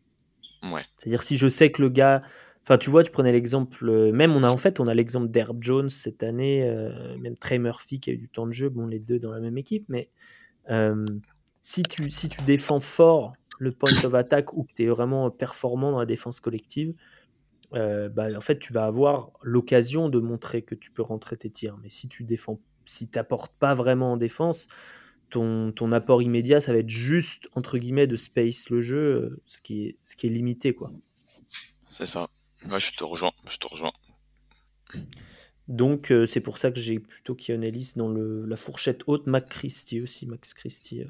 Ouais. 0.63 0.83
C'est-à-dire 0.99 1.23
si 1.23 1.39
je 1.39 1.49
sais 1.49 1.71
que 1.71 1.81
le 1.83 1.89
gars, 1.89 2.23
enfin 2.65 2.79
tu 2.79 2.91
vois, 2.91 3.05
tu 3.05 3.11
prenais 3.11 3.33
l'exemple, 3.33 3.89
euh, 3.89 4.11
même 4.11 4.33
on 4.33 4.43
a 4.43 4.51
en 4.51 4.57
fait 4.57 4.81
on 4.81 4.89
a 4.89 4.95
l'exemple 4.95 5.29
d'Herb 5.29 5.63
Jones 5.63 5.91
cette 5.91 6.23
année, 6.23 6.65
euh, 6.65 7.17
même 7.19 7.37
Trey 7.37 7.59
Murphy 7.59 8.01
qui 8.01 8.11
a 8.11 8.15
eu 8.15 8.17
du 8.17 8.29
temps 8.29 8.47
de 8.47 8.53
jeu, 8.53 8.71
bon 8.71 8.87
les 8.87 8.99
deux 8.99 9.19
dans 9.19 9.31
la 9.31 9.41
même 9.41 9.59
équipe, 9.59 9.85
mais 9.89 10.11
euh, 10.71 11.05
si 11.61 11.83
tu 11.83 12.11
si 12.11 12.29
tu 12.29 12.43
défends 12.43 12.81
fort 12.81 13.35
le 13.59 13.71
point 13.71 13.93
of 14.05 14.15
attack 14.15 14.55
ou 14.55 14.65
que 14.65 14.73
tu 14.73 14.85
es 14.85 14.87
vraiment 14.87 15.31
performant 15.31 15.93
dans 15.93 15.99
la 15.99 16.07
défense 16.07 16.41
collective, 16.41 16.95
bah, 17.73 18.29
en 18.37 18.41
fait, 18.41 18.59
tu 18.59 18.73
vas 18.73 18.85
avoir 18.85 19.33
l'occasion 19.43 20.09
de 20.09 20.21
montrer 20.21 20.63
que 20.63 20.77
tu 20.77 20.93
peux 20.93 21.03
rentrer 21.03 21.37
tes 21.37 21.51
tirs. 21.51 21.77
Mais 21.83 21.91
si 21.91 22.09
tu 22.09 22.23
défends, 22.23 22.61
si 22.85 23.09
t'apportes 23.09 23.53
pas 23.59 23.75
vraiment 23.75 24.13
en 24.13 24.17
défense, 24.17 24.69
ton, 25.31 25.73
ton, 25.73 25.91
apport 25.91 26.23
immédiat, 26.23 26.61
ça 26.61 26.73
va 26.73 26.79
être 26.79 26.91
juste 26.91 27.49
entre 27.55 27.79
guillemets 27.79 28.07
de 28.07 28.17
space 28.17 28.71
le 28.71 28.81
jeu, 28.81 29.41
ce 29.45 29.61
qui 29.61 29.87
est, 29.87 29.97
ce 30.03 30.15
qui 30.15 30.27
est 30.29 30.31
limité, 30.31 30.73
quoi. 30.73 30.91
C'est 31.89 32.07
ça. 32.07 32.29
Je 32.79 32.93
te 32.93 33.05
rejoins. 33.05 33.33
Je 33.49 33.59
te 33.59 33.67
rejoins. 33.67 33.93
Donc, 35.67 36.11
euh, 36.11 36.27
c'est 36.27 36.41
pour 36.41 36.59
ça 36.59 36.71
que 36.71 36.79
j'ai 36.79 36.99
plutôt 36.99 37.35
Keon 37.35 37.63
Ellis 37.63 37.93
dans 37.97 38.09
le, 38.09 38.45
la 38.47 38.57
fourchette 38.57 39.03
haute. 39.07 39.27
Mac 39.27 39.49
Christie 39.49 40.01
aussi, 40.01 40.27
Max 40.27 40.53
Christie. 40.55 41.05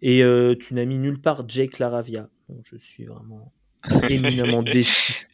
Et 0.00 0.22
tu 0.60 0.74
n'as 0.74 0.84
mis 0.84 0.98
nulle 0.98 1.20
part 1.20 1.48
Jake 1.48 1.78
Laravia. 1.78 2.28
je 2.64 2.76
suis 2.76 3.04
vraiment 3.04 3.52
éminemment 4.08 4.62
déçu. 4.62 5.26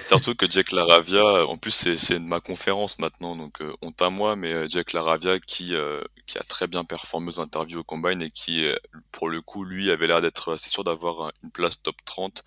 Surtout 0.00 0.34
que 0.34 0.50
Jack 0.50 0.72
Laravia, 0.72 1.46
en 1.46 1.56
plus 1.56 1.96
c'est 1.96 2.18
ma 2.18 2.40
conférence 2.40 2.98
maintenant, 2.98 3.36
donc 3.36 3.60
euh, 3.60 3.74
honte 3.82 4.00
à 4.00 4.10
moi, 4.10 4.36
mais 4.36 4.52
euh, 4.52 4.66
Jack 4.68 4.92
Laravia 4.92 5.38
qui 5.38 5.74
euh, 5.74 6.00
qui 6.26 6.38
a 6.38 6.42
très 6.42 6.66
bien 6.66 6.84
performé 6.84 7.28
aux 7.28 7.40
interviews 7.40 7.80
au 7.80 7.84
combine 7.84 8.22
et 8.22 8.30
qui, 8.30 8.64
pour 9.10 9.28
le 9.28 9.42
coup, 9.42 9.64
lui 9.64 9.90
avait 9.90 10.06
l'air 10.06 10.22
d'être 10.22 10.54
assez 10.54 10.70
sûr 10.70 10.84
d'avoir 10.84 11.32
une 11.42 11.50
place 11.50 11.82
top 11.82 11.96
30, 12.04 12.44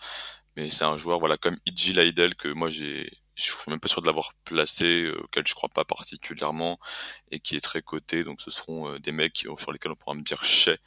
mais 0.55 0.69
c'est 0.69 0.85
un 0.85 0.97
joueur 0.97 1.19
voilà 1.19 1.37
comme 1.37 1.57
Iji 1.65 1.93
Leidel 1.93 2.35
que 2.35 2.47
moi 2.49 2.69
j'ai 2.69 3.09
je 3.35 3.43
suis 3.43 3.55
même 3.67 3.81
pas 3.81 3.89
sûr 3.89 4.01
de 4.01 4.07
l'avoir 4.07 4.33
placé, 4.45 5.11
auquel 5.11 5.45
je 5.45 5.53
crois 5.53 5.67
pas 5.67 5.83
particulièrement, 5.83 6.79
et 7.31 7.39
qui 7.39 7.57
est 7.57 7.61
très 7.61 7.81
coté. 7.81 8.23
Donc 8.23 8.39
ce 8.39 8.49
seront 8.49 8.97
des 8.99 9.11
mecs 9.11 9.45
sur 9.57 9.73
lesquels 9.73 9.91
on 9.91 9.95
pourra 9.95 10.15
me 10.15 10.21
dire 10.21 10.41
chais 10.43 10.77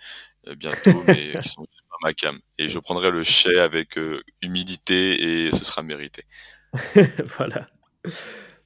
bientôt, 0.57 1.05
mais 1.07 1.35
qui 1.43 1.49
sont 1.49 1.65
pas 1.65 1.97
ma 2.03 2.15
cam. 2.15 2.41
Et 2.57 2.71
je 2.71 2.79
prendrai 2.79 3.11
le 3.11 3.23
chais 3.23 3.59
avec 3.59 3.99
humilité 4.41 5.47
et 5.47 5.53
ce 5.53 5.63
sera 5.63 5.83
mérité. 5.83 6.25
voilà. 7.37 7.69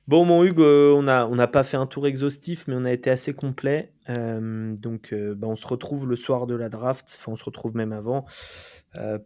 Bon, 0.08 0.24
mon 0.24 0.42
Hugues, 0.42 0.60
euh, 0.60 0.92
on 0.92 1.04
n'a 1.04 1.28
on 1.28 1.38
a 1.38 1.46
pas 1.46 1.62
fait 1.62 1.76
un 1.76 1.86
tour 1.86 2.06
exhaustif, 2.06 2.66
mais 2.66 2.74
on 2.74 2.84
a 2.84 2.92
été 2.92 3.08
assez 3.08 3.34
complet. 3.34 3.92
Euh, 4.08 4.74
donc, 4.76 5.12
euh, 5.12 5.34
bah, 5.34 5.46
on 5.46 5.54
se 5.54 5.66
retrouve 5.66 6.08
le 6.08 6.16
soir 6.16 6.46
de 6.46 6.56
la 6.56 6.68
draft, 6.68 7.14
enfin, 7.16 7.32
on 7.32 7.36
se 7.36 7.44
retrouve 7.44 7.76
même 7.76 7.92
avant, 7.92 8.24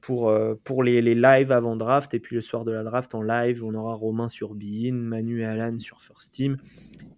pour, 0.00 0.32
pour 0.62 0.84
les, 0.84 1.02
les 1.02 1.14
lives 1.14 1.50
avant 1.50 1.76
draft. 1.76 2.14
Et 2.14 2.20
puis, 2.20 2.36
le 2.36 2.40
soir 2.40 2.64
de 2.64 2.72
la 2.72 2.84
draft, 2.84 3.14
en 3.14 3.22
live, 3.22 3.64
on 3.64 3.74
aura 3.74 3.94
Romain 3.94 4.28
sur 4.28 4.54
Bein, 4.54 4.92
Manu 4.92 5.40
et 5.40 5.44
Alan 5.46 5.76
sur 5.78 6.00
First 6.00 6.34
Team. 6.34 6.56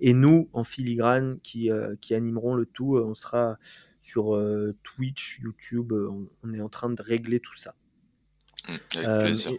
Et 0.01 0.15
nous, 0.15 0.49
en 0.55 0.65
filigrane, 0.65 1.39
qui, 1.43 1.71
qui 2.01 2.15
animeront 2.15 2.55
le 2.55 2.65
tout. 2.65 2.97
on 2.97 3.13
sera 3.13 3.59
sur 4.01 4.41
Twitch, 4.83 5.41
YouTube. 5.41 5.93
On, 6.43 6.53
est 6.55 6.61
en 6.61 6.71
train 6.71 6.89
de 6.89 7.03
régler 7.03 7.39
tout 7.39 7.57
ça. 7.57 7.75
Mmh, 8.67 8.73
avec 9.05 9.21
plaisir. 9.21 9.53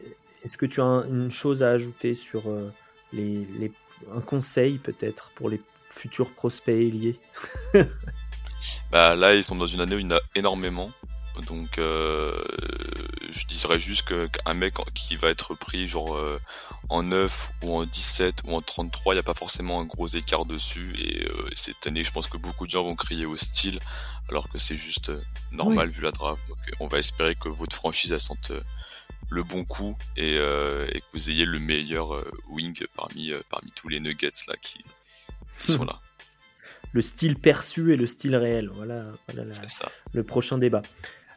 Est-ce 0.43 0.57
que 0.57 0.65
tu 0.65 0.81
as 0.81 1.03
une 1.09 1.31
chose 1.31 1.63
à 1.63 1.71
ajouter 1.71 2.13
sur 2.13 2.49
euh, 2.49 2.71
les, 3.11 3.71
un 4.13 4.21
conseil 4.21 4.77
peut-être 4.77 5.31
pour 5.35 5.49
les 5.49 5.61
futurs 5.91 6.31
prospects 6.31 6.75
liés 6.75 7.19
bah, 8.91 9.15
Là, 9.15 9.35
ils 9.35 9.43
sont 9.43 9.55
dans 9.55 9.67
une 9.67 9.81
année 9.81 9.95
où 9.95 9.99
il 9.99 10.05
y 10.05 10.13
en 10.13 10.17
a 10.17 10.21
énormément. 10.35 10.91
Donc, 11.47 11.77
euh, 11.77 12.37
je 13.29 13.45
dirais 13.45 13.79
juste 13.79 14.03
qu'un 14.03 14.53
mec 14.53 14.75
qui 14.93 15.15
va 15.15 15.29
être 15.29 15.55
pris 15.55 15.87
genre 15.87 16.15
euh, 16.15 16.39
en 16.89 17.03
9 17.03 17.51
ou 17.63 17.77
en 17.77 17.85
17 17.85 18.43
ou 18.45 18.55
en 18.55 18.61
33, 18.61 19.13
il 19.13 19.17
n'y 19.17 19.19
a 19.21 19.23
pas 19.23 19.33
forcément 19.33 19.79
un 19.79 19.85
gros 19.85 20.07
écart 20.07 20.45
dessus. 20.45 20.93
Et 20.99 21.25
cette 21.55 21.87
année, 21.87 22.03
je 22.03 22.11
pense 22.11 22.27
que 22.27 22.37
beaucoup 22.37 22.65
de 22.65 22.71
gens 22.71 22.83
vont 22.83 22.95
crier 22.95 23.25
au 23.25 23.37
style, 23.37 23.79
alors 24.27 24.49
que 24.49 24.57
c'est 24.57 24.75
juste 24.75 25.11
normal 25.51 25.89
vu 25.89 26.01
la 26.01 26.11
draft. 26.11 26.41
Donc, 26.49 26.57
on 26.81 26.87
va 26.87 26.99
espérer 26.99 27.35
que 27.35 27.47
votre 27.47 27.75
franchise, 27.75 28.11
elle 28.11 28.19
sente 28.19 28.51
le 29.29 29.43
bon 29.43 29.63
coup 29.63 29.95
et, 30.17 30.35
et, 30.35 30.37
que 30.99 31.05
vous 31.13 31.29
ayez 31.29 31.45
le 31.45 31.59
meilleur 31.59 32.25
wing 32.49 32.83
parmi, 32.95 33.31
parmi 33.49 33.71
tous 33.75 33.87
les 33.87 33.99
nuggets 33.99 34.31
là 34.47 34.55
qui, 34.61 34.79
qui 35.59 35.71
sont 35.71 35.85
là. 35.85 35.99
Le 36.91 37.03
style 37.03 37.35
perçu 37.35 37.93
et 37.93 37.97
le 37.97 38.07
style 38.07 38.35
réel. 38.35 38.71
Voilà, 38.73 39.05
voilà 39.27 39.47
le 40.11 40.23
prochain 40.23 40.57
débat. 40.57 40.81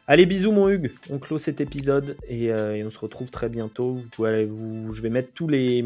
Allez, 0.07 0.25
bisous 0.25 0.51
mon 0.51 0.67
Hugues, 0.67 0.91
on 1.11 1.19
clôt 1.19 1.37
cet 1.37 1.61
épisode 1.61 2.17
et, 2.27 2.45
et, 2.45 2.83
on 2.83 2.89
se 2.89 2.97
retrouve 2.97 3.29
très 3.29 3.49
bientôt. 3.49 3.93
Vous 3.93 4.07
pouvez, 4.09 4.45
vous, 4.45 4.91
je 4.93 5.01
vais 5.03 5.11
mettre 5.11 5.31
tous 5.33 5.47
les, 5.47 5.85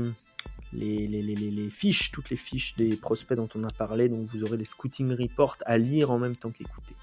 les, 0.73 1.07
les, 1.07 1.21
les, 1.21 1.35
les, 1.35 1.69
fiches, 1.69 2.11
toutes 2.11 2.29
les 2.29 2.35
fiches 2.35 2.75
des 2.75 2.95
prospects 2.95 3.38
dont 3.38 3.49
on 3.55 3.63
a 3.63 3.69
parlé. 3.69 4.09
Donc 4.09 4.27
vous 4.27 4.43
aurez 4.43 4.57
les 4.57 4.65
scouting 4.65 5.11
reports 5.13 5.57
à 5.65 5.77
lire 5.77 6.11
en 6.11 6.19
même 6.19 6.35
temps 6.35 6.51
qu'écouter. 6.51 6.95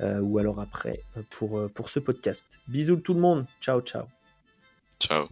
Euh, 0.00 0.20
ou 0.20 0.38
alors 0.38 0.60
après 0.60 1.00
pour, 1.30 1.58
euh, 1.58 1.68
pour 1.68 1.90
ce 1.90 1.98
podcast. 1.98 2.46
Bisous 2.68 2.96
tout 2.96 3.14
le 3.14 3.20
monde. 3.20 3.46
Ciao, 3.60 3.80
ciao. 3.80 4.04
Ciao. 5.00 5.28